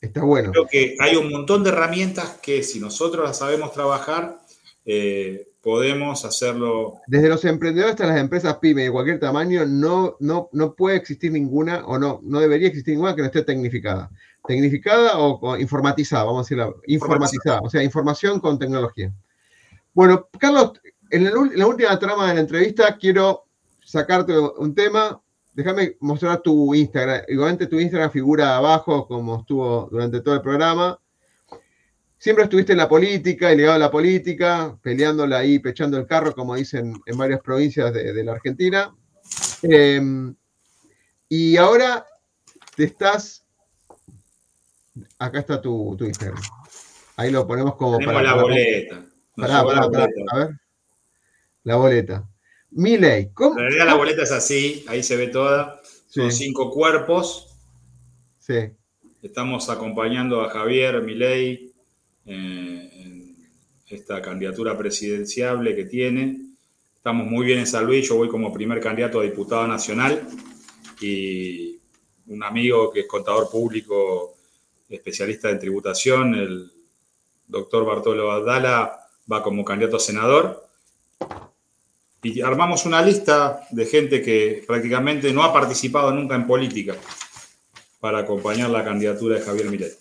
Está 0.00 0.22
bueno. 0.22 0.52
Creo 0.52 0.66
que 0.66 0.96
hay 1.00 1.16
un 1.16 1.30
montón 1.30 1.64
de 1.64 1.70
herramientas 1.70 2.38
que 2.40 2.62
si 2.62 2.78
nosotros 2.78 3.24
las 3.24 3.38
sabemos 3.38 3.72
trabajar, 3.72 4.38
eh, 4.84 5.48
podemos 5.60 6.24
hacerlo. 6.24 7.00
Desde 7.08 7.28
los 7.28 7.44
emprendedores 7.44 7.94
hasta 7.94 8.06
las 8.06 8.18
empresas 8.18 8.58
pyme 8.58 8.84
de 8.84 8.92
cualquier 8.92 9.18
tamaño, 9.18 9.66
no, 9.66 10.16
no, 10.20 10.48
no 10.52 10.74
puede 10.74 10.96
existir 10.96 11.32
ninguna, 11.32 11.84
o 11.86 11.98
no, 11.98 12.20
no 12.22 12.38
debería 12.38 12.68
existir 12.68 12.94
ninguna 12.94 13.16
que 13.16 13.22
no 13.22 13.26
esté 13.26 13.42
tecnificada. 13.42 14.10
Tecnificada 14.46 15.18
o, 15.18 15.56
informatizada, 15.56 16.24
vamos 16.24 16.40
a 16.40 16.44
decirlo. 16.44 16.80
Informatizada, 16.86 17.60
o 17.60 17.68
sea, 17.68 17.82
información 17.82 18.38
con 18.38 18.58
tecnología. 18.58 19.12
Bueno, 19.92 20.28
Carlos, 20.38 20.74
en 21.10 21.24
la 21.58 21.66
última 21.66 21.98
trama 21.98 22.28
de 22.28 22.34
la 22.34 22.40
entrevista 22.40 22.96
quiero 22.96 23.46
sacarte 23.84 24.38
un 24.38 24.74
tema 24.74 25.20
déjame 25.58 25.96
mostrar 25.98 26.40
tu 26.40 26.72
Instagram. 26.72 27.22
Igualmente 27.26 27.66
tu 27.66 27.80
Instagram 27.80 28.12
figura 28.12 28.56
abajo 28.56 29.08
como 29.08 29.40
estuvo 29.40 29.88
durante 29.90 30.20
todo 30.20 30.36
el 30.36 30.40
programa. 30.40 31.00
Siempre 32.16 32.44
estuviste 32.44 32.72
en 32.72 32.78
la 32.78 32.88
política, 32.88 33.52
y 33.52 33.56
ligado 33.56 33.74
a 33.74 33.78
la 33.78 33.90
política, 33.90 34.78
peleándola 34.80 35.38
ahí, 35.38 35.58
pechando 35.58 35.98
el 35.98 36.06
carro, 36.06 36.32
como 36.32 36.54
dicen 36.54 36.94
en 37.04 37.18
varias 37.18 37.40
provincias 37.40 37.92
de, 37.92 38.22
la 38.22 38.32
Argentina. 38.32 38.94
Em, 39.62 40.32
y 41.28 41.56
ahora 41.56 42.06
te 42.76 42.84
estás. 42.84 43.44
Acá 45.18 45.40
está 45.40 45.60
tu, 45.60 45.96
Instagram. 45.98 46.40
Ahí 47.16 47.32
lo 47.32 47.44
ponemos 47.48 47.74
como 47.74 47.98
para. 47.98 48.22
la 48.22 48.34
boleta. 48.34 49.04
A 50.30 50.38
ver. 50.38 50.50
La 51.64 51.74
boleta. 51.74 52.28
Miley. 52.70 53.30
¿Cómo? 53.34 53.58
En 53.58 53.64
realidad 53.64 53.86
la 53.86 53.94
boleta 53.94 54.22
es 54.22 54.32
así, 54.32 54.84
ahí 54.88 55.02
se 55.02 55.16
ve 55.16 55.28
toda. 55.28 55.80
Son 56.08 56.32
cinco 56.32 56.70
cuerpos. 56.70 57.54
Sí. 58.38 58.70
Estamos 59.22 59.68
acompañando 59.68 60.42
a 60.42 60.50
Javier 60.50 61.02
Milei 61.02 61.72
eh, 62.24 62.90
en 62.94 63.36
esta 63.86 64.22
candidatura 64.22 64.76
presidenciable 64.76 65.74
que 65.74 65.84
tiene. 65.84 66.40
Estamos 66.96 67.26
muy 67.26 67.46
bien 67.46 67.58
en 67.58 67.66
San 67.66 67.86
Luis, 67.86 68.08
yo 68.08 68.16
voy 68.16 68.28
como 68.28 68.52
primer 68.52 68.80
candidato 68.80 69.20
a 69.20 69.24
diputado 69.24 69.66
nacional 69.66 70.28
y 71.00 71.78
un 72.26 72.42
amigo 72.42 72.90
que 72.90 73.00
es 73.00 73.06
contador 73.06 73.50
público, 73.50 74.36
especialista 74.88 75.50
en 75.50 75.58
tributación, 75.58 76.34
el 76.34 76.70
doctor 77.46 77.84
Bartolo 77.84 78.30
Abdala, 78.30 79.08
va 79.30 79.42
como 79.42 79.64
candidato 79.64 79.96
a 79.96 80.00
senador 80.00 80.68
y 82.22 82.40
armamos 82.40 82.84
una 82.84 83.00
lista 83.02 83.60
de 83.70 83.86
gente 83.86 84.22
que 84.22 84.64
prácticamente 84.66 85.32
no 85.32 85.42
ha 85.42 85.52
participado 85.52 86.10
nunca 86.12 86.34
en 86.34 86.46
política 86.46 86.94
para 88.00 88.18
acompañar 88.18 88.70
la 88.70 88.84
candidatura 88.84 89.36
de 89.36 89.42
Javier 89.42 89.70
Milei. 89.70 89.92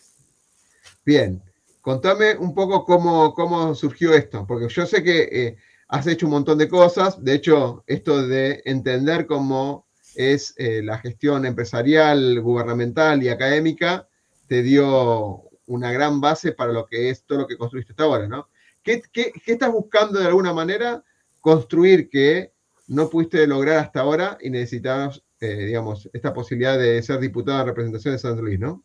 Bien, 1.06 1.42
contame 1.82 2.36
un 2.36 2.54
poco 2.54 2.86
cómo, 2.86 3.34
cómo 3.34 3.76
surgió 3.76 4.14
esto, 4.14 4.46
porque 4.48 4.68
yo 4.68 4.86
sé 4.86 5.04
que 5.04 5.30
eh, 5.32 5.58
has 5.88 6.08
hecho 6.08 6.26
un 6.26 6.34
montón 6.34 6.58
de 6.58 6.68
cosas, 6.68 7.24
de 7.24 7.36
hecho, 7.36 7.84
esto 7.88 8.28
de 8.28 8.62
entender 8.66 9.26
cómo 9.28 9.88
es 10.16 10.54
eh, 10.58 10.82
la 10.84 10.98
gestión 10.98 11.46
empresarial, 11.46 12.42
gubernamental 12.42 13.22
y 13.22 13.30
académica, 13.30 14.08
te 14.48 14.64
dio 14.64 15.44
una 15.68 15.92
gran 15.92 16.20
base 16.20 16.52
para 16.52 16.72
lo 16.72 16.88
que 16.88 17.10
es 17.10 17.24
todo 17.24 17.40
lo 17.40 17.48
que 17.48 17.58
construiste 17.58 17.94
hasta 17.94 18.04
ahora, 18.04 18.28
¿no? 18.28 18.50
¿Qué, 18.82 19.02
qué 19.12 19.34
estás 19.46 19.72
buscando 19.72 20.20
de 20.20 20.28
alguna 20.28 20.54
manera 20.54 21.04
construir 21.48 22.10
que 22.10 22.52
no 22.88 23.10
pudiste 23.10 23.48
lograr 23.48 23.78
hasta 23.78 24.02
ahora 24.02 24.38
y 24.42 24.50
necesitabas, 24.50 25.24
eh, 25.40 25.66
digamos, 25.68 26.10
esta 26.12 26.34
posibilidad 26.34 26.78
de 26.78 27.02
ser 27.02 27.22
diputado 27.22 27.60
de 27.60 27.64
representación 27.64 28.16
de 28.16 28.20
San 28.20 28.38
Luis, 28.42 28.60
¿no? 28.60 28.84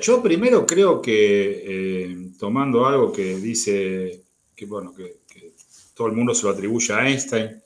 yo 0.00 0.22
primero 0.22 0.64
creo 0.64 1.02
que, 1.02 1.64
eh, 1.66 2.16
tomando 2.38 2.86
algo 2.86 3.12
que 3.12 3.34
dice, 3.34 4.22
que 4.54 4.64
bueno, 4.64 4.94
que, 4.94 5.22
todo 5.92 6.06
el 6.06 6.12
mundo 6.12 6.36
se 6.36 6.44
lo 6.44 6.50
atribuye 6.50 6.94
a 6.94 7.08
Einstein, 7.08 7.60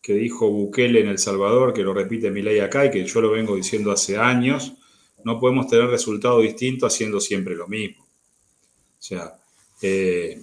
que 0.00 0.14
dijo 0.14 0.48
Bukele 0.48 1.00
en 1.00 1.08
El 1.08 1.18
Salvador, 1.18 1.74
que 1.74 1.82
lo 1.82 1.92
repite 1.92 2.30
mi 2.30 2.42
ley 2.42 2.60
acá 2.60 2.86
y 2.86 2.92
que 2.92 3.04
yo 3.04 3.20
lo 3.20 3.32
vengo 3.32 3.56
diciendo 3.56 3.90
hace 3.90 4.16
años, 4.16 4.74
no 5.24 5.40
podemos 5.40 5.66
tener 5.66 5.88
resultado 5.88 6.40
distinto 6.40 6.86
haciendo 6.86 7.18
siempre 7.18 7.56
lo 7.56 7.66
mismo. 7.66 8.04
O 8.04 9.02
sea, 9.02 9.34
eh, 9.82 10.40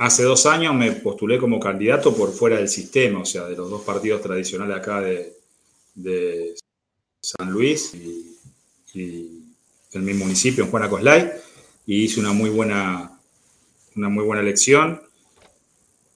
Hace 0.00 0.22
dos 0.22 0.46
años 0.46 0.74
me 0.74 0.92
postulé 0.92 1.36
como 1.36 1.60
candidato 1.60 2.16
por 2.16 2.32
fuera 2.32 2.56
del 2.56 2.70
sistema, 2.70 3.20
o 3.20 3.26
sea, 3.26 3.44
de 3.44 3.54
los 3.54 3.68
dos 3.68 3.82
partidos 3.82 4.22
tradicionales 4.22 4.74
acá 4.74 5.02
de, 5.02 6.54
San 7.20 7.50
Luis 7.50 7.92
y, 7.92 8.34
y, 8.94 9.44
en 9.92 10.02
mi 10.02 10.14
municipio, 10.14 10.64
en 10.64 10.70
Juana 10.70 10.88
Coslay, 10.88 11.30
y 11.84 12.04
hice 12.04 12.18
una 12.18 12.32
muy 12.32 12.48
buena, 12.48 13.20
una 13.94 14.08
muy 14.08 14.24
buena 14.24 14.40
elección. 14.40 15.02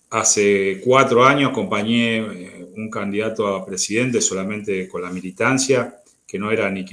Hace 0.08 0.80
cuatro 0.82 1.22
años 1.22 1.50
acompañé 1.50 2.16
eh, 2.20 2.72
un 2.78 2.88
candidato 2.88 3.48
a 3.48 3.66
presidente 3.66 4.22
solamente 4.22 4.88
con 4.88 5.02
la 5.02 5.10
militancia, 5.10 6.02
que 6.26 6.38
no 6.38 6.50
era 6.50 6.70
ni, 6.70 6.86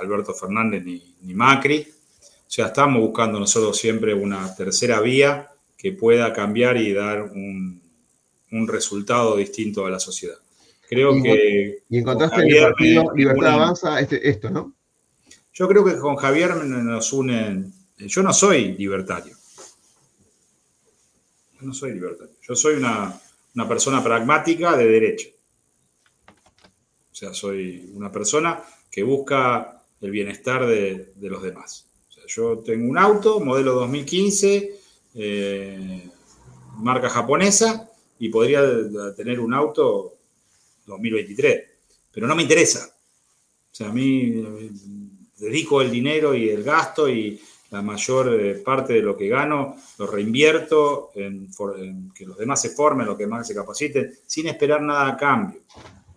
Alberto 0.00 0.32
Fernández 0.32 0.84
ni 0.84 1.34
Macri. 1.34 1.88
O 2.20 2.50
sea, 2.54 2.66
estamos 2.66 3.02
buscando 3.02 3.40
nosotros 3.40 3.76
siempre 3.76 4.14
una 4.14 4.54
tercera 4.54 5.00
vía 5.00 5.50
que 5.84 5.92
pueda 5.92 6.32
cambiar 6.32 6.78
y 6.78 6.94
dar 6.94 7.24
un, 7.24 7.82
resultado 8.66 9.36
distinto 9.36 9.84
a 9.84 9.90
la 9.90 10.00
sociedad. 10.00 10.38
Creo 10.88 11.12
que. 11.22 11.82
Y 11.90 11.98
encontraste 11.98 12.40
en 12.40 12.56
el 12.56 12.62
partido 12.62 13.12
Libertad 13.14 13.52
Avanza 13.52 14.00
este, 14.00 14.26
esto, 14.26 14.48
¿no? 14.48 14.74
Yo 15.52 15.68
creo 15.68 15.84
que 15.84 15.98
con 15.98 16.16
Javier 16.16 16.56
nos 16.56 17.12
unen. 17.12 17.70
Yo 17.98 18.22
no 18.22 18.32
soy 18.32 18.72
libertario. 18.78 19.36
Yo 21.60 21.66
no 21.66 21.74
soy 21.74 21.92
libertario. 21.92 22.34
Yo 22.40 22.56
soy 22.56 22.76
una, 22.76 23.20
persona 23.68 24.02
pragmática 24.02 24.78
de 24.78 24.86
derecha. 24.86 25.28
O 27.12 27.14
sea, 27.14 27.34
soy 27.34 27.90
una 27.92 28.10
persona 28.10 28.62
que 28.90 29.02
busca 29.02 29.82
el 30.00 30.10
bienestar 30.10 30.64
de, 30.64 31.12
de 31.14 31.28
los 31.28 31.42
demás. 31.42 31.86
O 32.08 32.12
sea, 32.12 32.22
yo 32.26 32.60
tengo 32.60 32.88
un 32.88 32.96
auto, 32.96 33.38
modelo 33.40 33.74
2015 33.74 34.83
eh, 35.14 36.08
marca 36.78 37.08
japonesa 37.08 37.88
y 38.18 38.28
podría 38.28 38.62
tener 39.16 39.40
un 39.40 39.54
auto 39.54 40.14
2023, 40.86 41.64
pero 42.12 42.26
no 42.26 42.34
me 42.34 42.42
interesa. 42.42 42.86
O 42.86 43.74
sea, 43.74 43.88
a 43.88 43.92
mí 43.92 44.22
eh, 44.36 44.70
dedico 45.38 45.80
el 45.82 45.90
dinero 45.90 46.34
y 46.34 46.48
el 46.48 46.62
gasto 46.62 47.08
y 47.08 47.40
la 47.70 47.82
mayor 47.82 48.40
eh, 48.40 48.54
parte 48.56 48.92
de 48.92 49.02
lo 49.02 49.16
que 49.16 49.28
gano 49.28 49.76
lo 49.98 50.06
reinvierto 50.06 51.10
en, 51.14 51.48
que 52.14 52.26
los 52.26 52.38
demás 52.38 52.62
se 52.62 52.70
formen, 52.70 53.06
los 53.06 53.18
que 53.18 53.26
más 53.26 53.46
se 53.46 53.54
capaciten, 53.54 54.12
sin 54.26 54.46
esperar 54.46 54.80
nada 54.80 55.08
a 55.08 55.16
cambio. 55.16 55.60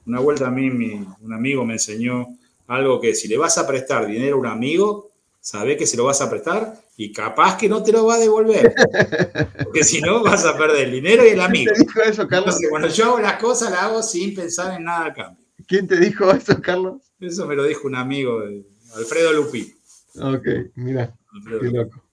Una 0.06 0.20
vuelta 0.20 0.48
a 0.48 0.52
mí 0.52 0.70
un 0.70 1.34
amigo 1.34 1.66
me 1.66 1.74
enseñó 1.74 2.28
algo 2.68 3.02
que 3.02 3.16
si 3.16 3.28
le 3.28 3.38
vas 3.38 3.58
a 3.58 3.68
prestar 3.68 4.08
dinero 4.08 4.36
a 4.36 4.40
un 4.40 4.46
amigo, 4.46 5.12
sabe 5.40 5.76
que 5.78 5.88
se 5.88 5.98
lo 5.98 6.04
vas 6.06 6.22
a 6.22 6.30
prestar 6.30 6.80
y 6.98 7.12
capaz 7.12 7.58
que 7.58 7.70
no 7.70 7.84
te 7.84 7.92
lo 7.92 8.06
va 8.06 8.16
a 8.16 8.20
devolver. 8.20 8.74
Porque 9.64 9.84
si 9.84 10.02
no, 10.02 10.24
vas 10.24 10.46
a 10.46 10.58
perder 10.58 10.88
el 10.88 10.94
dinero 10.94 11.26
y 11.26 11.30
el 11.30 11.40
amigo. 11.40 11.72
¿Quién 11.74 11.86
te 11.86 11.94
dijo 11.94 12.02
eso, 12.02 12.28
Carlos? 12.28 12.56
Entonces, 12.56 12.70
cuando 12.70 12.88
yo 12.90 13.06
hago 13.06 13.20
las 13.20 13.34
cosas, 13.34 13.72
las 13.72 13.82
hago 13.82 14.04
sin 14.04 14.34
pensar 14.34 14.76
en 14.76 14.86
nada 14.86 15.06
a 15.06 15.14
cambio. 15.14 15.46
¿Quién 15.68 15.88
te 15.88 16.00
dijo 16.00 16.32
eso, 16.32 16.60
Carlos? 16.62 17.02
Eso 17.20 17.46
me 17.46 17.56
lo 17.56 17.64
dijo 17.64 17.88
un 17.88 17.96
amigo, 17.96 18.42
de 18.42 18.66
Alfredo 18.96 19.32
Lupi. 19.32 19.76
Ok, 20.20 20.48
mira, 20.76 21.16
qué 21.62 21.70
loco. 21.70 22.04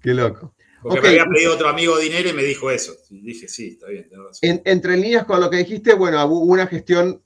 Qué 0.00 0.14
loco. 0.14 0.54
Porque 0.80 1.00
me 1.02 1.08
había 1.08 1.26
pedido 1.26 1.54
otro 1.54 1.68
amigo 1.68 1.98
dinero 1.98 2.30
y 2.30 2.32
me 2.32 2.44
dijo 2.44 2.70
eso. 2.70 2.94
Y 3.10 3.20
dije, 3.20 3.48
sí, 3.48 3.70
está 3.72 3.88
bien. 3.88 4.08
En, 4.42 4.62
entre 4.64 4.96
líneas 4.96 5.26
con 5.26 5.40
lo 5.40 5.50
que 5.50 5.58
dijiste, 5.58 5.92
bueno, 5.94 6.24
hubo 6.26 6.44
una 6.44 6.66
gestión 6.66 7.20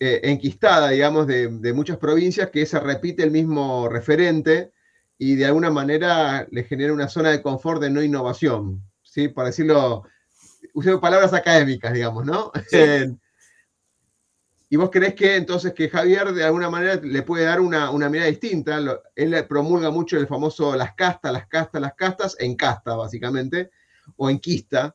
eh, 0.00 0.20
enquistada, 0.24 0.90
digamos, 0.90 1.26
de, 1.26 1.48
muchas 1.72 1.98
provincias 1.98 2.50
que 2.50 2.66
se 2.66 2.80
repite 2.80 3.22
el 3.22 3.30
mismo 3.30 3.88
referente 3.88 4.72
y 5.18 5.36
de 5.36 5.46
alguna 5.46 5.70
manera 5.70 6.46
le 6.50 6.64
genera 6.64 6.92
una 6.92 7.08
zona 7.08 7.30
de 7.30 7.42
confort 7.42 7.80
de 7.80 7.90
no 7.90 8.02
innovación, 8.02 8.82
¿sí? 9.02 9.28
Para 9.28 9.48
decirlo, 9.48 10.04
usé 10.74 10.96
palabras 10.98 11.32
académicas, 11.32 11.92
digamos, 11.92 12.26
¿no? 12.26 12.52
¿Y 14.68 14.76
vos 14.76 14.90
crees 14.90 15.14
que 15.14 15.36
entonces 15.36 15.72
que 15.74 15.88
Javier 15.88 16.32
de 16.32 16.42
alguna 16.42 16.68
manera 16.68 16.96
le 16.96 17.22
puede 17.22 17.44
dar 17.44 17.60
una, 17.60 17.90
mirada 18.10 18.28
distinta? 18.28 18.80
él 19.14 19.46
promulga 19.48 19.90
mucho 19.90 20.18
el 20.18 20.26
famoso 20.26 20.74
las 20.74 20.94
castas, 20.94 21.32
las 21.32 21.46
castas, 21.46 21.80
las 21.80 21.94
castas, 21.94 22.36
en 22.40 22.56
casta 22.56 22.96
básicamente, 22.96 23.70
o 24.16 24.28
enquista 24.28 24.94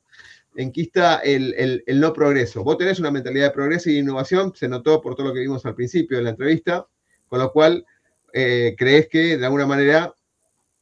enquista 0.55 1.17
el, 1.17 1.83
el, 1.85 1.99
no 1.99 2.13
progreso. 2.13 2.63
Vos 2.63 2.77
tenés 2.77 2.99
una 2.99 3.11
mentalidad 3.11 3.45
de 3.47 3.51
progreso 3.51 3.89
y 3.89 3.93
de 3.93 3.99
innovación, 3.99 4.53
se 4.55 4.67
notó 4.67 5.01
por 5.01 5.15
todo 5.15 5.27
lo 5.27 5.33
que 5.33 5.39
vimos 5.39 5.65
al 5.65 5.75
principio 5.75 6.17
de 6.17 6.23
la 6.23 6.31
entrevista, 6.31 6.87
con 7.27 7.39
lo 7.39 7.51
cual 7.51 7.85
eh, 8.33 8.75
crees 8.77 9.07
que 9.07 9.37
de 9.37 9.45
alguna 9.45 9.65
manera 9.65 10.13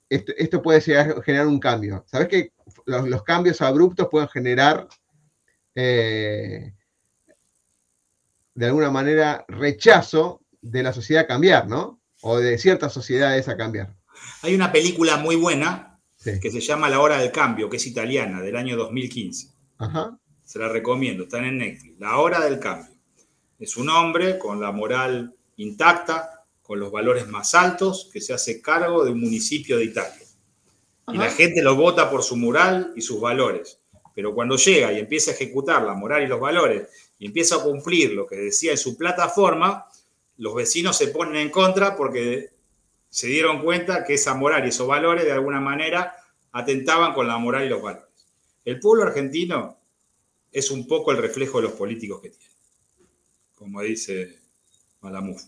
esto, 0.10 0.62
puede 0.62 0.82
llegar 0.82 1.16
a 1.18 1.22
generar 1.22 1.47
un 1.47 1.60
cambio. 1.60 2.04
Sabes 2.08 2.28
que 2.28 2.52
los, 2.86 3.24
cambios 3.24 3.62
abruptos 3.62 4.08
pueden 4.10 4.28
generar 4.28 4.88
eh, 5.76 6.74
de 8.56 8.66
alguna 8.66 8.89
manera 8.89 9.45
rechazo 9.47 10.41
de 10.62 10.84
la 10.84 10.93
sociedad 10.93 11.24
a 11.24 11.28
cambiar, 11.28 11.68
¿no? 11.68 12.02
O 12.22 12.38
de 12.39 12.58
ciertas 12.58 12.91
sociedades 12.91 13.47
a 13.47 13.56
cambiar. 13.56 13.95
Hay 14.41 14.56
una 14.56 14.72
película 14.72 15.18
muy 15.18 15.36
buena 15.36 16.00
que 16.22 16.52
se 16.52 16.60
llama 16.60 16.89
La 16.89 17.00
Hora 17.00 17.20
del 17.20 17.32
Cambio, 17.32 17.70
que 17.70 17.78
es 17.78 17.88
italiana, 17.88 18.41
del 18.41 18.56
año 18.58 18.76
2015. 18.76 19.47
Se 20.43 20.60
la 20.60 20.68
recomiendo, 20.68 21.24
están 21.24 21.45
en 21.45 21.60
Netflix. 21.60 22.00
La 22.00 22.18
hora 22.18 22.39
del 22.41 22.60
cambio. 22.60 22.91
Es 23.60 23.78
un 23.78 23.89
hombre 23.89 24.39
con 24.39 24.60
la 24.60 24.72
moral 24.72 25.36
intacta, 25.58 26.38
con 26.70 26.80
los 26.80 26.91
valores 26.91 27.28
más 27.28 27.55
altos, 27.55 28.11
que 28.13 28.22
se 28.22 28.32
hace 28.32 28.61
cargo 28.61 29.03
de 29.03 29.09
un 29.09 29.22
municipio 29.22 29.76
de 29.76 29.86
Italia. 29.86 30.24
Y 31.11 31.17
la 31.17 31.32
gente 31.32 31.63
lo 31.63 31.76
vota 31.76 32.11
por 32.11 32.22
su 32.22 32.38
moral 32.38 32.93
y 32.95 33.01
sus 33.01 33.20
valores. 33.20 33.80
Pero 34.13 34.36
cuando 34.36 34.55
llega 34.55 34.93
y 34.93 34.99
empieza 34.99 35.32
a 35.32 35.34
ejecutar 35.34 35.82
la 35.82 35.95
moral 35.95 36.22
y 36.22 36.28
los 36.28 36.39
valores 36.39 36.88
y 37.17 37.26
empieza 37.26 37.55
a 37.55 37.63
cumplir 37.63 38.13
lo 38.13 38.28
que 38.28 38.36
decía 38.36 38.70
en 38.70 38.78
su 38.78 38.95
plataforma, 38.95 39.88
los 40.38 40.53
vecinos 40.53 40.95
se 40.95 41.07
ponen 41.07 41.38
en 41.38 41.49
contra 41.49 41.97
porque 41.97 42.51
se 43.09 43.26
dieron 43.26 43.63
cuenta 43.63 44.05
que 44.05 44.13
esa 44.13 44.36
moral 44.36 44.63
y 44.63 44.70
esos 44.70 44.88
valores 44.88 45.26
de 45.26 45.32
alguna 45.32 45.59
manera 45.59 46.17
atentaban 46.51 47.15
con 47.15 47.28
la 47.28 47.39
moral 47.39 47.65
y 47.65 47.70
los 47.70 47.82
valores. 47.82 48.28
El 48.63 48.80
pueblo 48.80 49.05
argentino 49.05 49.76
es 50.51 50.70
un 50.70 50.86
poco 50.86 51.09
el 51.09 51.17
reflejo 51.17 51.57
de 51.57 51.63
los 51.63 51.74
políticos 51.74 52.22
que 52.22 52.30
tiene, 52.30 52.53
como 53.55 53.82
dice 53.82 54.38
Malamuf. 55.01 55.41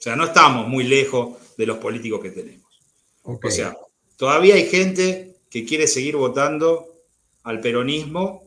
O 0.00 0.02
sea, 0.02 0.16
no 0.16 0.24
estamos 0.24 0.66
muy 0.66 0.84
lejos 0.84 1.36
de 1.58 1.66
los 1.66 1.76
políticos 1.76 2.22
que 2.22 2.30
tenemos. 2.30 2.80
O 3.22 3.38
sea, 3.50 3.76
todavía 4.16 4.54
hay 4.54 4.66
gente 4.66 5.36
que 5.50 5.66
quiere 5.66 5.86
seguir 5.86 6.16
votando 6.16 6.86
al 7.42 7.60
peronismo, 7.60 8.44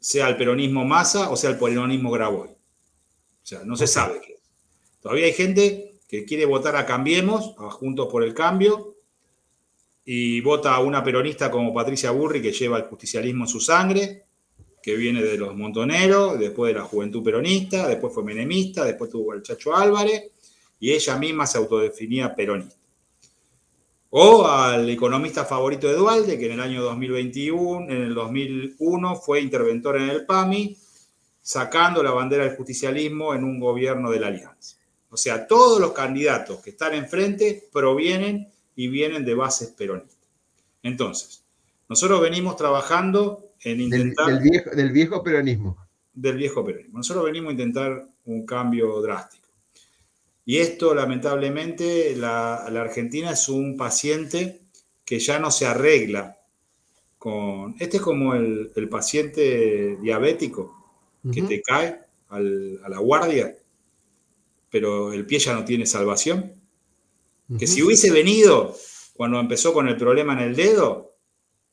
sea 0.00 0.28
el 0.28 0.36
peronismo 0.36 0.84
Massa 0.84 1.30
o 1.30 1.36
sea 1.36 1.50
el 1.50 1.58
peronismo 1.58 2.10
Graboy. 2.10 2.48
O 2.48 3.46
sea, 3.46 3.62
no 3.64 3.76
se 3.76 3.86
sabe 3.86 4.20
qué 4.20 4.32
es. 4.32 4.40
Todavía 5.00 5.26
hay 5.26 5.34
gente 5.34 6.00
que 6.08 6.24
quiere 6.24 6.46
votar 6.46 6.74
a 6.74 6.84
Cambiemos, 6.84 7.54
a 7.58 7.70
Juntos 7.70 8.08
por 8.10 8.24
el 8.24 8.34
Cambio, 8.34 8.96
y 10.04 10.40
vota 10.40 10.74
a 10.74 10.80
una 10.80 11.04
peronista 11.04 11.48
como 11.48 11.72
Patricia 11.72 12.10
Burri, 12.10 12.42
que 12.42 12.50
lleva 12.50 12.78
el 12.78 12.84
justicialismo 12.84 13.44
en 13.44 13.48
su 13.48 13.60
sangre, 13.60 14.26
que 14.84 14.96
viene 14.96 15.22
de 15.22 15.38
los 15.38 15.56
montoneros, 15.56 16.38
después 16.38 16.74
de 16.74 16.78
la 16.78 16.84
juventud 16.84 17.24
peronista, 17.24 17.88
después 17.88 18.12
fue 18.12 18.22
menemista, 18.22 18.84
después 18.84 19.10
tuvo 19.10 19.32
el 19.32 19.42
Chacho 19.42 19.74
Álvarez, 19.74 20.30
y 20.78 20.92
ella 20.92 21.16
misma 21.16 21.46
se 21.46 21.56
autodefinía 21.56 22.34
peronista. 22.34 22.76
O 24.10 24.46
al 24.46 24.90
economista 24.90 25.46
favorito 25.46 25.88
de 25.88 25.94
Dualde, 25.94 26.38
que 26.38 26.44
en 26.44 26.52
el 26.52 26.60
año 26.60 26.82
2021, 26.82 27.90
en 27.90 28.02
el 28.02 28.14
2001 28.14 29.16
fue 29.16 29.40
interventor 29.40 29.96
en 29.96 30.10
el 30.10 30.26
PAMI, 30.26 30.76
sacando 31.40 32.02
la 32.02 32.10
bandera 32.10 32.44
del 32.44 32.54
justicialismo 32.54 33.34
en 33.34 33.42
un 33.42 33.58
gobierno 33.58 34.10
de 34.10 34.20
la 34.20 34.26
Alianza. 34.26 34.76
O 35.08 35.16
sea, 35.16 35.46
todos 35.46 35.80
los 35.80 35.92
candidatos 35.92 36.58
que 36.60 36.70
están 36.70 36.92
enfrente 36.92 37.70
provienen 37.72 38.52
y 38.76 38.88
vienen 38.88 39.24
de 39.24 39.34
bases 39.34 39.68
peronistas. 39.70 40.28
Entonces, 40.82 41.42
nosotros 41.88 42.20
venimos 42.20 42.56
trabajando 42.56 43.53
en 43.64 43.80
intentar... 43.80 44.26
Del, 44.26 44.40
viejo, 44.40 44.70
del 44.70 44.92
viejo 44.92 45.22
peronismo. 45.22 45.76
Del 46.12 46.36
viejo 46.36 46.64
peronismo. 46.64 46.98
Nosotros 46.98 47.24
venimos 47.24 47.48
a 47.48 47.52
intentar 47.52 48.06
un 48.26 48.46
cambio 48.46 49.00
drástico. 49.00 49.48
Y 50.46 50.58
esto, 50.58 50.94
lamentablemente, 50.94 52.14
la, 52.16 52.66
la, 52.70 52.82
Argentina 52.82 53.30
es 53.30 53.48
un 53.48 53.76
paciente 53.76 54.60
que 55.04 55.18
ya 55.18 55.38
no 55.38 55.50
se 55.50 55.66
arregla 55.66 56.38
con... 57.18 57.74
Este 57.78 57.96
es 57.96 58.02
como 58.02 58.34
el, 58.34 58.70
el 58.76 58.88
paciente 58.88 59.96
diabético 60.00 60.80
que 61.32 61.40
te 61.40 61.62
cae 61.62 62.00
al, 62.28 62.80
a 62.84 62.88
la 62.90 62.98
guardia, 62.98 63.56
pero 64.70 65.10
el 65.12 65.24
pie 65.24 65.38
ya 65.38 65.54
no 65.54 65.64
tiene 65.64 65.86
salvación. 65.86 66.52
Que 67.58 67.66
si 67.66 67.82
hubiese 67.82 68.10
venido 68.10 68.76
cuando 69.14 69.40
empezó 69.40 69.72
con 69.72 69.88
el 69.88 69.96
problema 69.96 70.34
en 70.34 70.40
el 70.40 70.56
dedo, 70.56 71.13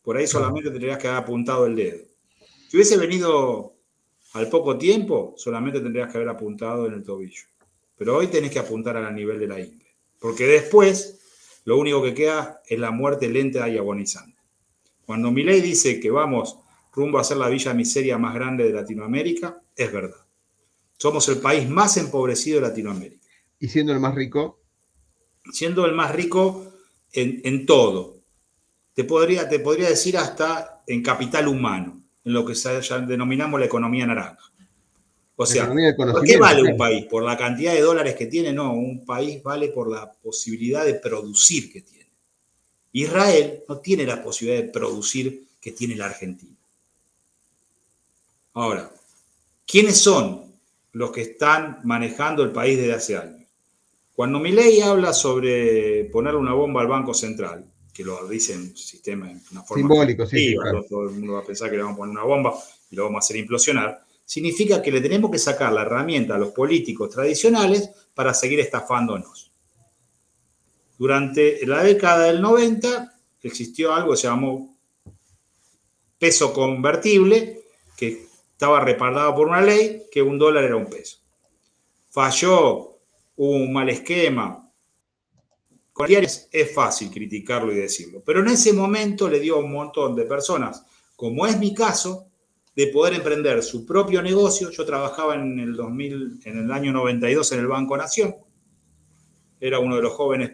por 0.01 0.17
ahí 0.17 0.27
solamente 0.27 0.69
tendrías 0.69 0.97
que 0.97 1.07
haber 1.07 1.21
apuntado 1.23 1.65
el 1.65 1.75
dedo. 1.75 2.05
Si 2.67 2.77
hubiese 2.77 2.97
venido 2.97 3.75
al 4.33 4.49
poco 4.49 4.77
tiempo, 4.77 5.33
solamente 5.37 5.79
tendrías 5.79 6.11
que 6.11 6.17
haber 6.17 6.29
apuntado 6.29 6.87
en 6.87 6.93
el 6.93 7.03
tobillo. 7.03 7.43
Pero 7.97 8.17
hoy 8.17 8.27
tenés 8.27 8.51
que 8.51 8.59
apuntar 8.59 8.97
a 8.97 9.11
nivel 9.11 9.39
de 9.39 9.47
la 9.47 9.59
ingle. 9.59 9.85
Porque 10.19 10.45
después, 10.45 11.19
lo 11.65 11.77
único 11.77 12.01
que 12.01 12.13
queda 12.13 12.61
es 12.67 12.79
la 12.79 12.91
muerte 12.91 13.29
lenta 13.29 13.67
y 13.69 13.77
agonizante. 13.77 14.37
Cuando 15.05 15.31
Milei 15.31 15.61
dice 15.61 15.99
que 15.99 16.09
vamos 16.09 16.57
rumbo 16.93 17.19
a 17.19 17.23
ser 17.23 17.37
la 17.37 17.49
villa 17.49 17.73
miseria 17.73 18.17
más 18.17 18.33
grande 18.33 18.63
de 18.63 18.73
Latinoamérica, 18.73 19.61
es 19.75 19.91
verdad. 19.91 20.25
Somos 20.97 21.27
el 21.29 21.39
país 21.39 21.69
más 21.69 21.97
empobrecido 21.97 22.61
de 22.61 22.67
Latinoamérica. 22.67 23.27
¿Y 23.59 23.67
siendo 23.67 23.93
el 23.93 23.99
más 23.99 24.15
rico? 24.15 24.61
siendo 25.51 25.85
el 25.85 25.93
más 25.93 26.13
rico 26.13 26.65
en, 27.13 27.65
todo. 27.65 28.20
Te 28.93 29.03
podría, 29.03 29.47
te 29.47 29.59
podría 29.59 29.89
decir 29.89 30.17
hasta 30.17 30.83
en 30.87 31.01
capital 31.01 31.47
humano, 31.47 32.01
en 32.23 32.33
lo 32.33 32.45
que 32.45 32.53
ya 32.53 32.99
denominamos 32.99 33.59
la 33.59 33.65
economía 33.65 34.05
naranja. 34.05 34.51
O 35.35 35.45
sea, 35.45 35.67
¿por 35.95 36.23
qué 36.23 36.37
vale 36.37 36.61
un 36.61 36.77
país? 36.77 37.05
¿Por 37.05 37.23
la 37.23 37.35
cantidad 37.35 37.73
de 37.73 37.81
dólares 37.81 38.15
que 38.15 38.27
tiene? 38.27 38.53
No, 38.53 38.73
un 38.73 39.03
país 39.03 39.41
vale 39.41 39.69
por 39.69 39.89
la 39.89 40.11
posibilidad 40.11 40.85
de 40.85 40.95
producir 40.95 41.71
que 41.71 41.81
tiene. 41.81 42.11
Israel 42.91 43.63
no 43.67 43.79
tiene 43.79 44.05
la 44.05 44.21
posibilidad 44.21 44.61
de 44.61 44.69
producir 44.69 45.47
que 45.59 45.71
tiene 45.71 45.95
la 45.95 46.07
Argentina. 46.07 46.55
Ahora, 48.53 48.91
¿quiénes 49.65 49.97
son 49.97 50.43
los 50.91 51.11
que 51.11 51.21
están 51.21 51.79
manejando 51.85 52.43
el 52.43 52.51
país 52.51 52.77
desde 52.77 52.93
hace 52.93 53.17
años? 53.17 53.47
Cuando 54.13 54.39
ley 54.39 54.81
habla 54.81 55.13
sobre 55.13 56.03
poner 56.05 56.35
una 56.35 56.53
bomba 56.53 56.81
al 56.81 56.87
Banco 56.87 57.13
Central, 57.13 57.65
que 57.93 58.03
lo 58.03 58.27
dice 58.27 58.53
en 58.53 58.75
sistema, 58.75 59.29
en 59.29 59.41
una 59.51 59.63
forma 59.63 59.81
simbólico, 59.81 60.25
sí, 60.25 60.55
todo 60.89 61.09
el 61.09 61.15
mundo 61.15 61.33
va 61.33 61.39
a 61.39 61.45
pensar 61.45 61.69
que 61.69 61.77
le 61.77 61.83
vamos 61.83 61.95
a 61.95 61.99
poner 61.99 62.15
una 62.15 62.23
bomba 62.23 62.53
y 62.89 62.95
lo 62.95 63.03
vamos 63.03 63.17
a 63.17 63.25
hacer 63.25 63.37
implosionar, 63.37 64.03
significa 64.25 64.81
que 64.81 64.91
le 64.91 65.01
tenemos 65.01 65.29
que 65.29 65.39
sacar 65.39 65.73
la 65.73 65.81
herramienta 65.81 66.35
a 66.35 66.37
los 66.37 66.51
políticos 66.51 67.09
tradicionales 67.09 67.89
para 68.13 68.33
seguir 68.33 68.59
estafándonos. 68.59 69.51
Durante 70.97 71.65
la 71.65 71.83
década 71.83 72.25
del 72.25 72.41
90 72.41 73.19
existió 73.41 73.93
algo 73.93 74.11
que 74.11 74.17
se 74.17 74.27
llamó 74.27 74.77
peso 76.19 76.53
convertible, 76.53 77.63
que 77.97 78.27
estaba 78.51 78.79
respaldado 78.79 79.35
por 79.35 79.47
una 79.47 79.61
ley 79.61 80.03
que 80.11 80.21
un 80.21 80.37
dólar 80.37 80.65
era 80.65 80.75
un 80.75 80.85
peso. 80.85 81.17
Falló 82.11 82.99
un 83.37 83.73
mal 83.73 83.89
esquema. 83.89 84.60
Es 86.51 86.73
fácil 86.73 87.09
criticarlo 87.09 87.71
y 87.71 87.75
decirlo, 87.75 88.21
pero 88.25 88.41
en 88.41 88.47
ese 88.47 88.73
momento 88.73 89.29
le 89.29 89.39
dio 89.39 89.55
a 89.55 89.59
un 89.59 89.71
montón 89.71 90.15
de 90.15 90.25
personas, 90.25 90.83
como 91.15 91.45
es 91.45 91.57
mi 91.57 91.73
caso, 91.73 92.27
de 92.75 92.87
poder 92.87 93.15
emprender 93.15 93.61
su 93.63 93.85
propio 93.85 94.21
negocio. 94.21 94.69
Yo 94.69 94.85
trabajaba 94.85 95.35
en 95.35 95.59
el 95.59 95.75
2000, 95.75 96.39
en 96.45 96.59
el 96.59 96.71
año 96.71 96.93
92 96.93 97.51
en 97.51 97.59
el 97.59 97.67
Banco 97.67 97.97
Nación. 97.97 98.35
Era 99.59 99.79
uno 99.79 99.95
de 99.97 100.01
los 100.01 100.13
jóvenes 100.13 100.53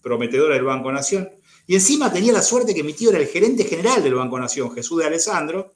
prometedora 0.00 0.54
del 0.54 0.64
Banco 0.64 0.92
Nación. 0.92 1.28
Y 1.66 1.74
encima 1.74 2.12
tenía 2.12 2.32
la 2.32 2.42
suerte 2.42 2.74
que 2.74 2.84
mi 2.84 2.92
tío 2.92 3.10
era 3.10 3.18
el 3.18 3.26
gerente 3.26 3.64
general 3.64 4.02
del 4.02 4.14
Banco 4.14 4.38
Nación, 4.38 4.70
Jesús 4.72 5.00
de 5.00 5.06
Alessandro, 5.06 5.74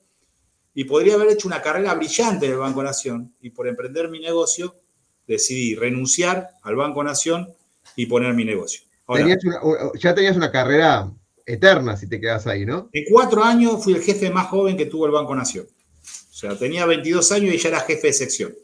y 0.73 0.85
podría 0.85 1.14
haber 1.14 1.31
hecho 1.31 1.49
una 1.49 1.61
carrera 1.61 1.95
brillante 1.95 2.47
en 2.47 2.53
el 2.53 2.59
Banco 2.59 2.83
Nación. 2.83 3.35
Y 3.41 3.51
por 3.51 3.66
emprender 3.66 4.09
mi 4.09 4.21
negocio, 4.21 4.77
decidí 5.27 5.75
renunciar 5.75 6.51
al 6.62 6.77
Banco 6.77 7.03
Nación 7.03 7.55
y 7.97 8.07
poner 8.07 8.35
mi 8.35 8.45
negocio. 8.45 8.89
Ya 9.99 10.15
tenías 10.15 10.37
una 10.37 10.51
carrera 10.51 11.11
eterna 11.47 11.97
si 11.97 12.09
te 12.09 12.21
quedas 12.21 12.47
ahí, 12.47 12.65
¿no? 12.65 12.89
En 12.93 13.05
cuatro 13.11 13.43
años 13.43 13.83
fui 13.83 13.95
el 13.95 14.03
jefe 14.03 14.31
más 14.31 14.47
joven 14.49 14.77
que 14.77 14.87
tuvo 14.87 15.07
el 15.07 15.13
Banco 15.13 15.35
Nación. 15.35 15.67
O 15.67 16.35
sea, 16.35 16.57
tenía 16.57 16.87
22 16.87 17.33
años 17.33 17.55
y 17.55 17.59
ya 17.59 17.69
era 17.69 17.81
jefe 17.81 18.09
de 18.09 18.13
sección. 18.13 18.55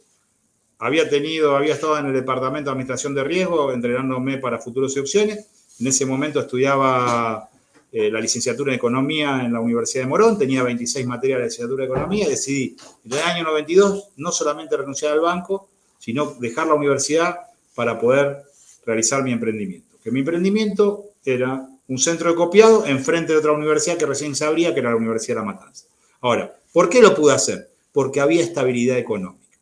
Había 0.79 1.09
tenido, 1.09 1.55
había 1.55 1.73
estado 1.73 1.97
en 1.97 2.07
el 2.07 2.13
departamento 2.13 2.69
de 2.69 2.71
administración 2.71 3.15
de 3.15 3.23
riesgo, 3.23 3.71
entrenándome 3.71 4.37
para 4.37 4.59
futuros 4.59 4.95
y 4.95 4.99
opciones. 4.99 5.47
En 5.79 5.87
ese 5.87 6.05
momento 6.05 6.39
estudiaba 6.39 7.49
eh, 7.91 8.11
la 8.11 8.19
licenciatura 8.19 8.71
en 8.71 8.77
economía 8.77 9.41
en 9.43 9.53
la 9.53 9.61
Universidad 9.61 10.03
de 10.03 10.09
Morón, 10.09 10.37
tenía 10.37 10.61
26 10.61 11.07
materias 11.07 11.39
de 11.39 11.45
licenciatura 11.45 11.85
de 11.85 11.89
economía 11.89 12.25
y 12.25 12.29
decidí 12.29 12.75
en 13.05 13.13
el 13.13 13.19
año 13.19 13.43
92 13.45 14.09
no 14.17 14.31
solamente 14.31 14.75
renunciar 14.75 15.13
al 15.13 15.21
banco, 15.21 15.69
sino 15.97 16.35
dejar 16.39 16.67
la 16.67 16.73
universidad 16.73 17.37
para 17.75 17.99
poder 17.99 18.43
realizar 18.85 19.23
mi 19.23 19.31
emprendimiento. 19.31 19.86
Que 20.07 20.11
mi 20.13 20.21
emprendimiento 20.21 21.15
era 21.25 21.67
un 21.89 21.97
centro 21.97 22.29
de 22.29 22.35
copiado 22.37 22.85
enfrente 22.85 23.33
de 23.33 23.39
otra 23.39 23.51
universidad 23.51 23.97
que 23.97 24.05
recién 24.05 24.37
se 24.37 24.45
abría, 24.45 24.73
que 24.73 24.79
era 24.79 24.91
la 24.91 24.95
Universidad 24.95 25.35
de 25.35 25.41
La 25.41 25.51
Matanza. 25.51 25.83
Ahora, 26.21 26.57
¿por 26.71 26.87
qué 26.87 27.01
lo 27.01 27.13
pude 27.13 27.33
hacer? 27.33 27.69
Porque 27.91 28.21
había 28.21 28.41
estabilidad 28.41 28.97
económica. 28.97 29.59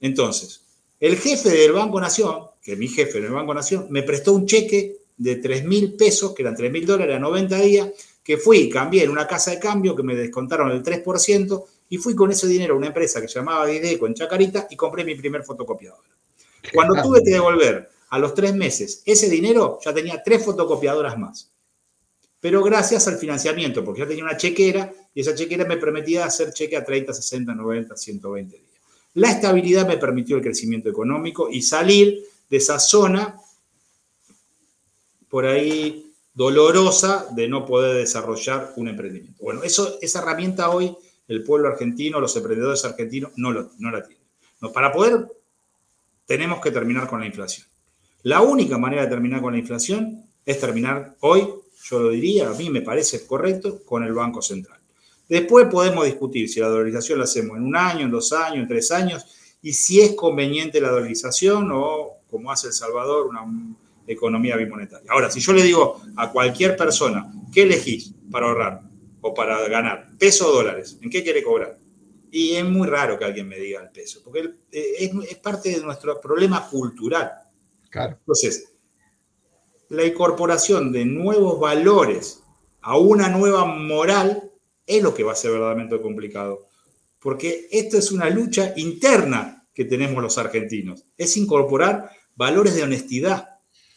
Entonces, 0.00 0.64
el 0.98 1.16
jefe 1.16 1.50
del 1.50 1.70
Banco 1.70 2.00
Nación, 2.00 2.46
que 2.60 2.74
mi 2.74 2.88
jefe 2.88 3.20
del 3.20 3.30
Banco 3.30 3.54
Nación, 3.54 3.86
me 3.90 4.02
prestó 4.02 4.32
un 4.32 4.46
cheque 4.46 4.96
de 5.16 5.36
3 5.36 5.64
mil 5.64 5.94
pesos, 5.94 6.34
que 6.34 6.42
eran 6.42 6.56
3 6.56 6.72
mil 6.72 6.84
dólares 6.84 7.14
a 7.14 7.20
90 7.20 7.60
días, 7.60 7.88
que 8.24 8.36
fui 8.36 8.56
y 8.62 8.68
cambié 8.68 9.04
en 9.04 9.10
una 9.10 9.28
casa 9.28 9.52
de 9.52 9.60
cambio 9.60 9.94
que 9.94 10.02
me 10.02 10.16
descontaron 10.16 10.72
el 10.72 10.82
3% 10.82 11.64
y 11.90 11.98
fui 11.98 12.16
con 12.16 12.32
ese 12.32 12.48
dinero 12.48 12.74
a 12.74 12.78
una 12.78 12.88
empresa 12.88 13.20
que 13.20 13.28
se 13.28 13.38
llamaba 13.38 13.64
Dideco 13.66 14.08
en 14.08 14.14
Chacarita 14.14 14.66
y 14.72 14.74
compré 14.74 15.04
mi 15.04 15.14
primer 15.14 15.44
fotocopiador. 15.44 16.02
Cuando 16.74 17.00
tuve 17.00 17.22
que 17.22 17.30
devolver 17.30 17.88
a 18.10 18.18
los 18.18 18.34
tres 18.34 18.54
meses 18.54 19.02
ese 19.04 19.28
dinero, 19.28 19.78
ya 19.84 19.92
tenía 19.92 20.22
tres 20.22 20.44
fotocopiadoras 20.44 21.18
más. 21.18 21.50
Pero 22.40 22.62
gracias 22.62 23.08
al 23.08 23.18
financiamiento, 23.18 23.84
porque 23.84 24.02
ya 24.02 24.08
tenía 24.08 24.24
una 24.24 24.36
chequera 24.36 24.92
y 25.12 25.20
esa 25.20 25.34
chequera 25.34 25.64
me 25.64 25.76
permitía 25.76 26.24
hacer 26.24 26.52
cheque 26.52 26.76
a 26.76 26.84
30, 26.84 27.12
60, 27.12 27.52
90, 27.52 27.96
120 27.96 28.56
días. 28.56 28.68
La 29.14 29.30
estabilidad 29.32 29.86
me 29.86 29.96
permitió 29.96 30.36
el 30.36 30.42
crecimiento 30.42 30.88
económico 30.88 31.50
y 31.50 31.62
salir 31.62 32.22
de 32.48 32.56
esa 32.56 32.78
zona 32.78 33.40
por 35.28 35.46
ahí 35.46 36.12
dolorosa 36.32 37.26
de 37.32 37.48
no 37.48 37.66
poder 37.66 37.96
desarrollar 37.96 38.72
un 38.76 38.88
emprendimiento. 38.88 39.42
Bueno, 39.42 39.64
eso, 39.64 39.98
esa 40.00 40.20
herramienta 40.20 40.70
hoy 40.70 40.96
el 41.26 41.42
pueblo 41.42 41.68
argentino, 41.68 42.20
los 42.20 42.34
emprendedores 42.36 42.84
argentinos 42.84 43.32
no, 43.36 43.52
no 43.52 43.90
la 43.90 44.02
tienen. 44.02 44.24
No, 44.60 44.72
para 44.72 44.92
poder, 44.92 45.26
tenemos 46.26 46.60
que 46.60 46.70
terminar 46.70 47.08
con 47.08 47.20
la 47.20 47.26
inflación. 47.26 47.66
La 48.22 48.42
única 48.42 48.78
manera 48.78 49.02
de 49.02 49.08
terminar 49.08 49.40
con 49.40 49.52
la 49.52 49.58
inflación 49.58 50.24
es 50.44 50.58
terminar 50.58 51.16
hoy, 51.20 51.46
yo 51.84 52.00
lo 52.00 52.10
diría, 52.10 52.50
a 52.50 52.54
mí 52.54 52.68
me 52.68 52.82
parece 52.82 53.26
correcto, 53.26 53.84
con 53.84 54.02
el 54.02 54.12
Banco 54.12 54.42
Central. 54.42 54.80
Después 55.28 55.66
podemos 55.70 56.04
discutir 56.04 56.48
si 56.48 56.58
la 56.58 56.68
dolarización 56.68 57.18
la 57.18 57.24
hacemos 57.24 57.56
en 57.56 57.64
un 57.64 57.76
año, 57.76 58.06
en 58.06 58.10
dos 58.10 58.32
años, 58.32 58.62
en 58.62 58.68
tres 58.68 58.90
años, 58.90 59.24
y 59.62 59.72
si 59.72 60.00
es 60.00 60.14
conveniente 60.14 60.80
la 60.80 60.90
dolarización 60.90 61.70
o, 61.72 62.18
como 62.28 62.50
hace 62.50 62.68
El 62.68 62.72
Salvador, 62.72 63.26
una 63.26 63.44
economía 64.06 64.56
bimonetaria. 64.56 65.10
Ahora, 65.12 65.30
si 65.30 65.40
yo 65.40 65.52
le 65.52 65.62
digo 65.62 66.00
a 66.16 66.32
cualquier 66.32 66.76
persona, 66.76 67.30
¿qué 67.52 67.62
elegís 67.62 68.14
para 68.30 68.46
ahorrar 68.46 68.82
o 69.20 69.34
para 69.34 69.68
ganar? 69.68 70.08
¿Peso 70.18 70.48
o 70.48 70.52
dólares? 70.52 70.98
¿En 71.02 71.10
qué 71.10 71.22
quiere 71.22 71.42
cobrar? 71.42 71.78
Y 72.30 72.54
es 72.54 72.64
muy 72.64 72.88
raro 72.88 73.18
que 73.18 73.24
alguien 73.24 73.48
me 73.48 73.58
diga 73.58 73.80
el 73.82 73.90
peso, 73.90 74.22
porque 74.24 74.50
es, 74.70 75.10
es 75.28 75.36
parte 75.36 75.70
de 75.70 75.80
nuestro 75.82 76.20
problema 76.20 76.66
cultural. 76.68 77.30
Entonces, 77.92 78.72
la 79.88 80.04
incorporación 80.04 80.92
de 80.92 81.04
nuevos 81.04 81.58
valores 81.58 82.42
a 82.80 82.96
una 82.98 83.28
nueva 83.28 83.64
moral 83.64 84.50
es 84.86 85.02
lo 85.02 85.14
que 85.14 85.24
va 85.24 85.32
a 85.32 85.36
ser 85.36 85.52
verdaderamente 85.52 86.00
complicado. 86.00 86.68
Porque 87.18 87.68
esto 87.70 87.98
es 87.98 88.12
una 88.12 88.30
lucha 88.30 88.72
interna 88.76 89.66
que 89.74 89.84
tenemos 89.84 90.22
los 90.22 90.38
argentinos. 90.38 91.04
Es 91.16 91.36
incorporar 91.36 92.10
valores 92.36 92.74
de 92.74 92.82
honestidad, 92.82 93.48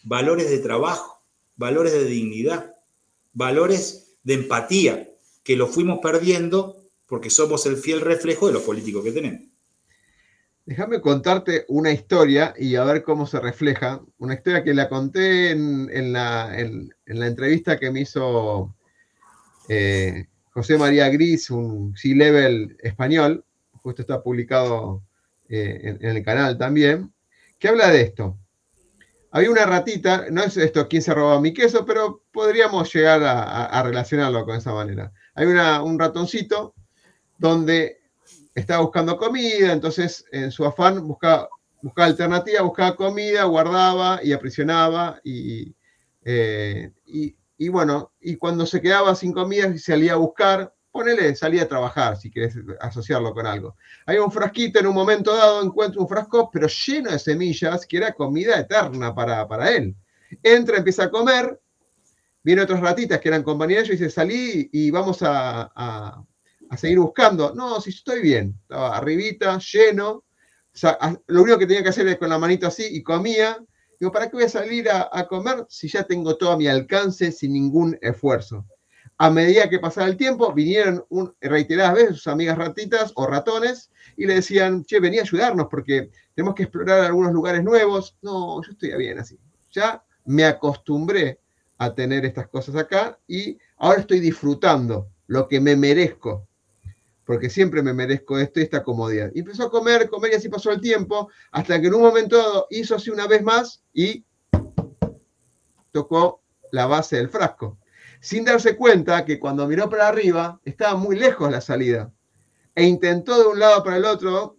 valores 0.04 0.50
de 0.50 0.60
trabajo, 0.60 1.24
valores 1.56 1.94
de 1.94 2.06
dignidad, 2.06 2.76
valores 3.34 4.18
de 4.24 4.34
empatía, 4.34 5.10
que 5.44 5.56
lo 5.56 5.68
fuimos 5.68 6.00
perdiendo 6.02 6.78
porque 7.06 7.30
somos 7.30 7.66
el 7.66 7.78
fiel 7.78 8.02
reflejo 8.02 8.48
de 8.48 8.54
los 8.54 8.64
políticos 8.64 9.04
que 9.04 9.12
tenemos. 9.12 9.51
Déjame 10.66 11.02
contarte 11.02 11.66
una 11.70 11.92
historia 11.92 12.54
y 12.58 12.76
a 12.76 12.84
ver 12.84 13.04
cómo 13.04 13.26
se 13.26 13.40
refleja. 13.40 14.02
Una 14.20 14.36
historia 14.36 14.64
que 14.64 14.74
la 14.74 14.88
conté 14.90 15.52
en, 15.52 16.14
la, 16.14 16.56
entrevista 17.06 17.80
que 17.80 17.90
me 17.90 18.02
hizo 18.02 18.76
eh, 19.70 20.28
José 20.52 20.78
María 20.78 21.10
Gris, 21.10 21.50
un 21.50 21.96
C-Level 21.98 22.78
español, 22.80 23.44
justo 23.82 24.04
está 24.04 24.22
publicado 24.22 25.02
eh, 25.50 25.98
en, 26.00 26.16
el 26.18 26.24
canal 26.24 26.58
también, 26.58 27.12
que 27.58 27.68
habla 27.68 27.90
de 27.90 28.02
esto. 28.02 28.38
Había 29.32 29.50
una 29.50 29.66
ratita, 29.66 30.28
no 30.30 30.44
es 30.44 30.58
esto 30.58 30.88
quién 30.88 31.02
se 31.02 31.14
robaba 31.14 31.42
mi 31.42 31.54
queso, 31.54 31.86
pero 31.86 32.24
podríamos 32.32 32.94
llegar 32.94 33.22
a, 33.24 33.82
relacionarlo 33.82 34.46
con 34.46 34.58
esa 34.58 34.74
manera. 34.74 35.12
Hay 35.34 35.48
un 35.48 35.98
ratoncito 35.98 36.76
donde 37.38 38.01
estaba 38.54 38.82
buscando 38.82 39.18
comida, 39.18 39.72
entonces 39.72 40.26
en 40.32 40.52
su 40.52 40.66
afán 40.66 41.08
buscaba, 41.08 41.50
alternativa, 41.96 42.62
buscaba 42.62 42.96
comida, 42.96 43.44
guardaba 43.46 44.20
y 44.24 44.34
aprisionaba 44.34 45.20
y, 45.24 45.76
eh, 46.24 46.92
y 47.06 47.36
y 47.62 47.70
bueno, 47.70 48.12
y 48.20 48.38
cuando 48.38 48.66
se 48.66 48.82
quedaba 48.82 49.14
sin 49.14 49.34
comida 49.34 49.78
salía 49.78 50.14
a 50.14 50.16
buscar, 50.16 50.74
ponele, 50.90 51.36
salía 51.36 51.62
a 51.62 51.68
trabajar, 51.68 52.18
si 52.18 52.32
quieres 52.32 52.56
asociarlo 52.80 53.36
con 53.36 53.46
algo. 53.46 53.76
Hay 54.08 54.18
un 54.18 54.32
frasquito, 54.32 54.80
en 54.80 54.88
un 54.88 54.96
momento 54.96 55.36
dado 55.36 55.62
encuentra 55.62 56.02
un 56.02 56.08
frasco, 56.08 56.50
pero 56.52 56.68
lleno 56.68 57.12
de 57.12 57.20
semillas, 57.20 57.86
que 57.86 57.98
era 57.98 58.14
comida 58.14 58.60
eterna 58.60 59.14
para, 59.14 59.48
para 59.48 59.70
él. 59.70 59.96
Entra, 60.42 60.78
empieza 60.78 61.04
a 61.04 61.12
comer, 61.12 61.62
viene 62.42 62.64
otras 62.64 62.80
ratitas 62.80 63.20
que 63.20 63.30
eran 63.30 63.44
compañeros 63.44 63.90
y 63.90 63.92
dice, 63.92 64.10
salí 64.10 64.68
y 64.74 64.90
vamos 64.90 65.20
a, 65.22 66.26
seguir 66.78 67.00
buscando. 67.00 67.54
No, 67.54 67.80
si 67.82 67.90
estoy 67.92 68.22
bien, 68.22 68.58
estaba 68.62 68.98
arribita, 68.98 69.58
lleno. 69.60 70.24
lo 71.28 71.42
único 71.42 71.58
que 71.58 71.68
tenía 71.68 71.84
que 71.84 71.90
hacer 71.90 72.08
es 72.08 72.18
con 72.18 72.30
la 72.30 72.38
manito 72.38 72.68
así 72.68 72.86
y 72.90 73.04
comía, 73.04 73.58
Digo, 74.02 74.12
¿para 74.12 74.32
qué 74.32 74.36
voy 74.36 74.46
a 74.46 74.50
salir 74.50 74.90
a, 74.90 75.28
comer 75.28 75.64
si 75.70 75.88
ya 75.88 76.02
tengo 76.02 76.36
todo 76.36 76.54
a 76.54 76.58
mi 76.58 76.66
alcance 76.66 77.32
sin 77.32 77.54
ningún 77.54 78.00
esfuerzo? 78.02 78.66
A 79.20 79.30
medida 79.30 79.70
que 79.70 79.78
pasaba 79.78 80.08
el 80.08 80.18
tiempo, 80.18 80.52
vinieron 80.54 81.06
reiteradas 81.40 81.94
veces 81.94 82.16
sus 82.16 82.26
amigas 82.26 82.58
ratitas 82.58 83.12
o 83.14 83.28
ratones 83.28 83.92
y 84.18 84.26
le 84.26 84.34
decían, 84.34 84.84
che, 84.86 85.00
vení 85.00 85.20
a 85.20 85.22
ayudarnos 85.22 85.68
porque 85.70 86.10
tenemos 86.34 86.56
que 86.56 86.64
explorar 86.64 87.02
algunos 87.02 87.32
lugares 87.32 87.64
nuevos. 87.64 88.18
No, 88.24 88.60
yo 88.64 88.72
estoy 88.72 88.98
bien 88.98 89.20
así. 89.20 89.38
Ya 89.70 90.04
me 90.26 90.46
acostumbré 90.46 91.40
a 91.78 91.94
tener 91.94 92.26
estas 92.26 92.48
cosas 92.48 92.76
acá 92.78 93.20
y 93.28 93.60
ahora 93.78 94.00
estoy 94.00 94.20
disfrutando 94.20 95.10
lo 95.28 95.48
que 95.48 95.60
me 95.60 95.76
merezco 95.76 96.48
porque 97.32 97.50
siempre 97.50 97.82
me 97.82 97.94
merezco 97.94 98.38
esto 98.38 98.60
y 98.60 98.64
esta 98.64 98.84
comodidad. 98.84 99.32
Empezó 99.34 99.64
a 99.64 99.72
comer, 99.72 100.10
comer 100.10 100.34
y 100.34 100.36
así 100.36 100.50
pasó 100.50 100.70
el 100.70 100.82
tiempo, 100.82 101.30
hasta 101.54 101.80
que 101.80 101.88
en 101.88 101.94
un 101.94 102.02
momento 102.02 102.68
hizo 102.70 102.94
así 102.94 103.10
una 103.10 103.26
vez 103.26 103.42
más 103.42 103.82
y 103.94 104.26
tocó 105.94 106.44
la 106.74 106.88
base 106.88 107.16
del 107.16 107.30
frasco, 107.30 107.80
sin 108.20 108.44
darse 108.44 108.76
cuenta 108.76 109.24
que 109.24 109.40
cuando 109.40 109.66
miró 109.66 109.90
para 109.90 110.10
arriba 110.10 110.60
estaba 110.66 110.98
muy 110.98 111.18
lejos 111.18 111.50
la 111.50 111.62
salida 111.62 112.12
e 112.76 112.84
intentó 112.84 113.42
de 113.42 113.48
un 113.48 113.60
lado 113.60 113.82
para 113.82 113.96
el 113.96 114.04
otro 114.04 114.58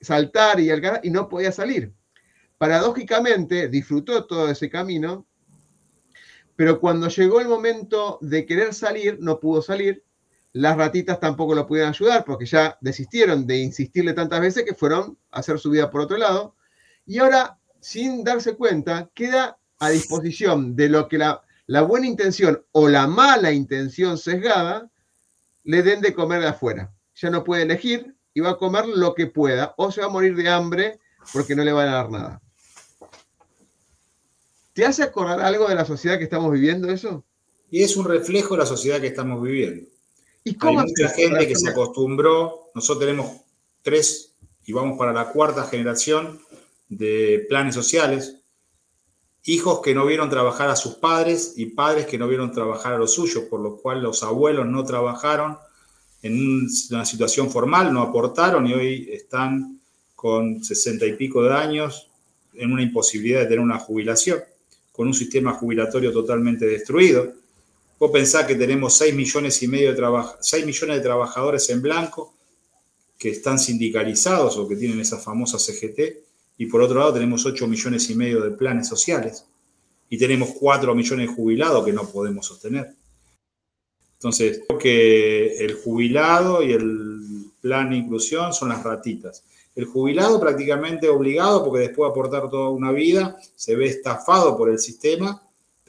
saltar 0.00 0.60
y 0.60 0.70
algar 0.70 1.00
y 1.02 1.10
no 1.10 1.28
podía 1.28 1.50
salir. 1.50 1.92
Paradójicamente 2.56 3.66
disfrutó 3.66 4.26
todo 4.26 4.48
ese 4.48 4.70
camino, 4.70 5.26
pero 6.54 6.78
cuando 6.78 7.08
llegó 7.08 7.40
el 7.40 7.48
momento 7.48 8.20
de 8.20 8.46
querer 8.46 8.74
salir, 8.74 9.18
no 9.18 9.40
pudo 9.40 9.60
salir 9.60 10.04
las 10.52 10.76
ratitas 10.76 11.18
tampoco 11.18 11.54
lo 11.54 11.66
pudieron 11.66 11.90
ayudar 11.90 12.24
porque 12.24 12.44
ya 12.44 12.76
desistieron 12.80 13.46
de 13.46 13.58
insistirle 13.58 14.12
tantas 14.12 14.40
veces 14.40 14.64
que 14.64 14.74
fueron 14.74 15.18
a 15.30 15.40
hacer 15.40 15.58
su 15.58 15.70
vida 15.70 15.90
por 15.90 16.02
otro 16.02 16.18
lado. 16.18 16.56
Y 17.06 17.18
ahora, 17.18 17.58
sin 17.80 18.22
darse 18.22 18.54
cuenta, 18.54 19.10
queda 19.14 19.58
a 19.78 19.90
disposición 19.90 20.76
de 20.76 20.88
lo 20.88 21.08
que 21.08 21.18
la, 21.18 21.42
buena 21.82 22.06
intención 22.06 22.62
o 22.72 22.88
la 22.88 23.06
mala 23.06 23.50
intención 23.52 24.18
sesgada 24.18 24.90
le 25.64 25.82
den 25.82 26.02
de 26.02 26.12
comer 26.12 26.42
de 26.42 26.48
afuera. 26.48 26.92
Ya 27.14 27.30
no 27.30 27.44
puede 27.44 27.62
elegir 27.62 28.14
y 28.34 28.40
va 28.40 28.50
a 28.50 28.58
comer 28.58 28.86
lo 28.86 29.14
que 29.14 29.26
pueda 29.26 29.74
o 29.78 29.90
se 29.90 30.02
va 30.02 30.08
a 30.08 30.10
morir 30.10 30.36
de 30.36 30.48
hambre 30.48 31.00
porque 31.32 31.56
no 31.56 31.64
le 31.64 31.72
van 31.72 31.88
a 31.88 31.92
dar 31.92 32.10
nada. 32.10 32.42
¿Te 34.74 34.84
hace 34.84 35.02
acordar 35.02 35.40
algo 35.40 35.68
de 35.68 35.74
la 35.74 35.84
sociedad 35.84 36.18
que 36.18 36.24
estamos 36.24 36.52
viviendo 36.52 36.90
eso? 36.90 37.24
Y 37.70 37.82
es 37.82 37.96
un 37.96 38.04
reflejo 38.04 38.54
de 38.54 38.60
la 38.60 38.66
sociedad 38.66 39.00
que 39.00 39.06
estamos 39.06 39.42
viviendo. 39.42 39.91
¿Y 40.44 40.54
cómo 40.54 40.80
Hay 40.80 40.86
mucha 40.86 41.08
gente 41.08 41.46
que 41.46 41.56
se 41.56 41.70
acostumbró, 41.70 42.70
nosotros 42.74 43.06
tenemos 43.06 43.32
tres 43.82 44.34
y 44.66 44.72
vamos 44.72 44.98
para 44.98 45.12
la 45.12 45.30
cuarta 45.30 45.64
generación 45.64 46.40
de 46.88 47.46
planes 47.48 47.74
sociales, 47.74 48.36
hijos 49.44 49.80
que 49.80 49.94
no 49.94 50.06
vieron 50.06 50.30
trabajar 50.30 50.68
a 50.70 50.76
sus 50.76 50.94
padres 50.94 51.54
y 51.56 51.66
padres 51.66 52.06
que 52.06 52.18
no 52.18 52.28
vieron 52.28 52.52
trabajar 52.52 52.94
a 52.94 52.98
los 52.98 53.12
suyos, 53.12 53.44
por 53.44 53.60
lo 53.60 53.76
cual 53.76 54.02
los 54.02 54.22
abuelos 54.22 54.66
no 54.66 54.84
trabajaron 54.84 55.58
en 56.22 56.68
una 56.90 57.04
situación 57.04 57.50
formal, 57.50 57.92
no 57.92 58.02
aportaron 58.02 58.66
y 58.66 58.74
hoy 58.74 59.08
están 59.10 59.80
con 60.14 60.62
sesenta 60.62 61.04
y 61.04 61.14
pico 61.14 61.42
de 61.42 61.52
años 61.52 62.08
en 62.54 62.72
una 62.72 62.82
imposibilidad 62.82 63.40
de 63.40 63.46
tener 63.46 63.60
una 63.60 63.78
jubilación, 63.78 64.38
con 64.92 65.08
un 65.08 65.14
sistema 65.14 65.52
jubilatorio 65.52 66.12
totalmente 66.12 66.66
destruido. 66.66 67.32
Vos 68.02 68.10
pensás 68.10 68.46
que 68.46 68.56
tenemos 68.56 68.94
6 68.94 69.14
millones 69.14 69.62
y 69.62 69.68
medio 69.68 69.94
de 69.94 70.22
6 70.40 70.66
millones 70.66 70.96
de 70.96 71.02
trabajadores 71.04 71.70
en 71.70 71.80
blanco 71.80 72.34
que 73.16 73.30
están 73.30 73.60
sindicalizados 73.60 74.56
o 74.56 74.66
que 74.66 74.74
tienen 74.74 74.98
esa 74.98 75.18
famosa 75.18 75.56
CGT, 75.56 76.00
y 76.58 76.66
por 76.66 76.82
otro 76.82 76.98
lado 76.98 77.14
tenemos 77.14 77.46
8 77.46 77.64
millones 77.68 78.10
y 78.10 78.16
medio 78.16 78.40
de 78.40 78.50
planes 78.50 78.88
sociales, 78.88 79.46
y 80.10 80.18
tenemos 80.18 80.48
4 80.58 80.92
millones 80.96 81.28
de 81.28 81.32
jubilados 81.32 81.84
que 81.84 81.92
no 81.92 82.04
podemos 82.08 82.44
sostener. 82.44 82.92
Entonces, 84.14 84.62
creo 84.66 84.80
que 84.80 85.58
el 85.58 85.74
jubilado 85.74 86.60
y 86.60 86.72
el 86.72 87.52
plan 87.60 87.90
de 87.90 87.98
inclusión 87.98 88.52
son 88.52 88.70
las 88.70 88.82
ratitas. 88.82 89.44
El 89.76 89.84
jubilado 89.84 90.40
prácticamente 90.40 91.08
obligado, 91.08 91.64
porque 91.64 91.82
después 91.82 92.08
de 92.08 92.10
aportar 92.10 92.50
toda 92.50 92.70
una 92.70 92.90
vida, 92.90 93.36
se 93.54 93.76
ve 93.76 93.86
estafado 93.86 94.56
por 94.56 94.70
el 94.70 94.80
sistema, 94.80 95.40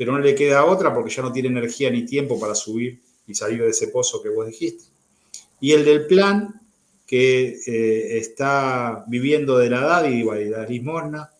pero 0.03 0.17
no 0.17 0.19
le 0.19 0.35
queda 0.35 0.65
otra 0.65 0.93
porque 0.93 1.09
ya 1.09 1.21
no 1.21 1.31
tiene 1.31 1.47
energía 1.47 1.89
ni 1.89 2.05
tiempo 2.05 2.37
para 2.37 2.53
subir 2.53 2.99
y 3.25 3.33
salir 3.33 3.61
de 3.61 3.69
ese 3.69 3.87
pozo 3.87 4.21
que 4.21 4.27
vos 4.27 4.45
dijiste. 4.45 4.83
Y 5.61 5.71
el 5.71 5.85
del 5.85 6.07
plan 6.07 6.59
que 7.07 7.57
eh, 7.65 8.17
está 8.17 9.05
viviendo 9.07 9.57
de 9.57 9.69
la 9.69 9.79
dádiva 9.79 10.37
y 10.37 10.43
de 10.43 10.49
la 10.49 10.65
limosna 10.65 11.31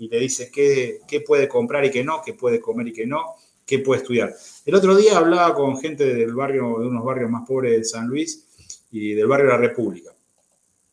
y 0.00 0.08
le 0.08 0.18
dice 0.18 0.50
qué, 0.52 0.98
qué, 1.06 1.20
puede 1.20 1.46
comprar 1.46 1.84
y 1.84 1.92
qué 1.92 2.02
no, 2.02 2.20
qué 2.26 2.34
puede 2.34 2.60
comer 2.60 2.88
y 2.88 2.92
qué 2.92 3.06
no, 3.06 3.36
qué 3.64 3.78
puede 3.78 4.00
estudiar. 4.00 4.34
El 4.66 4.74
otro 4.74 4.96
día 4.96 5.16
hablaba 5.16 5.54
con 5.54 5.78
gente 5.78 6.12
del 6.12 6.34
barrio, 6.34 6.78
de 6.80 6.88
unos 6.88 7.04
barrios 7.04 7.30
más 7.30 7.46
pobres 7.46 7.78
de 7.78 7.84
San 7.84 8.08
Luis 8.08 8.46
y 8.90 9.14
del 9.14 9.28
barrio 9.28 9.46
de 9.46 9.52
la 9.52 9.58
República. 9.58 10.10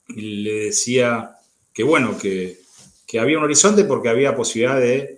Y 0.09 0.43
le 0.43 0.65
decía 0.65 1.39
que 1.73 1.81
bueno, 1.81 2.19
que, 2.19 2.59
que 3.07 3.19
había 3.19 3.39
un 3.39 3.45
horizonte 3.45 3.83
porque 3.85 4.09
había 4.09 4.35
posibilidad 4.35 4.79
de 4.79 5.14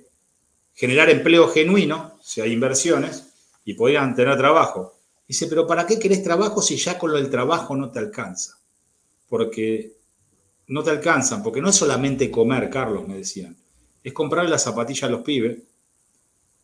generar 0.78 1.10
empleo 1.10 1.50
genuino, 1.50 2.14
o 2.18 2.24
sea, 2.24 2.48
inversiones, 2.48 3.26
y 3.66 3.74
podían 3.74 4.16
tener 4.16 4.38
trabajo. 4.38 4.94
Dice, 5.28 5.48
pero 5.48 5.68
¿para 5.68 5.86
qué 5.86 6.00
querés 6.00 6.24
trabajo 6.24 6.62
si 6.62 6.78
ya 6.78 6.98
con 6.98 7.12
del 7.12 7.30
trabajo 7.30 7.76
no 7.76 7.92
te 7.92 8.00
alcanza? 8.00 8.58
porque 9.28 9.94
no 10.68 10.84
te 10.84 10.90
alcanzan, 10.90 11.44
porque 11.44 11.62
no 11.62 11.70
es 11.70 11.76
solamente 11.76 12.32
comer, 12.32 12.70
Carlos, 12.70 13.08
me 13.08 13.18
decían, 13.18 13.56
es 14.04 14.14
comprarle 14.14 14.50
las 14.50 14.64
zapatillas 14.64 15.04
a 15.04 15.10
los 15.10 15.22
pibes, 15.22 15.60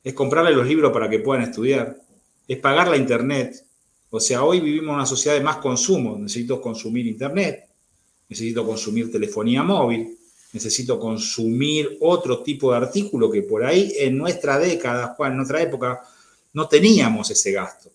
es 0.04 0.14
comprarle 0.14 0.52
los 0.52 0.68
libros 0.68 0.92
para 0.92 1.10
que 1.10 1.20
puedan 1.20 1.44
estudiar, 1.44 1.98
es 2.48 2.58
pagar 2.60 2.90
la 2.90 2.98
internet. 2.98 3.66
O 4.10 4.20
sea, 4.20 4.44
hoy 4.44 4.60
vivimos 4.60 4.90
en 4.90 4.96
una 4.96 5.06
sociedad 5.06 5.38
de 5.38 5.44
más 5.44 5.58
consumo, 5.58 6.18
necesito 6.18 6.62
consumir 6.62 7.08
internet, 7.08 7.68
necesito 8.30 8.66
consumir 8.66 9.12
telefonía 9.12 9.64
móvil, 9.64 10.18
necesito 10.54 11.00
consumir 11.00 11.98
otro 12.00 12.42
tipo 12.44 12.72
de 12.72 12.78
artículo 12.78 13.30
que 13.30 13.42
por 13.42 13.66
ahí 13.66 13.94
en 13.98 14.18
nuestra 14.18 14.60
década, 14.60 15.16
en 15.20 15.36
nuestra 15.36 15.62
época, 15.62 16.02
no 16.54 16.68
teníamos 16.68 17.30
ese 17.32 17.52
gasto. 17.52 17.92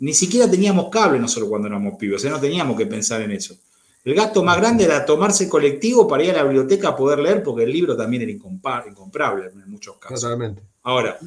Ni 0.00 0.14
siquiera 0.14 0.50
teníamos 0.50 0.88
cable 0.88 1.18
nosotros 1.18 1.48
cuando 1.48 1.68
éramos 1.68 1.94
pibes, 1.98 2.16
o 2.16 2.18
sea, 2.20 2.30
no 2.30 2.40
teníamos 2.40 2.76
que 2.76 2.86
pensar 2.86 3.20
en 3.20 3.32
eso. 3.32 3.56
El 4.04 4.14
gasto 4.14 4.42
más 4.42 4.56
grande 4.56 4.84
era 4.84 5.04
tomarse 5.04 5.48
colectivo 5.48 6.08
para 6.08 6.24
ir 6.24 6.30
a 6.30 6.34
la 6.34 6.44
biblioteca 6.44 6.88
a 6.88 6.96
poder 6.96 7.18
leer, 7.18 7.42
porque 7.42 7.64
el 7.64 7.72
libro 7.72 7.96
también 7.96 8.22
era 8.22 8.30
incomprable 8.30 9.50
en 9.52 9.70
muchos 9.70 9.98
casos. 9.98 10.22
Totalmente. 10.22 10.62
Ahora, 10.84 11.18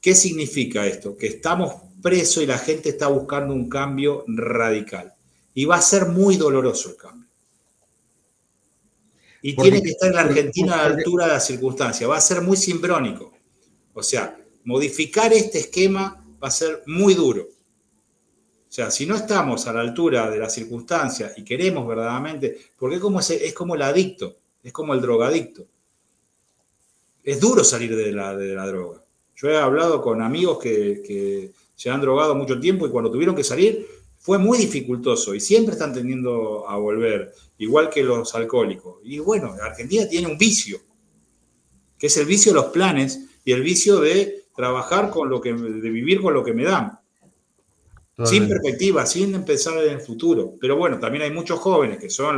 ¿qué 0.00 0.14
significa 0.14 0.86
esto? 0.86 1.16
Que 1.16 1.26
estamos 1.26 1.74
presos 2.00 2.42
y 2.42 2.46
la 2.46 2.56
gente 2.56 2.88
está 2.88 3.08
buscando 3.08 3.52
un 3.52 3.68
cambio 3.68 4.24
radical. 4.28 5.12
Y 5.52 5.66
va 5.66 5.76
a 5.76 5.82
ser 5.82 6.06
muy 6.06 6.36
doloroso 6.36 6.90
el 6.90 6.96
cambio. 6.96 7.19
Y 9.42 9.56
tiene 9.56 9.82
que 9.82 9.90
estar 9.90 10.08
en 10.08 10.16
la 10.16 10.22
Argentina 10.22 10.74
a 10.74 10.88
la 10.88 10.96
altura 10.96 11.26
de 11.26 11.32
la 11.32 11.40
circunstancia. 11.40 12.06
Va 12.06 12.16
a 12.16 12.20
ser 12.20 12.42
muy 12.42 12.56
simbrónico. 12.56 13.32
O 13.94 14.02
sea, 14.02 14.38
modificar 14.64 15.32
este 15.32 15.60
esquema 15.60 16.24
va 16.42 16.48
a 16.48 16.50
ser 16.50 16.82
muy 16.86 17.14
duro. 17.14 17.42
O 17.42 18.72
sea, 18.72 18.90
si 18.90 19.04
no 19.04 19.16
estamos 19.16 19.66
a 19.66 19.72
la 19.72 19.80
altura 19.80 20.30
de 20.30 20.38
las 20.38 20.54
circunstancias 20.54 21.32
y 21.36 21.44
queremos 21.44 21.88
verdaderamente, 21.88 22.56
porque 22.76 22.96
es 22.96 23.02
como, 23.02 23.18
es 23.20 23.52
como 23.52 23.74
el 23.74 23.82
adicto, 23.82 24.36
es 24.62 24.72
como 24.72 24.94
el 24.94 25.00
drogadicto. 25.00 25.66
Es 27.22 27.40
duro 27.40 27.64
salir 27.64 27.96
de 27.96 28.12
la, 28.12 28.36
de 28.36 28.54
la 28.54 28.66
droga. 28.66 29.02
Yo 29.34 29.48
he 29.48 29.56
hablado 29.56 30.02
con 30.02 30.20
amigos 30.20 30.58
que, 30.58 31.52
se 31.74 31.88
han 31.88 32.02
drogado 32.02 32.34
mucho 32.34 32.60
tiempo 32.60 32.86
y 32.86 32.90
cuando 32.90 33.10
tuvieron 33.10 33.34
que 33.34 33.42
salir 33.42 33.86
fue 34.20 34.36
muy 34.36 34.58
dificultoso 34.58 35.34
y 35.34 35.40
siempre 35.40 35.72
están 35.72 35.94
tendiendo 35.94 36.68
a 36.68 36.76
volver, 36.76 37.32
igual 37.56 37.88
que 37.88 38.02
los 38.02 38.34
alcohólicos. 38.34 38.98
Y 39.02 39.18
bueno, 39.18 39.54
Argentina 39.62 40.06
tiene 40.06 40.26
un 40.26 40.36
vicio, 40.36 40.78
que 41.98 42.08
es 42.08 42.16
el 42.18 42.26
vicio 42.26 42.52
de 42.52 42.56
los 42.56 42.66
planes 42.66 43.18
y 43.46 43.52
el 43.52 43.62
vicio 43.62 43.98
de 43.98 44.44
trabajar 44.54 45.08
con 45.10 45.30
lo 45.30 45.40
que, 45.40 45.54
de 45.54 45.90
vivir 45.90 46.20
con 46.20 46.34
lo 46.34 46.44
que 46.44 46.52
me 46.52 46.64
dan. 46.64 46.98
Sin 48.22 48.46
perspectiva, 48.46 49.06
sin 49.06 49.34
empezar 49.34 49.82
en 49.82 49.94
el 49.94 50.00
futuro. 50.02 50.54
Pero 50.60 50.76
bueno, 50.76 51.00
también 51.00 51.24
hay 51.24 51.30
muchos 51.30 51.58
jóvenes 51.58 51.98
que 51.98 52.10
son 52.10 52.36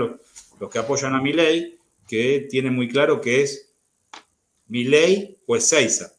los, 0.60 0.70
que 0.70 0.78
apoyan 0.78 1.16
a 1.16 1.20
mi 1.20 1.32
ley, 1.32 1.76
que 2.06 2.46
tienen 2.48 2.72
muy 2.72 2.88
claro 2.88 3.20
que 3.20 3.42
es 3.42 3.74
mi 4.68 4.84
ley 4.84 5.36
o 5.46 5.56
Ezeiza. 5.56 6.12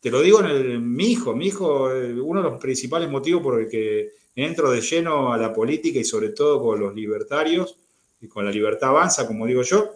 Te 0.00 0.10
lo 0.10 0.20
digo 0.20 0.44
en, 0.44 0.92
mi 0.92 1.12
hijo, 1.12 1.36
mi 1.36 1.46
hijo, 1.46 1.92
eh, 1.92 2.20
uno 2.20 2.42
de 2.42 2.50
los 2.50 2.60
principales 2.60 3.08
motivos 3.08 3.40
por 3.40 3.60
el 3.60 3.68
que 3.68 4.18
entro 4.44 4.70
de 4.70 4.80
lleno 4.80 5.32
a 5.32 5.36
la 5.36 5.52
política 5.52 5.98
y 5.98 6.04
sobre 6.04 6.28
todo 6.28 6.62
con 6.62 6.78
los 6.78 6.94
libertarios 6.94 7.76
y 8.20 8.28
con 8.28 8.44
la 8.44 8.52
libertad 8.52 8.90
avanza, 8.90 9.26
como 9.26 9.46
digo 9.46 9.62
yo, 9.62 9.90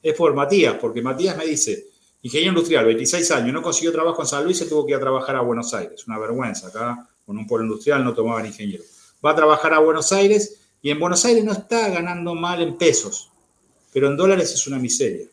es 0.00 0.14
por 0.14 0.32
Matías, 0.32 0.76
porque 0.80 1.02
Matías 1.02 1.36
me 1.36 1.44
dice, 1.44 1.88
ingeniero 2.22 2.52
industrial, 2.52 2.84
26 2.86 3.30
años, 3.32 3.52
no 3.52 3.60
consiguió 3.60 3.90
trabajo 3.90 4.22
en 4.22 4.28
San 4.28 4.44
Luis, 4.44 4.58
se 4.58 4.66
tuvo 4.66 4.86
que 4.86 4.92
ir 4.92 4.96
a 4.96 5.00
trabajar 5.00 5.34
a 5.34 5.40
Buenos 5.40 5.74
Aires, 5.74 6.06
una 6.06 6.20
vergüenza 6.20 6.68
acá 6.68 7.08
con 7.26 7.36
un 7.36 7.46
polo 7.46 7.64
industrial 7.64 8.04
no 8.04 8.14
tomaban 8.14 8.46
ingeniero. 8.46 8.84
Va 9.24 9.32
a 9.32 9.36
trabajar 9.36 9.74
a 9.74 9.80
Buenos 9.80 10.12
Aires 10.12 10.60
y 10.80 10.90
en 10.90 11.00
Buenos 11.00 11.24
Aires 11.24 11.44
no 11.44 11.52
está 11.52 11.88
ganando 11.88 12.36
mal 12.36 12.62
en 12.62 12.76
pesos, 12.76 13.32
pero 13.92 14.06
en 14.06 14.16
dólares 14.16 14.52
es 14.52 14.66
una 14.68 14.78
miseria. 14.78 15.26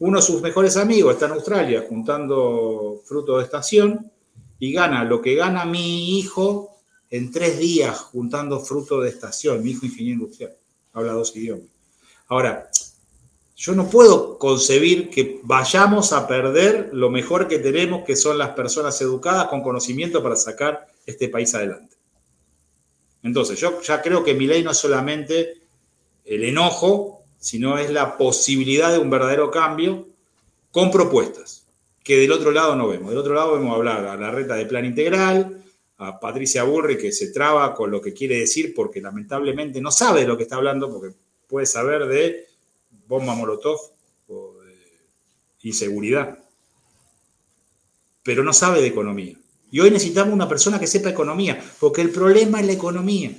Uno 0.00 0.18
de 0.18 0.22
sus 0.22 0.42
mejores 0.42 0.76
amigos 0.76 1.14
está 1.14 1.26
en 1.26 1.32
Australia 1.32 1.84
juntando 1.88 3.02
frutos 3.04 3.38
de 3.38 3.44
estación 3.44 4.10
y 4.58 4.72
gana 4.72 5.04
lo 5.04 5.20
que 5.22 5.36
gana 5.36 5.64
mi 5.64 6.18
hijo 6.18 6.75
en 7.10 7.30
tres 7.30 7.58
días 7.58 7.98
juntando 7.98 8.60
frutos 8.60 9.02
de 9.02 9.10
estación, 9.10 9.62
mi 9.62 9.70
hijo 9.70 9.86
ingeniero 9.86 10.22
industrial, 10.22 10.56
habla 10.92 11.12
dos 11.12 11.34
idiomas. 11.36 11.66
Ahora, 12.28 12.68
yo 13.56 13.74
no 13.74 13.88
puedo 13.88 14.38
concebir 14.38 15.08
que 15.08 15.40
vayamos 15.42 16.12
a 16.12 16.26
perder 16.26 16.90
lo 16.92 17.08
mejor 17.08 17.48
que 17.48 17.58
tenemos, 17.58 18.04
que 18.04 18.16
son 18.16 18.36
las 18.36 18.50
personas 18.50 19.00
educadas 19.00 19.48
con 19.48 19.62
conocimiento 19.62 20.22
para 20.22 20.36
sacar 20.36 20.86
este 21.06 21.28
país 21.28 21.54
adelante. 21.54 21.96
Entonces, 23.22 23.58
yo 23.58 23.80
ya 23.80 24.02
creo 24.02 24.22
que 24.22 24.34
mi 24.34 24.46
ley 24.46 24.62
no 24.62 24.72
es 24.72 24.78
solamente 24.78 25.62
el 26.24 26.44
enojo, 26.44 27.22
sino 27.38 27.78
es 27.78 27.90
la 27.90 28.16
posibilidad 28.16 28.92
de 28.92 28.98
un 28.98 29.08
verdadero 29.08 29.50
cambio 29.50 30.06
con 30.70 30.90
propuestas, 30.90 31.66
que 32.04 32.18
del 32.18 32.32
otro 32.32 32.50
lado 32.50 32.76
no 32.76 32.88
vemos. 32.88 33.08
Del 33.08 33.18
otro 33.18 33.34
lado 33.34 33.54
vemos 33.54 33.74
hablar 33.74 34.04
a 34.06 34.16
la 34.16 34.30
reta 34.30 34.54
de 34.56 34.66
plan 34.66 34.84
integral, 34.84 35.64
a 35.98 36.20
Patricia 36.20 36.64
Burri 36.64 36.98
que 36.98 37.12
se 37.12 37.32
traba 37.32 37.74
con 37.74 37.90
lo 37.90 38.00
que 38.00 38.12
quiere 38.12 38.38
decir 38.38 38.74
porque 38.74 39.00
lamentablemente 39.00 39.80
no 39.80 39.90
sabe 39.90 40.20
de 40.20 40.26
lo 40.26 40.36
que 40.36 40.42
está 40.42 40.56
hablando, 40.56 40.90
porque 40.90 41.16
puede 41.46 41.66
saber 41.66 42.06
de 42.06 42.46
bomba 43.06 43.34
molotov 43.34 43.78
o 44.28 44.54
de 44.62 44.74
inseguridad, 45.62 46.38
pero 48.22 48.42
no 48.42 48.52
sabe 48.52 48.80
de 48.80 48.88
economía. 48.88 49.36
Y 49.70 49.80
hoy 49.80 49.90
necesitamos 49.90 50.34
una 50.34 50.48
persona 50.48 50.78
que 50.78 50.86
sepa 50.86 51.10
economía, 51.10 51.62
porque 51.80 52.02
el 52.02 52.10
problema 52.10 52.60
es 52.60 52.66
la 52.66 52.72
economía. 52.72 53.32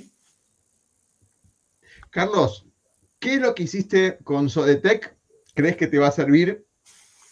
Carlos, 2.10 2.66
¿qué 3.18 3.34
es 3.34 3.40
lo 3.40 3.54
que 3.54 3.64
hiciste 3.64 4.18
con 4.24 4.50
Sodetec? 4.50 5.16
¿Crees 5.54 5.76
que 5.76 5.86
te 5.86 5.98
va 5.98 6.08
a 6.08 6.12
servir 6.12 6.66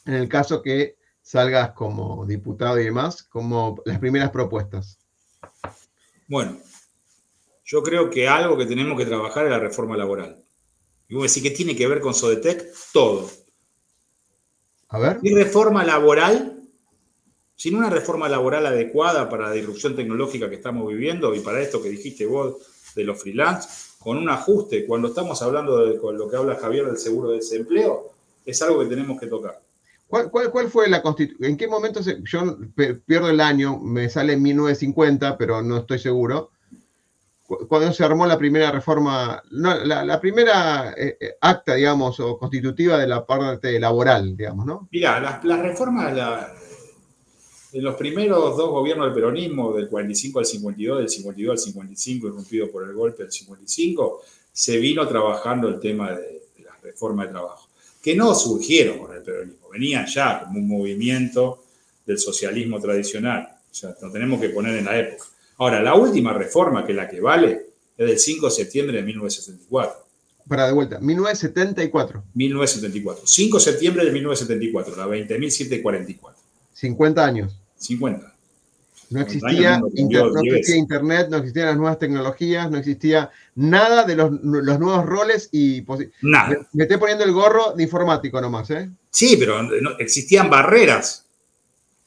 en 0.04 0.14
el 0.14 0.28
caso 0.28 0.62
que 0.62 0.96
salgas 1.22 1.72
como 1.72 2.24
diputado 2.26 2.78
y 2.80 2.84
demás, 2.84 3.22
como 3.22 3.82
las 3.84 3.98
primeras 3.98 4.30
propuestas? 4.30 5.05
Bueno, 6.28 6.58
yo 7.64 7.82
creo 7.82 8.10
que 8.10 8.28
algo 8.28 8.56
que 8.56 8.66
tenemos 8.66 8.98
que 8.98 9.06
trabajar 9.06 9.44
es 9.44 9.50
la 9.50 9.58
reforma 9.58 9.96
laboral. 9.96 10.42
Y 11.08 11.14
vos 11.14 11.24
decís, 11.24 11.42
¿qué 11.42 11.56
tiene 11.56 11.76
que 11.76 11.86
ver 11.86 12.00
con 12.00 12.14
Sodetec? 12.14 12.72
Todo. 12.92 13.30
A 14.88 14.98
ver. 14.98 15.18
Y 15.22 15.34
reforma 15.34 15.84
laboral, 15.84 16.62
sin 17.54 17.76
una 17.76 17.90
reforma 17.90 18.28
laboral 18.28 18.66
adecuada 18.66 19.28
para 19.28 19.48
la 19.48 19.52
disrupción 19.52 19.96
tecnológica 19.96 20.48
que 20.48 20.56
estamos 20.56 20.88
viviendo 20.88 21.34
y 21.34 21.40
para 21.40 21.60
esto 21.60 21.82
que 21.82 21.88
dijiste 21.88 22.26
vos 22.26 22.56
de 22.94 23.04
los 23.04 23.20
freelance, 23.20 23.68
con 23.98 24.16
un 24.16 24.28
ajuste, 24.28 24.86
cuando 24.86 25.08
estamos 25.08 25.42
hablando 25.42 25.84
de 25.84 25.98
con 25.98 26.16
lo 26.16 26.28
que 26.28 26.36
habla 26.36 26.56
Javier 26.56 26.86
del 26.86 26.98
seguro 26.98 27.30
de 27.30 27.36
desempleo, 27.36 28.12
es 28.44 28.62
algo 28.62 28.80
que 28.80 28.86
tenemos 28.86 29.18
que 29.18 29.26
tocar. 29.26 29.65
¿Cuál, 30.08 30.70
fue 30.70 30.88
la 30.88 31.02
constitución? 31.02 31.50
¿En 31.50 31.56
qué 31.56 31.66
momento 31.66 32.02
se, 32.02 32.22
yo 32.24 32.58
pierdo 33.06 33.28
el 33.28 33.40
año? 33.40 33.78
Me 33.78 34.08
sale 34.08 34.34
en 34.34 34.42
1950, 34.42 35.36
pero 35.36 35.62
no 35.62 35.78
estoy 35.78 35.98
seguro 35.98 36.52
cuando 37.46 37.92
se 37.92 38.04
armó 38.04 38.26
la 38.26 38.38
primera 38.38 38.72
reforma, 38.72 39.42
la, 39.50 40.20
primera 40.20 40.92
eh, 40.96 41.16
eh, 41.20 41.36
acta, 41.40 41.74
digamos, 41.74 42.18
o 42.20 42.38
constitutiva 42.38 42.98
de 42.98 43.06
la 43.06 43.24
parte 43.24 43.78
laboral, 43.78 44.36
digamos, 44.36 44.66
¿no? 44.66 44.88
Mira, 44.90 45.20
las, 45.20 45.62
reformas 45.62 46.12
en 47.72 47.84
los 47.84 47.94
primeros 47.96 48.56
dos 48.56 48.70
gobiernos 48.70 49.06
del 49.06 49.14
peronismo, 49.14 49.72
del 49.74 49.88
45 49.88 50.38
al 50.40 50.46
52, 50.46 50.98
del 50.98 51.08
52 51.08 51.52
al 51.52 51.58
55, 51.58 52.26
irrumpido 52.26 52.70
por 52.70 52.84
el 52.84 52.94
golpe 52.94 53.22
del 53.22 53.32
55, 53.32 54.22
se 54.52 54.78
vino 54.78 55.06
trabajando 55.06 55.68
el 55.68 55.78
tema 55.78 56.12
de, 56.12 56.42
de 56.56 56.64
la 56.64 56.76
reforma 56.82 57.26
de 57.26 57.32
trabajo, 57.32 57.68
que 58.02 58.16
no 58.16 58.34
surgieron 58.34 58.98
con 58.98 59.14
el 59.14 59.22
peronismo, 59.22 59.65
venían 59.76 60.06
ya 60.06 60.40
como 60.40 60.58
un 60.58 60.68
movimiento 60.68 61.64
del 62.04 62.18
socialismo 62.18 62.80
tradicional, 62.80 63.48
o 63.70 63.74
sea, 63.74 63.94
lo 64.00 64.10
tenemos 64.10 64.40
que 64.40 64.48
poner 64.50 64.76
en 64.76 64.84
la 64.86 64.98
época. 64.98 65.24
Ahora, 65.58 65.82
la 65.82 65.94
última 65.94 66.32
reforma, 66.32 66.84
que 66.84 66.92
es 66.92 66.96
la 66.96 67.08
que 67.08 67.20
vale, 67.20 67.66
es 67.96 68.06
del 68.06 68.18
5 68.18 68.46
de 68.46 68.52
septiembre 68.52 68.96
de 68.96 69.02
1974. 69.02 70.06
Para 70.48 70.66
de 70.66 70.72
vuelta, 70.72 71.00
1974. 71.00 72.22
1974. 72.34 73.26
5 73.26 73.58
de 73.58 73.64
septiembre 73.64 74.04
de 74.04 74.12
1974, 74.12 74.96
la 74.96 75.06
20.744. 75.06 76.34
50 76.72 77.24
años. 77.24 77.56
50. 77.76 78.35
No 79.10 79.20
existía, 79.20 79.80
internet, 80.74 81.28
no 81.30 81.36
existían 81.36 81.66
las 81.66 81.76
nuevas 81.76 81.98
tecnologías, 81.98 82.70
no 82.70 82.78
existía 82.78 83.30
nada 83.54 84.04
de 84.04 84.16
los, 84.16 84.30
nuevos 84.42 85.06
roles 85.06 85.48
y... 85.52 85.84
Nada. 86.22 86.56
Me, 86.72 86.84
estoy 86.84 86.98
poniendo 86.98 87.24
el 87.24 87.32
gorro 87.32 87.72
de 87.74 87.84
informático 87.84 88.40
nomás, 88.40 88.70
¿eh? 88.70 88.90
Sí, 89.10 89.36
pero 89.36 89.62
no, 89.62 89.98
existían 89.98 90.50
barreras. 90.50 91.24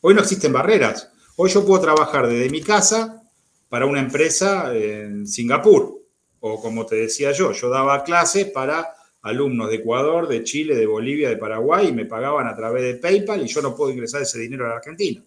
Hoy 0.02 0.14
no 0.14 0.22
existen 0.22 0.52
barreras. 0.52 1.10
Hoy 1.38 1.50
yo 1.50 1.66
puedo 1.66 1.82
trabajar 1.82 2.28
desde 2.28 2.50
mi 2.50 2.62
casa 2.62 3.24
para 3.70 3.86
una 3.86 4.02
empresa 4.02 4.76
en 4.76 5.26
Singapur. 5.26 6.00
O 6.42 6.62
como 6.62 6.86
te 6.86 6.96
decía 6.96 7.32
yo, 7.32 7.52
yo 7.52 7.70
daba 7.70 8.04
clases 8.04 8.46
para 8.52 8.94
alumnos 9.22 9.70
de 9.70 9.78
Ecuador, 9.78 10.28
de 10.28 10.44
Chile, 10.44 10.76
de 10.76 10.86
Bolivia, 10.86 11.30
de 11.30 11.38
Paraguay 11.38 11.88
y 11.88 11.94
me 11.94 12.06
pagaban 12.06 12.48
a 12.48 12.56
través 12.56 12.84
de 12.84 12.96
PayPal 12.96 13.44
y 13.44 13.48
yo 13.48 13.62
no 13.62 13.76
puedo 13.76 13.92
ingresar 13.92 14.22
ese 14.22 14.40
dinero 14.40 14.66
a 14.66 14.70
la 14.70 14.76
Argentina. 14.76 15.22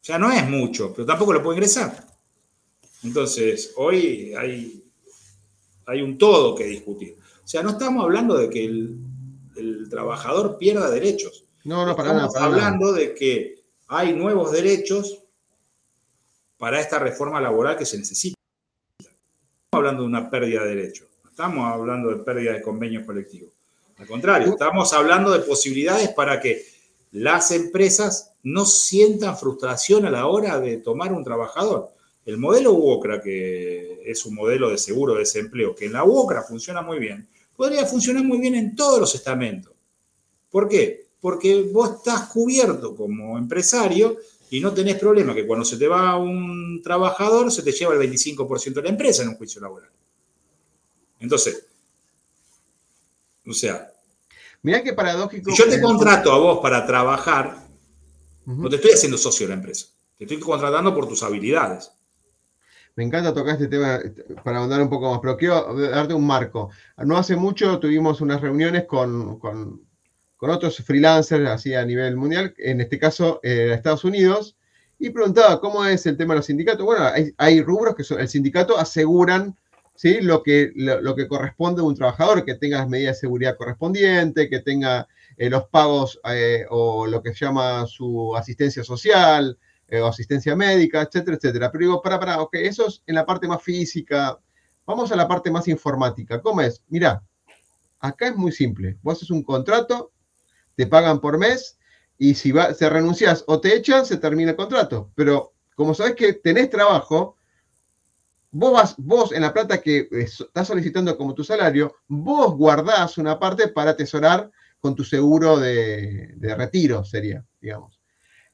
O 0.00 0.04
sea, 0.04 0.18
no 0.18 0.30
es 0.32 0.48
mucho, 0.48 0.92
pero 0.94 1.06
tampoco 1.06 1.32
lo 1.32 1.42
puedo 1.42 1.54
ingresar. 1.54 2.06
Entonces, 3.02 3.72
hoy 3.76 4.34
hay, 4.34 4.84
hay 5.86 6.02
un 6.02 6.18
todo 6.18 6.54
que 6.54 6.64
discutir. 6.64 7.16
O 7.44 7.48
sea, 7.48 7.62
no 7.62 7.70
estamos 7.70 8.04
hablando 8.04 8.36
de 8.36 8.50
que 8.50 8.64
el, 8.64 8.98
trabajador 9.90 10.58
pierda 10.58 10.90
derechos. 10.90 11.44
No, 11.64 11.84
no, 11.84 11.96
para 11.96 12.10
estamos 12.10 12.36
hablando 12.36 12.92
de 12.92 13.14
que 13.14 13.64
hay 13.88 14.12
nuevos 14.12 14.52
derechos 14.52 15.24
para 16.58 16.80
esta 16.80 16.98
reforma 16.98 17.40
laboral 17.40 17.76
que 17.76 17.86
se 17.86 17.98
necesita. 17.98 18.36
No 19.00 19.06
estamos 19.08 19.72
hablando 19.72 20.02
de 20.02 20.08
una 20.08 20.30
pérdida 20.30 20.64
de 20.64 20.76
derechos, 20.76 21.08
no 21.24 21.30
estamos 21.30 21.72
hablando 21.72 22.10
de 22.10 22.22
pérdida 22.22 22.52
de 22.52 22.62
convenios 22.62 23.04
colectivos. 23.04 23.50
Al 23.96 24.06
contrario, 24.06 24.48
estamos 24.52 24.92
hablando 24.92 25.32
de 25.32 25.40
posibilidades 25.40 26.10
para 26.10 26.40
que 26.40 26.64
las 27.12 27.50
empresas 27.50 28.34
no 28.48 28.64
sientan 28.64 29.36
frustración 29.36 30.06
a 30.06 30.10
la 30.10 30.26
hora 30.26 30.58
de 30.58 30.78
tomar 30.78 31.12
un 31.12 31.24
trabajador. 31.24 31.90
El 32.24 32.38
modelo 32.38 32.72
UOCRA, 32.72 33.22
que 33.22 34.02
es 34.04 34.24
un 34.26 34.34
modelo 34.34 34.70
de 34.70 34.78
seguro 34.78 35.14
de 35.14 35.20
desempleo, 35.20 35.74
que 35.74 35.86
en 35.86 35.92
la 35.92 36.04
UOCRA 36.04 36.42
funciona 36.42 36.82
muy 36.82 36.98
bien, 36.98 37.28
podría 37.56 37.86
funcionar 37.86 38.24
muy 38.24 38.38
bien 38.38 38.54
en 38.54 38.74
todos 38.76 39.00
los 39.00 39.14
estamentos. 39.14 39.72
¿Por 40.50 40.68
qué? 40.68 41.08
Porque 41.20 41.68
vos 41.72 41.96
estás 41.96 42.28
cubierto 42.28 42.94
como 42.94 43.36
empresario 43.38 44.16
y 44.50 44.60
no 44.60 44.72
tenés 44.72 44.96
problema 44.96 45.34
que 45.34 45.46
cuando 45.46 45.64
se 45.64 45.76
te 45.76 45.88
va 45.88 46.16
un 46.16 46.80
trabajador 46.82 47.52
se 47.52 47.62
te 47.62 47.72
lleva 47.72 47.94
el 47.94 48.00
25% 48.00 48.74
de 48.74 48.82
la 48.82 48.88
empresa 48.88 49.22
en 49.22 49.30
un 49.30 49.36
juicio 49.36 49.60
laboral. 49.60 49.90
Entonces, 51.20 51.66
o 53.46 53.52
sea, 53.52 53.92
Mirá 54.62 54.82
qué 54.82 54.92
paradójico. 54.92 55.50
Si 55.50 55.56
yo 55.56 55.68
te 55.68 55.80
contrato 55.80 56.32
a 56.32 56.38
vos 56.38 56.58
para 56.60 56.84
trabajar, 56.86 57.67
no 58.56 58.68
te 58.68 58.76
estoy 58.76 58.92
haciendo 58.92 59.18
socio 59.18 59.46
de 59.46 59.50
la 59.50 59.56
empresa. 59.56 59.86
Te 60.16 60.24
estoy 60.24 60.40
contratando 60.40 60.94
por 60.94 61.08
tus 61.08 61.22
habilidades. 61.22 61.92
Me 62.96 63.04
encanta 63.04 63.32
tocar 63.32 63.54
este 63.54 63.68
tema 63.68 64.00
para 64.42 64.62
andar 64.62 64.82
un 64.82 64.90
poco 64.90 65.10
más, 65.10 65.20
pero 65.20 65.36
quiero 65.36 65.74
darte 65.90 66.14
un 66.14 66.26
marco. 66.26 66.70
No 66.98 67.16
hace 67.16 67.36
mucho 67.36 67.78
tuvimos 67.78 68.20
unas 68.20 68.40
reuniones 68.40 68.86
con 68.86 69.38
con 70.38 70.50
otros 70.50 70.78
freelancers 70.78 71.50
así 71.50 71.74
a 71.74 71.84
nivel 71.84 72.16
mundial, 72.16 72.54
en 72.58 72.80
este 72.80 72.98
caso 72.98 73.40
eh, 73.42 73.72
Estados 73.74 74.04
Unidos, 74.04 74.56
y 74.96 75.10
preguntaba 75.10 75.60
cómo 75.60 75.84
es 75.84 76.06
el 76.06 76.16
tema 76.16 76.32
de 76.32 76.38
los 76.38 76.46
sindicatos. 76.46 76.86
Bueno, 76.86 77.06
hay, 77.36 77.60
rubros 77.60 77.96
que 77.96 78.04
el 78.14 78.28
sindicato 78.28 78.78
aseguran 78.78 79.56
¿sí? 79.96 80.20
lo, 80.20 80.44
que, 80.44 80.70
lo, 80.76 81.16
que 81.16 81.26
corresponde 81.26 81.80
a 81.80 81.84
un 81.84 81.96
trabajador, 81.96 82.44
que 82.44 82.54
tenga 82.54 82.78
las 82.78 82.88
medidas 82.88 83.16
de 83.16 83.20
seguridad 83.20 83.56
correspondientes, 83.56 84.48
que 84.48 84.60
tenga 84.60 85.08
eh, 85.38 85.48
los 85.48 85.68
pagos 85.68 86.20
eh, 86.30 86.66
o 86.68 87.06
lo 87.06 87.22
que 87.22 87.32
se 87.32 87.46
llama 87.46 87.86
su 87.86 88.36
asistencia 88.36 88.84
social 88.84 89.58
o 89.90 90.06
asistencia 90.06 90.54
médica, 90.54 91.00
etcétera, 91.00 91.38
etcétera. 91.38 91.72
Pero 91.72 91.80
digo, 91.82 92.02
para, 92.02 92.20
para, 92.20 92.42
ok, 92.42 92.56
eso 92.56 92.88
es 92.88 93.02
en 93.06 93.14
la 93.14 93.24
parte 93.24 93.48
más 93.48 93.62
física. 93.62 94.38
Vamos 94.84 95.10
a 95.12 95.16
la 95.16 95.26
parte 95.26 95.50
más 95.50 95.66
informática. 95.66 96.42
¿Cómo 96.42 96.60
es? 96.60 96.84
Mira, 96.88 97.22
acá 97.98 98.28
es 98.28 98.36
muy 98.36 98.52
simple. 98.52 98.98
Vos 99.00 99.16
haces 99.16 99.30
un 99.30 99.42
contrato 99.42 100.12
te 100.78 100.86
pagan 100.86 101.20
por 101.20 101.38
mes 101.38 101.76
y 102.18 102.36
si 102.36 102.52
se 102.52 102.88
renuncias 102.88 103.42
o 103.48 103.60
te 103.60 103.74
echan, 103.74 104.06
se 104.06 104.16
termina 104.16 104.52
el 104.52 104.56
contrato. 104.56 105.10
Pero 105.16 105.52
como 105.74 105.92
sabes 105.92 106.14
que 106.14 106.34
tenés 106.34 106.70
trabajo, 106.70 107.36
vos, 108.52 108.72
vas, 108.72 108.94
vos 108.96 109.32
en 109.32 109.42
la 109.42 109.52
plata 109.52 109.82
que 109.82 110.08
estás 110.12 110.68
solicitando 110.68 111.18
como 111.18 111.34
tu 111.34 111.42
salario, 111.42 111.96
vos 112.06 112.56
guardás 112.56 113.18
una 113.18 113.40
parte 113.40 113.66
para 113.66 113.90
atesorar 113.90 114.52
con 114.80 114.94
tu 114.94 115.04
seguro 115.04 115.58
de, 115.58 116.34
retiro, 116.56 117.04
sería, 117.04 117.44
digamos. 117.60 118.00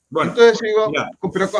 Bueno, 0.08 0.30
Entonces 0.30 0.58
digo, 0.60 0.92
pero, 1.32 1.50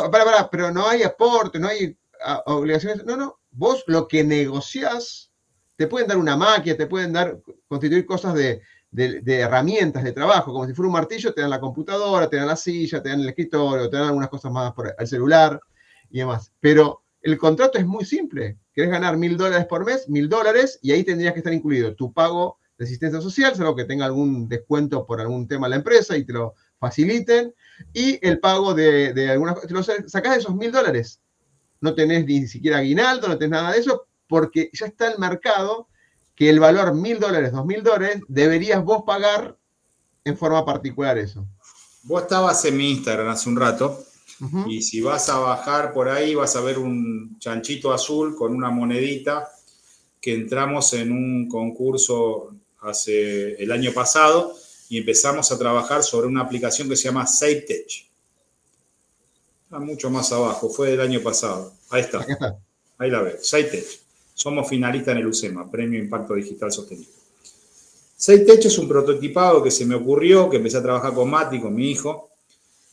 pero 0.51 0.71
no 0.71 0.87
hay 0.87 1.03
aporte, 1.03 1.59
no 1.59 1.67
hay 1.67 1.97
obligaciones. 2.45 3.05
No, 3.05 3.17
no, 3.17 3.39
vos 3.51 3.83
lo 3.87 4.07
que 4.07 4.23
negociás, 4.23 5.31
te 5.75 5.87
pueden 5.87 6.07
dar 6.07 6.17
una 6.17 6.37
máquina, 6.37 6.77
te 6.77 6.87
pueden 6.87 7.11
dar, 7.11 7.39
constituir 7.67 8.05
cosas 8.05 8.33
de, 8.33 8.61
de, 8.95 9.39
herramientas 9.39 10.03
de 10.03 10.13
trabajo, 10.13 10.53
como 10.53 10.65
si 10.65 10.73
fuera 10.73 10.87
un 10.87 10.93
martillo, 10.93 11.33
te 11.33 11.41
dan 11.41 11.49
la 11.49 11.59
computadora, 11.59 12.29
te 12.29 12.37
dan 12.37 12.47
la 12.47 12.55
silla, 12.55 13.01
te 13.01 13.09
dan 13.09 13.21
el 13.21 13.29
escritorio, 13.29 13.89
te 13.89 13.97
dan 13.97 14.07
algunas 14.07 14.29
cosas 14.29 14.51
más 14.51 14.73
por 14.73 14.95
el 14.97 15.07
celular 15.07 15.59
y 16.09 16.19
demás. 16.19 16.51
Pero 16.59 17.03
el 17.21 17.37
contrato 17.37 17.77
es 17.77 17.85
muy 17.85 18.05
simple. 18.05 18.57
Querés 18.73 18.91
ganar 18.91 19.17
mil 19.17 19.35
dólares 19.35 19.65
por 19.65 19.85
mes, 19.85 20.07
mil 20.07 20.29
dólares, 20.29 20.79
y 20.81 20.91
ahí 20.91 21.03
tendrías 21.03 21.33
que 21.33 21.39
estar 21.39 21.53
incluido 21.53 21.95
tu 21.95 22.13
pago 22.13 22.57
de 22.77 22.85
asistencia 22.85 23.21
social, 23.21 23.55
salvo 23.55 23.75
que 23.75 23.85
tenga 23.85 24.05
algún 24.05 24.49
descuento 24.49 25.05
por 25.05 25.21
algún 25.21 25.47
tema 25.47 25.69
la 25.69 25.77
empresa 25.77 26.17
y 26.17 26.25
te 26.25 26.33
lo 26.33 26.55
faciliten, 26.79 27.53
y 27.93 28.19
el 28.25 28.39
pago 28.39 28.73
de, 28.73 29.13
de 29.13 29.31
algunas 29.31 29.61
te 29.61 29.73
lo 29.73 29.83
sacás 29.83 30.33
de 30.33 30.37
esos 30.39 30.55
mil 30.55 30.71
dólares. 30.71 31.21
No 31.81 31.93
tenés 31.93 32.25
ni 32.25 32.47
siquiera 32.47 32.77
aguinaldo, 32.77 33.27
no 33.27 33.37
tenés 33.37 33.51
nada 33.51 33.71
de 33.71 33.79
eso, 33.79 34.07
porque 34.27 34.69
ya 34.73 34.87
está 34.87 35.11
el 35.11 35.19
mercado 35.19 35.87
que 36.35 36.49
el 36.49 36.59
valor 36.59 36.93
mil 36.93 37.19
dólares, 37.19 37.51
dos 37.51 37.65
mil 37.65 37.81
dólares, 37.81 38.21
deberías 38.27 38.83
vos 38.83 39.03
pagar 39.05 39.57
en 40.25 40.37
forma 40.37 40.65
particular 40.65 41.17
eso. 41.17 41.47
Vos 42.03 42.23
estabas 42.23 42.63
en 42.65 42.77
mi 42.77 42.91
Instagram 42.91 43.29
hace 43.29 43.49
un 43.49 43.55
rato 43.55 44.03
y 44.67 44.81
si 44.81 44.99
vas 44.99 45.29
a 45.29 45.39
bajar 45.39 45.93
por 45.93 46.09
ahí 46.09 46.35
vas 46.35 46.55
a 46.57 46.61
ver 46.61 46.77
un 46.77 47.37
chanchito 47.39 47.93
azul 47.93 48.35
con 48.35 48.53
una 48.53 48.69
monedita 48.69 49.47
que 50.19 50.33
entramos 50.33 50.93
en 50.93 51.11
un 51.11 51.47
concurso 51.47 52.53
hace 52.85 53.61
el 53.61 53.71
año 53.71 53.91
pasado 53.93 54.55
y 54.89 54.97
empezamos 54.97 55.51
a 55.51 55.57
trabajar 55.57 56.03
sobre 56.03 56.27
una 56.27 56.41
aplicación 56.41 56.87
que 56.87 56.95
se 56.95 57.05
llama 57.05 57.25
SafeTech. 57.25 58.07
Está 59.63 59.79
mucho 59.79 60.09
más 60.09 60.31
abajo, 60.31 60.69
fue 60.69 60.91
del 60.91 61.01
año 61.01 61.21
pasado. 61.21 61.73
Ahí 61.89 62.01
está. 62.01 62.21
está. 62.21 62.57
Ahí 62.97 63.09
la 63.09 63.21
ves, 63.21 63.47
SafeTech. 63.47 63.85
Somos 64.33 64.67
finalistas 64.67 65.13
en 65.13 65.17
el 65.19 65.27
UCEMA, 65.27 65.71
Premio 65.71 65.99
Impacto 65.99 66.33
Digital 66.33 66.71
Sostenible. 66.71 67.15
Seitech 68.17 68.65
es 68.65 68.77
un 68.77 68.87
prototipado 68.87 69.61
que 69.61 69.71
se 69.71 69.85
me 69.85 69.95
ocurrió, 69.95 70.49
que 70.49 70.57
empecé 70.57 70.77
a 70.77 70.83
trabajar 70.83 71.13
con 71.13 71.29
Mati, 71.29 71.59
con 71.59 71.75
mi 71.75 71.91
hijo, 71.91 72.29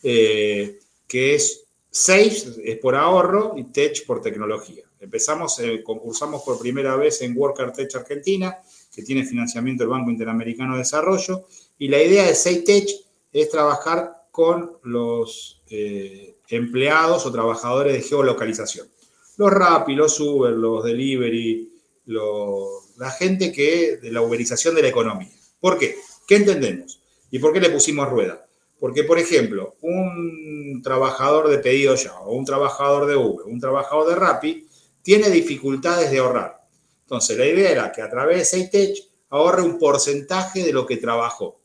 eh, 0.02 0.78
que 1.06 1.34
es 1.34 1.64
Safe 1.90 2.44
es 2.64 2.78
por 2.78 2.94
ahorro 2.94 3.54
y 3.56 3.64
Tech 3.64 4.06
por 4.06 4.22
tecnología. 4.22 4.84
empezamos, 4.98 5.58
eh, 5.58 5.82
concursamos 5.82 6.42
por 6.42 6.58
primera 6.58 6.96
vez 6.96 7.22
en 7.22 7.36
Worker 7.36 7.72
Tech 7.72 7.94
Argentina, 7.96 8.56
que 8.92 9.02
tiene 9.02 9.24
financiamiento 9.24 9.82
del 9.82 9.90
Banco 9.90 10.10
Interamericano 10.10 10.74
de 10.74 10.80
Desarrollo, 10.80 11.46
y 11.78 11.88
la 11.88 12.02
idea 12.02 12.26
de 12.26 12.34
Seitech 12.34 12.88
es 13.32 13.48
trabajar 13.50 14.26
con 14.30 14.78
los 14.82 15.62
eh, 15.70 16.36
empleados 16.48 17.24
o 17.26 17.32
trabajadores 17.32 17.94
de 17.94 18.02
geolocalización. 18.02 18.86
Los 19.36 19.50
Rappi, 19.50 19.94
los 19.94 20.18
Uber, 20.20 20.52
los 20.52 20.84
Delivery, 20.84 21.72
la 22.06 23.10
gente 23.10 23.52
que 23.52 23.96
de 23.96 24.12
la 24.12 24.22
uberización 24.22 24.74
de 24.74 24.82
la 24.82 24.88
economía. 24.88 25.30
¿Por 25.60 25.78
qué? 25.78 25.96
¿Qué 26.26 26.36
entendemos? 26.36 27.00
¿Y 27.30 27.38
por 27.38 27.52
qué 27.52 27.60
le 27.60 27.70
pusimos 27.70 28.08
rueda? 28.08 28.46
Porque, 28.78 29.04
por 29.04 29.18
ejemplo, 29.18 29.76
un 29.80 30.80
trabajador 30.82 31.48
de 31.48 31.58
pedido 31.58 31.94
ya, 31.94 32.18
o 32.20 32.34
un 32.34 32.44
trabajador 32.44 33.06
de 33.06 33.16
Uber, 33.16 33.46
un 33.46 33.60
trabajador 33.60 34.08
de 34.08 34.16
Rappi, 34.16 34.66
tiene 35.02 35.30
dificultades 35.30 36.10
de 36.10 36.18
ahorrar. 36.18 36.61
Entonces, 37.12 37.36
la 37.36 37.44
idea 37.44 37.70
era 37.70 37.92
que 37.92 38.00
a 38.00 38.08
través 38.08 38.38
de 38.38 38.44
Seitech 38.46 39.06
ahorre 39.28 39.60
un 39.60 39.78
porcentaje 39.78 40.64
de 40.64 40.72
lo 40.72 40.86
que 40.86 40.96
trabajó. 40.96 41.60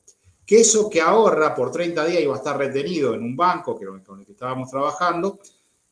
Que 0.46 0.60
eso 0.60 0.90
que 0.90 1.00
ahorra 1.00 1.56
por 1.56 1.72
30 1.72 2.04
días 2.04 2.22
iba 2.22 2.34
a 2.34 2.38
estar 2.38 2.58
retenido 2.58 3.14
en 3.14 3.24
un 3.24 3.34
banco 3.38 3.80
que, 3.80 3.86
con 3.86 4.20
el 4.20 4.26
que 4.26 4.34
estábamos 4.34 4.70
trabajando 4.70 5.40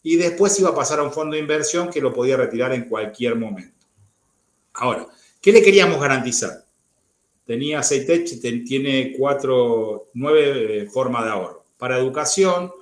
y 0.04 0.18
después 0.18 0.60
iba 0.60 0.72
a 0.72 0.76
pasar 0.76 1.00
a 1.00 1.04
un 1.04 1.14
fondo 1.14 1.36
de 1.36 1.42
inversión 1.42 1.90
que 1.90 2.02
lo 2.02 2.12
podía 2.12 2.36
retirar 2.36 2.74
en 2.74 2.90
cualquier 2.90 3.38
momento. 3.38 3.88
Ahora, 4.74 5.08
¿qué 5.40 5.54
le 5.54 5.62
queríamos 5.62 6.02
garantizar? 6.02 6.66
tenía 7.46 7.82
Seitech, 7.82 8.42
tiene 8.66 9.14
cuatro, 9.18 10.10
nueve 10.16 10.82
eh, 10.82 10.86
formas 10.88 11.24
de 11.24 11.32
ahorro. 11.32 11.66
Para 11.78 11.98
educación, 11.98 12.74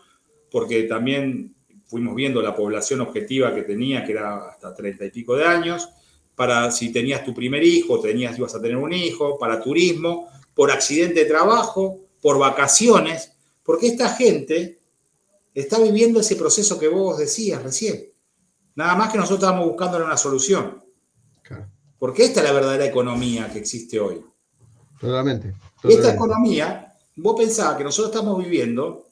porque 0.49 0.83
también 0.83 1.53
fuimos 1.85 2.15
viendo 2.15 2.41
la 2.41 2.55
población 2.55 3.01
objetiva 3.01 3.53
que 3.53 3.61
tenía, 3.61 4.03
que 4.03 4.13
era 4.13 4.49
hasta 4.49 4.73
treinta 4.73 5.05
y 5.05 5.11
pico 5.11 5.35
de 5.35 5.45
años, 5.45 5.87
para 6.35 6.71
si 6.71 6.91
tenías 6.91 7.23
tu 7.23 7.33
primer 7.33 7.63
hijo, 7.63 7.99
tenías, 7.99 8.37
ibas 8.37 8.55
a 8.55 8.61
tener 8.61 8.77
un 8.77 8.93
hijo, 8.93 9.37
para 9.37 9.61
turismo, 9.61 10.29
por 10.53 10.71
accidente 10.71 11.21
de 11.21 11.25
trabajo, 11.25 11.99
por 12.21 12.39
vacaciones, 12.39 13.33
porque 13.63 13.87
esta 13.87 14.09
gente 14.09 14.79
está 15.53 15.79
viviendo 15.79 16.19
ese 16.19 16.35
proceso 16.35 16.79
que 16.79 16.87
vos 16.87 17.17
decías 17.17 17.61
recién. 17.61 18.09
Nada 18.75 18.95
más 18.95 19.11
que 19.11 19.17
nosotros 19.17 19.39
estábamos 19.39 19.67
buscando 19.67 20.03
una 20.03 20.17
solución. 20.17 20.83
Porque 21.99 22.25
esta 22.25 22.41
es 22.41 22.47
la 22.47 22.51
verdadera 22.51 22.85
economía 22.85 23.49
que 23.51 23.59
existe 23.59 23.97
hoy. 23.99 24.21
Totalmente, 24.99 25.53
Esta 25.83 26.13
economía, 26.13 26.93
vos 27.15 27.35
pensabas 27.37 27.77
que 27.77 27.83
nosotros 27.83 28.13
estamos 28.13 28.43
viviendo 28.43 29.07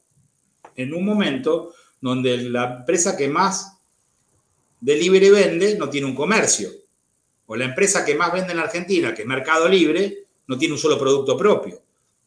en 0.76 0.94
un 0.94 1.06
momento 1.06 1.74
donde 2.02 2.38
la 2.50 2.80
empresa 2.80 3.16
que 3.16 3.30
más 3.30 3.78
delivery 4.80 5.30
vende 5.30 5.78
no 5.78 5.90
tiene 5.90 6.08
un 6.08 6.16
comercio. 6.16 6.70
O 7.52 7.56
la 7.58 7.66
empresa 7.66 8.06
que 8.06 8.16
más 8.16 8.32
vende 8.32 8.54
en 8.54 8.60
Argentina, 8.60 9.14
que 9.14 9.24
es 9.24 9.28
Mercado 9.28 9.68
Libre, 9.68 10.26
no 10.48 10.58
tiene 10.58 10.74
un 10.74 10.80
solo 10.80 10.98
producto 10.98 11.36
propio. 11.36 11.82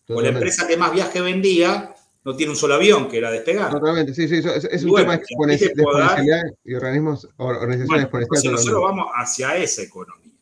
O 0.09 0.21
la 0.21 0.29
empresa 0.29 0.67
que 0.67 0.77
más 0.77 0.93
viaje 0.93 1.23
vendía 1.23 1.95
no 2.25 2.37
tiene 2.37 2.53
un 2.53 2.57
solo 2.57 2.75
avión, 2.75 3.09
que 3.09 3.17
era 3.17 3.31
despegar. 3.31 3.71
Totalmente, 3.71 4.13
sí, 4.13 4.29
sí, 4.29 4.37
es, 4.37 4.85
un 4.85 4.95
tema 4.95 5.17
de 5.17 5.23
exponencialidad 5.23 6.43
y 6.63 6.75
organismos, 6.75 7.27
organizaciones 7.39 8.05
exponenciales. 8.05 8.51
Nosotros 8.51 8.83
vamos 8.83 9.07
hacia 9.15 9.57
esa 9.57 9.81
economía. 9.81 10.33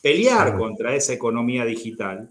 Pelear 0.00 0.56
contra 0.56 0.94
esa 0.94 1.12
economía 1.12 1.64
digital 1.64 2.30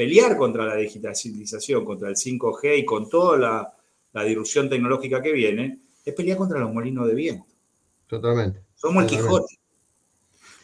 pelear 0.00 0.34
contra 0.38 0.64
la 0.64 0.76
digitalización, 0.76 1.84
contra 1.84 2.08
el 2.08 2.16
5G 2.16 2.78
y 2.78 2.84
con 2.86 3.06
toda 3.10 3.36
la, 3.36 3.76
la 4.14 4.24
disrupción 4.24 4.66
tecnológica 4.66 5.20
que 5.20 5.30
viene, 5.30 5.78
es 6.02 6.14
pelear 6.14 6.38
contra 6.38 6.58
los 6.58 6.72
molinos 6.72 7.06
de 7.06 7.14
viento. 7.14 7.44
Totalmente. 8.06 8.62
Somos 8.74 9.04
el 9.04 9.10
Quijote. 9.10 9.59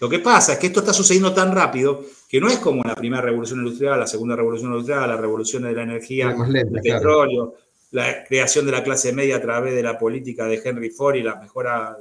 Lo 0.00 0.08
que 0.08 0.18
pasa 0.18 0.54
es 0.54 0.58
que 0.58 0.66
esto 0.66 0.80
está 0.80 0.92
sucediendo 0.92 1.32
tan 1.32 1.54
rápido 1.54 2.04
que 2.28 2.40
no 2.40 2.48
es 2.48 2.58
como 2.58 2.82
la 2.82 2.94
primera 2.94 3.22
revolución 3.22 3.60
industrial, 3.60 3.98
la 3.98 4.06
segunda 4.06 4.36
revolución 4.36 4.72
industrial, 4.72 5.08
la 5.08 5.16
revolución 5.16 5.62
de 5.62 5.72
la 5.72 5.82
energía, 5.82 6.36
el 6.36 6.80
petróleo, 6.82 7.54
la 7.92 8.24
creación 8.24 8.66
de 8.66 8.72
la 8.72 8.82
clase 8.82 9.12
media 9.12 9.36
a 9.36 9.40
través 9.40 9.74
de 9.74 9.82
la 9.82 9.98
política 9.98 10.46
de 10.46 10.60
Henry 10.62 10.90
Ford 10.90 11.16
y 11.16 11.22
la 11.22 11.36
mejora, 11.36 11.96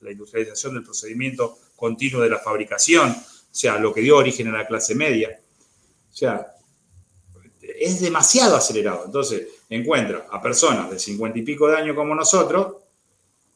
la 0.00 0.12
industrialización 0.12 0.74
del 0.74 0.84
procedimiento 0.84 1.58
continuo 1.74 2.20
de 2.20 2.30
la 2.30 2.38
fabricación, 2.38 3.10
o 3.10 3.14
sea, 3.50 3.78
lo 3.78 3.92
que 3.92 4.00
dio 4.00 4.16
origen 4.18 4.48
a 4.48 4.58
la 4.58 4.66
clase 4.66 4.94
media. 4.94 5.40
O 6.12 6.14
sea, 6.14 6.54
es 7.60 8.00
demasiado 8.00 8.56
acelerado. 8.56 9.04
Entonces, 9.06 9.46
encuentra 9.68 10.26
a 10.30 10.40
personas 10.40 10.90
de 10.90 10.98
50 10.98 11.38
y 11.38 11.42
pico 11.42 11.68
de 11.68 11.76
años 11.76 11.96
como 11.96 12.14
nosotros, 12.14 12.76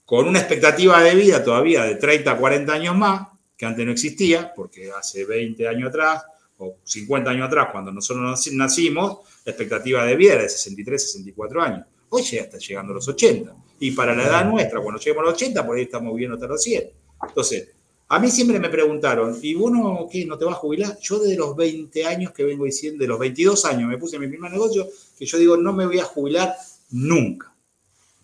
con 0.04 0.26
una 0.26 0.40
expectativa 0.40 1.02
de 1.02 1.14
vida 1.14 1.42
todavía 1.44 1.84
de 1.84 1.94
30, 1.96 2.36
40 2.36 2.72
años 2.72 2.96
más, 2.96 3.28
que 3.56 3.66
antes 3.66 3.84
no 3.84 3.92
existía, 3.92 4.52
porque 4.54 4.90
hace 4.90 5.24
20 5.24 5.68
años 5.68 5.88
atrás 5.88 6.24
o 6.58 6.76
50 6.84 7.30
años 7.30 7.46
atrás, 7.46 7.68
cuando 7.72 7.92
nosotros 7.92 8.48
nacimos, 8.52 9.18
la 9.44 9.52
expectativa 9.52 10.04
de 10.04 10.16
vida 10.16 10.34
era 10.34 10.42
de 10.42 10.48
63, 10.48 11.02
64 11.02 11.62
años. 11.62 11.86
Hoy 12.08 12.22
ya 12.22 12.42
está 12.42 12.58
llegando 12.58 12.92
a 12.92 12.96
los 12.96 13.08
80. 13.08 13.54
Y 13.80 13.92
para 13.92 14.14
la 14.14 14.24
edad 14.24 14.44
nuestra, 14.44 14.80
cuando 14.80 15.00
lleguemos 15.00 15.22
a 15.22 15.30
los 15.30 15.34
80, 15.34 15.66
por 15.66 15.76
ahí 15.76 15.82
estamos 15.82 16.12
viviendo 16.12 16.36
hasta 16.36 16.46
los 16.46 16.62
100. 16.62 16.90
Entonces, 17.28 17.68
a 18.08 18.18
mí 18.18 18.30
siempre 18.30 18.60
me 18.60 18.68
preguntaron, 18.68 19.38
¿y 19.40 19.54
vos 19.54 19.72
no, 19.72 20.06
qué, 20.10 20.26
no 20.26 20.36
te 20.36 20.44
vas 20.44 20.56
a 20.56 20.58
jubilar? 20.58 20.98
Yo 21.00 21.18
desde 21.18 21.36
los 21.36 21.56
20 21.56 22.04
años 22.04 22.32
que 22.32 22.44
vengo 22.44 22.66
diciendo, 22.66 23.02
de 23.02 23.08
los 23.08 23.18
22 23.18 23.64
años 23.64 23.88
me 23.88 23.96
puse 23.96 24.16
en 24.16 24.22
mi 24.22 24.28
primer 24.28 24.52
negocio, 24.52 24.86
que 25.18 25.24
yo 25.24 25.38
digo, 25.38 25.56
no 25.56 25.72
me 25.72 25.86
voy 25.86 25.98
a 25.98 26.04
jubilar 26.04 26.54
nunca. 26.90 27.54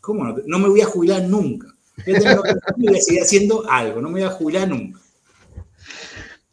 ¿Cómo 0.00 0.24
no? 0.24 0.36
No 0.46 0.58
me 0.58 0.68
voy 0.68 0.82
a 0.82 0.86
jubilar 0.86 1.22
nunca. 1.22 1.74
Yo 2.06 2.42
voy 2.76 2.96
a 2.96 3.00
seguir 3.00 3.22
haciendo 3.22 3.68
algo, 3.68 4.02
no 4.02 4.10
me 4.10 4.20
voy 4.20 4.28
a 4.28 4.32
jubilar 4.32 4.68
nunca. 4.68 5.00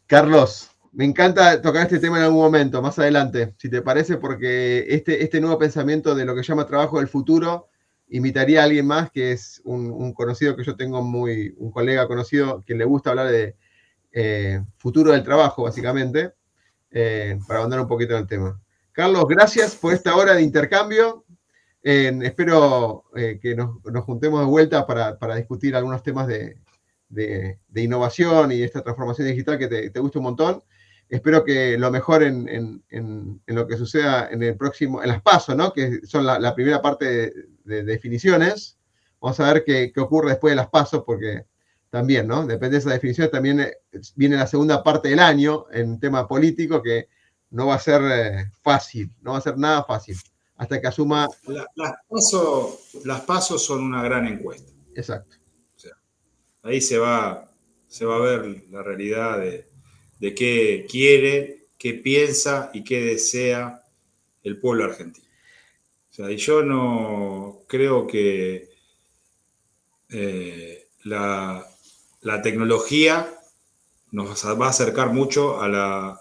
Carlos, 0.06 0.70
me 0.92 1.04
encanta 1.04 1.60
tocar 1.60 1.82
este 1.82 1.98
tema 1.98 2.18
en 2.18 2.24
algún 2.24 2.40
momento, 2.40 2.80
más 2.80 2.98
adelante, 2.98 3.54
si 3.58 3.68
te 3.68 3.82
parece, 3.82 4.18
porque 4.18 4.86
este, 4.88 5.24
este 5.24 5.40
nuevo 5.40 5.58
pensamiento 5.58 6.14
de 6.14 6.24
lo 6.24 6.34
que 6.34 6.44
llama 6.44 6.66
trabajo 6.66 6.98
del 6.98 7.08
futuro 7.08 7.68
invitaría 8.08 8.60
a 8.60 8.64
alguien 8.64 8.86
más 8.86 9.10
que 9.10 9.32
es 9.32 9.60
un, 9.64 10.12
conocido 10.12 10.54
que 10.54 10.62
yo 10.62 10.76
tengo 10.76 11.02
muy, 11.02 11.54
un 11.58 11.72
colega 11.72 12.06
conocido 12.06 12.62
que 12.64 12.76
le 12.76 12.84
gusta 12.84 13.10
hablar 13.10 13.32
de 13.32 13.56
eh, 14.12 14.62
futuro 14.76 15.10
del 15.10 15.24
trabajo, 15.24 15.64
básicamente, 15.64 16.34
eh, 16.92 17.36
para 17.48 17.58
abandonar 17.58 17.82
un 17.82 17.88
poquito 17.88 18.16
el 18.16 18.28
tema. 18.28 18.60
Carlos, 18.92 19.24
gracias 19.28 19.74
por 19.74 19.92
esta 19.92 20.14
hora 20.14 20.34
de 20.34 20.42
intercambio. 20.42 21.24
espero 21.82 23.04
eh, 23.16 23.38
que 23.42 23.56
nos, 23.56 23.80
juntemos 24.04 24.40
de 24.40 24.46
vuelta 24.46 24.86
para, 24.86 25.34
discutir 25.34 25.74
algunos 25.74 26.04
temas 26.04 26.28
de, 26.28 26.58
innovación 27.74 28.52
y 28.52 28.62
esta 28.62 28.82
transformación 28.82 29.28
digital 29.28 29.58
que 29.58 29.68
te, 29.68 29.90
te 29.90 30.00
gusta 30.00 30.18
un 30.18 30.24
montón 30.24 30.62
espero 31.08 31.44
que 31.44 31.78
lo 31.78 31.90
mejor 31.90 32.22
en, 32.22 32.82
lo 33.46 33.66
que 33.66 33.76
suceda 33.76 34.28
en 34.30 34.42
el 34.42 34.56
próximo, 34.56 35.02
en 35.02 35.08
las 35.08 35.22
pasos, 35.22 35.56
¿no? 35.56 35.72
Que 35.72 36.00
son 36.06 36.26
la, 36.26 36.54
primera 36.54 36.82
parte 36.82 37.32
de, 37.64 37.84
definiciones. 37.84 38.78
Vamos 39.20 39.38
a 39.40 39.52
ver 39.52 39.64
qué, 39.64 39.92
ocurre 39.98 40.30
después 40.30 40.52
de 40.52 40.56
las 40.56 40.68
pasos, 40.68 41.04
porque 41.04 41.46
también, 41.90 42.26
¿no? 42.26 42.46
Depende 42.46 42.76
de 42.76 42.78
esa 42.78 42.90
definición, 42.90 43.30
también 43.30 43.60
eh, 43.60 43.78
viene 44.14 44.36
la 44.36 44.46
segunda 44.46 44.82
parte 44.82 45.08
del 45.08 45.20
año 45.20 45.66
en 45.72 46.00
tema 46.00 46.26
político, 46.26 46.82
que 46.82 47.08
no 47.50 47.68
va 47.68 47.76
a 47.76 47.80
ser 47.80 48.02
eh, 48.04 48.50
fácil, 48.62 49.10
no 49.22 49.32
va 49.32 49.38
a 49.38 49.42
ser 49.42 49.56
nada 49.56 49.84
fácil, 49.84 50.16
hasta 50.56 50.80
que 50.80 50.88
asuma... 50.88 51.28
las, 51.46 51.94
pasos, 52.08 53.04
las 53.04 53.20
pasos 53.22 53.64
son 53.64 53.84
una 53.84 54.02
gran 54.02 54.26
encuesta. 54.26 54.72
Exacto. 54.94 55.36
Ahí 56.66 56.80
se 56.80 56.98
va, 56.98 57.50
se 57.86 58.04
va 58.04 58.16
a 58.16 58.20
ver 58.20 58.64
la 58.70 58.82
realidad 58.82 59.38
de, 59.38 59.68
de 60.18 60.34
qué 60.34 60.86
quiere, 60.90 61.66
qué 61.78 61.94
piensa 61.94 62.70
y 62.74 62.82
qué 62.82 63.00
desea 63.02 63.82
el 64.42 64.58
pueblo 64.58 64.84
argentino. 64.84 65.26
O 66.10 66.14
sea, 66.14 66.30
y 66.30 66.36
yo 66.36 66.62
no 66.62 67.62
creo 67.68 68.06
que 68.06 68.70
eh, 70.08 70.88
la, 71.04 71.64
tecnología 72.42 73.32
nos 74.10 74.44
va 74.60 74.66
a 74.66 74.70
acercar 74.70 75.12
mucho 75.12 75.60
a, 75.60 76.20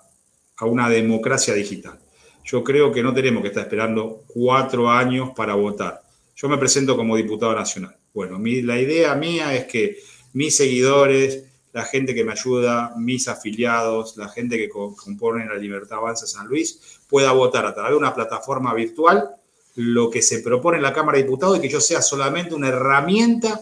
a 0.57 0.65
una 0.65 0.89
democracia 0.89 1.53
digital. 1.53 1.99
Yo 2.43 2.63
creo 2.63 2.91
que 2.91 3.01
no 3.01 3.13
tenemos 3.13 3.41
que 3.41 3.47
estar 3.47 3.63
esperando 3.63 4.23
cuatro 4.27 4.89
años 4.89 5.31
para 5.35 5.55
votar. 5.55 6.03
Yo 6.35 6.47
me 6.49 6.57
presento 6.57 6.95
como 6.95 7.15
diputado 7.15 7.55
nacional. 7.55 7.95
Bueno, 8.13 8.39
la 8.39 8.79
idea 8.79 9.15
mía 9.15 9.55
es 9.55 9.65
que 9.65 9.97
mis 10.35 10.57
seguidores, 10.57 11.45
la 11.71 11.85
gente 11.85 12.13
que 12.13 12.25
me 12.25 12.33
ayuda, 12.33 12.93
mis 12.97 13.27
afiliados, 13.29 14.17
la 14.17 14.27
gente 14.27 14.57
que 14.57 14.67
compone 14.69 15.45
la 15.45 15.55
Libertad 15.55 15.99
Avanza 15.99 16.27
San 16.27 16.47
Luis, 16.47 16.99
pueda 17.07 17.31
votar 17.31 17.65
a 17.65 17.73
través 17.73 17.91
de 17.91 17.97
una 17.97 18.13
plataforma 18.13 18.73
virtual 18.73 19.29
lo 19.75 20.09
que 20.09 20.21
se 20.21 20.39
propone 20.39 20.77
en 20.77 20.83
la 20.83 20.93
Cámara 20.93 21.17
de 21.17 21.23
Diputados 21.23 21.57
y 21.57 21.61
que 21.61 21.69
yo 21.69 21.79
sea 21.79 22.01
solamente 22.01 22.53
una 22.53 22.67
herramienta 22.67 23.61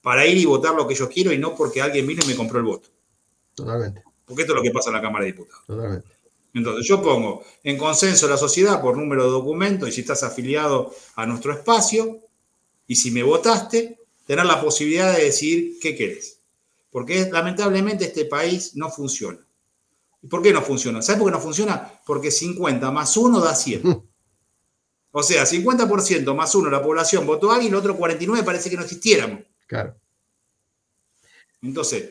para 0.00 0.26
ir 0.26 0.36
y 0.36 0.44
votar 0.44 0.74
lo 0.74 0.86
que 0.86 0.94
yo 0.94 1.08
quiero 1.08 1.32
y 1.32 1.38
no 1.38 1.54
porque 1.54 1.80
alguien 1.80 2.06
vino 2.06 2.22
y 2.24 2.26
me 2.26 2.36
compró 2.36 2.58
el 2.58 2.64
voto. 2.64 2.88
Totalmente. 3.54 4.02
Porque 4.24 4.42
esto 4.42 4.54
es 4.54 4.56
lo 4.56 4.62
que 4.62 4.70
pasa 4.72 4.90
en 4.90 4.96
la 4.96 5.02
Cámara 5.02 5.24
de 5.24 5.32
Diputados. 5.32 5.64
Totalmente. 5.66 6.08
Entonces 6.54 6.86
yo 6.86 7.00
pongo 7.00 7.44
en 7.62 7.78
consenso 7.78 8.26
la 8.26 8.36
sociedad 8.36 8.80
por 8.80 8.96
número 8.96 9.24
de 9.24 9.30
documentos 9.30 9.88
y 9.88 9.92
si 9.92 10.00
estás 10.00 10.24
afiliado 10.24 10.92
a 11.14 11.24
nuestro 11.24 11.52
espacio 11.52 12.18
y 12.86 12.96
si 12.96 13.12
me 13.12 13.22
votaste, 13.22 13.97
tener 14.28 14.44
la 14.44 14.60
posibilidad 14.60 15.16
de 15.16 15.24
decir 15.24 15.78
qué 15.80 15.96
querés. 15.96 16.42
porque 16.90 17.28
lamentablemente 17.32 18.04
este 18.04 18.26
país 18.26 18.76
no 18.76 18.90
funciona. 18.90 19.38
¿Y 20.22 20.26
por 20.26 20.42
qué 20.42 20.52
no 20.52 20.62
funciona? 20.62 21.00
¿Sabes 21.00 21.20
por 21.20 21.30
qué 21.30 21.36
no 21.36 21.42
funciona? 21.42 22.00
Porque 22.04 22.30
50 22.30 22.90
más 22.90 23.16
1 23.16 23.40
da 23.40 23.54
100. 23.54 24.04
O 25.12 25.22
sea, 25.22 25.44
50% 25.44 26.34
más 26.34 26.54
1 26.54 26.66
de 26.66 26.76
la 26.76 26.82
población 26.82 27.26
votó 27.26 27.50
a 27.50 27.54
alguien 27.54 27.72
y 27.72 27.74
el 27.74 27.80
otro 27.80 27.96
49 27.96 28.44
parece 28.44 28.68
que 28.68 28.76
no 28.76 28.82
existiéramos. 28.82 29.40
Claro. 29.66 29.96
Entonces, 31.62 32.10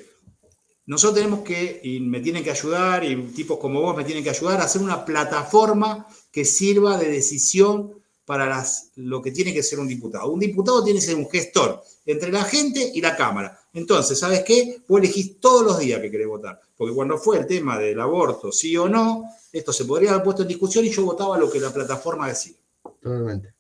nosotros 0.88 1.15
tenemos 1.15 1.41
que, 1.41 1.80
y 1.84 1.99
me 1.99 2.20
tienen 2.20 2.43
que 2.43 2.51
ayudar, 2.51 3.03
y 3.03 3.15
tipos 3.28 3.59
como 3.59 3.82
vos 3.82 3.95
me 3.95 4.03
tienen 4.03 4.24
que 4.24 4.32
ayudar 4.32 4.59
a 4.59 4.63
hacer 4.63 4.82
una 4.82 5.05
plataforma 5.05 6.07
que 6.32 6.45
sirva 6.45 6.97
de 6.97 7.09
decisión 7.09 7.93
para 8.28 8.45
las, 8.45 8.91
lo 8.97 9.21
que 9.21 9.32
tiene 9.32 9.53
que 9.53 9.63
ser 9.63 9.80
un 9.80 9.88
diputado. 9.88 10.30
Un 10.30 10.41
diputado 10.41 10.84
tiene 10.84 10.99
que 10.99 11.05
ser 11.05 11.15
un 11.15 11.30
gestor 11.30 11.82
entre 12.05 12.30
la 12.30 12.43
gente 12.43 12.91
y 12.93 12.99
la 12.99 13.15
Cámara. 13.15 13.57
Entonces, 13.71 14.19
¿sabes 14.19 14.43
qué? 14.43 14.82
Vos 14.86 14.99
elegís 14.99 15.39
todos 15.39 15.63
los 15.63 15.80
días 15.80 16.01
que 16.01 16.11
querés 16.11 16.28
votar. 16.28 16.59
Porque 16.75 16.93
cuando 16.93 17.17
fue 17.17 17.38
el 17.38 17.47
tema 17.47 17.80
del 17.80 17.97
aborto, 18.01 18.51
sí 18.51 18.75
o 18.75 18.89
no, 18.89 19.23
esto 19.53 19.71
se 19.71 19.86
podría 19.86 20.11
haber 20.11 20.23
puesto 20.23 20.41
en 20.41 20.49
discusión 20.49 20.84
y 20.84 20.89
yo 20.89 21.05
votaba 21.05 21.38
lo 21.38 21.49
que 21.49 21.61
la 21.61 21.73
plataforma 21.73 22.28
decía. 22.28 22.57
Totalmente. 23.01 23.53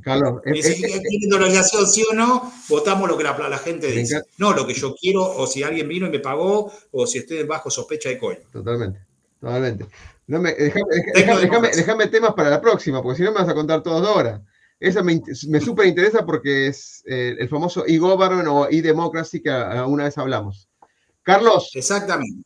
Carlos, 0.00 0.42
y 0.46 0.62
si 0.62 0.84
eh, 0.84 1.02
eh, 1.02 1.86
sí 1.86 2.04
o 2.08 2.14
no, 2.14 2.52
votamos 2.68 3.08
lo 3.08 3.18
que 3.18 3.24
la, 3.24 3.58
gente 3.58 3.88
dice. 3.88 4.22
No 4.38 4.52
lo 4.52 4.64
que 4.64 4.74
yo 4.74 4.94
quiero, 4.94 5.24
o 5.24 5.44
si 5.48 5.64
alguien 5.64 5.88
vino 5.88 6.06
y 6.06 6.10
me 6.10 6.20
pagó, 6.20 6.70
o 6.92 7.06
si 7.06 7.18
estoy 7.18 7.42
bajo 7.42 7.68
sospecha 7.68 8.10
de 8.10 8.18
coin. 8.18 8.38
Totalmente, 8.52 9.00
totalmente. 9.40 9.86
No 10.26 10.40
me, 10.40 10.54
déjame, 10.54 12.06
temas 12.06 12.34
para 12.34 12.50
la 12.50 12.60
próxima, 12.60 13.02
porque 13.02 13.18
si 13.18 13.22
no 13.22 13.32
me 13.32 13.40
vas 13.40 13.48
a 13.48 13.54
contar 13.54 13.82
todos 13.82 14.06
ahora. 14.06 14.42
Esa 14.80 15.02
me, 15.02 15.20
me 15.48 15.60
súper 15.60 15.86
interesa 15.86 16.26
porque 16.26 16.66
es 16.66 17.02
eh, 17.06 17.36
el 17.38 17.48
famoso 17.48 17.84
e-government 17.86 18.48
o 18.48 18.68
e-democracy 18.68 19.40
que 19.40 19.50
una 19.86 20.04
vez 20.04 20.18
hablamos. 20.18 20.68
Carlos. 21.24 21.70
Exactamente. 21.74 22.44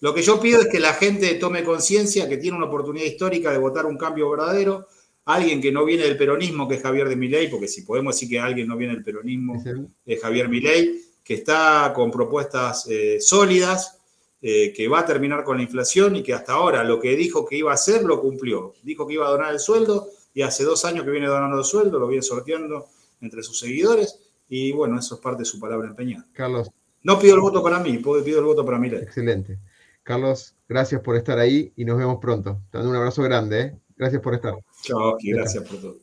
Lo 0.00 0.14
que 0.14 0.22
yo 0.22 0.40
pido 0.40 0.60
es 0.60 0.68
que 0.68 0.78
la 0.78 0.94
gente 0.94 1.34
tome 1.34 1.64
conciencia 1.64 2.28
que 2.28 2.38
tiene 2.38 2.56
una 2.56 2.66
oportunidad 2.66 3.04
histórica 3.04 3.50
de 3.50 3.58
votar 3.58 3.84
un 3.84 3.98
cambio 3.98 4.30
verdadero. 4.30 4.86
Alguien 5.24 5.60
que 5.60 5.72
no 5.72 5.84
viene 5.84 6.04
del 6.04 6.16
peronismo, 6.16 6.68
que 6.68 6.76
es 6.76 6.82
Javier 6.82 7.08
de 7.08 7.16
Milei, 7.16 7.48
porque 7.48 7.68
si 7.68 7.82
podemos 7.82 8.14
decir 8.14 8.28
que 8.28 8.40
alguien 8.40 8.68
no 8.68 8.76
viene 8.76 8.94
del 8.94 9.04
peronismo, 9.04 9.62
es 10.06 10.20
Javier 10.20 10.48
Milei, 10.48 11.00
que 11.22 11.34
está 11.34 11.92
con 11.94 12.10
propuestas 12.10 12.86
eh, 12.88 13.18
sólidas, 13.20 13.98
eh, 14.44 14.72
que 14.72 14.88
va 14.88 15.00
a 15.00 15.06
terminar 15.06 15.44
con 15.44 15.56
la 15.56 15.62
inflación 15.62 16.16
y 16.16 16.22
que 16.24 16.34
hasta 16.34 16.54
ahora 16.54 16.82
lo 16.82 16.98
que 16.98 17.14
dijo 17.14 17.46
que 17.46 17.56
iba 17.56 17.70
a 17.70 17.74
hacer 17.74 18.02
lo 18.02 18.20
cumplió. 18.20 18.74
Dijo 18.82 19.06
que 19.06 19.14
iba 19.14 19.26
a 19.28 19.30
donar 19.30 19.52
el 19.52 19.60
sueldo 19.60 20.08
y 20.34 20.42
hace 20.42 20.64
dos 20.64 20.84
años 20.84 21.04
que 21.04 21.12
viene 21.12 21.28
donando 21.28 21.58
el 21.58 21.64
sueldo, 21.64 21.98
lo 22.00 22.08
viene 22.08 22.22
sorteando 22.22 22.86
entre 23.20 23.44
sus 23.44 23.60
seguidores 23.60 24.18
y 24.48 24.72
bueno, 24.72 24.98
eso 24.98 25.14
es 25.14 25.20
parte 25.20 25.42
de 25.42 25.44
su 25.44 25.60
palabra 25.60 25.88
empeñada. 25.88 26.26
Carlos. 26.32 26.70
No 27.04 27.20
pido 27.20 27.36
el 27.36 27.40
voto 27.40 27.62
para 27.62 27.78
mí, 27.78 27.98
pido 27.98 28.38
el 28.38 28.44
voto 28.44 28.64
para 28.64 28.78
mí. 28.78 28.88
Excelente. 28.88 29.60
Carlos, 30.02 30.56
gracias 30.68 31.00
por 31.00 31.16
estar 31.16 31.38
ahí 31.38 31.72
y 31.76 31.84
nos 31.84 31.96
vemos 31.96 32.18
pronto. 32.20 32.60
Te 32.70 32.78
mando 32.78 32.90
un 32.90 32.96
abrazo 32.96 33.22
grande. 33.22 33.60
¿eh? 33.60 33.78
Gracias 33.96 34.20
por 34.20 34.34
estar. 34.34 34.54
Chao, 34.82 35.16
gracias 35.22 35.62
por 35.62 35.80
todo. 35.80 35.96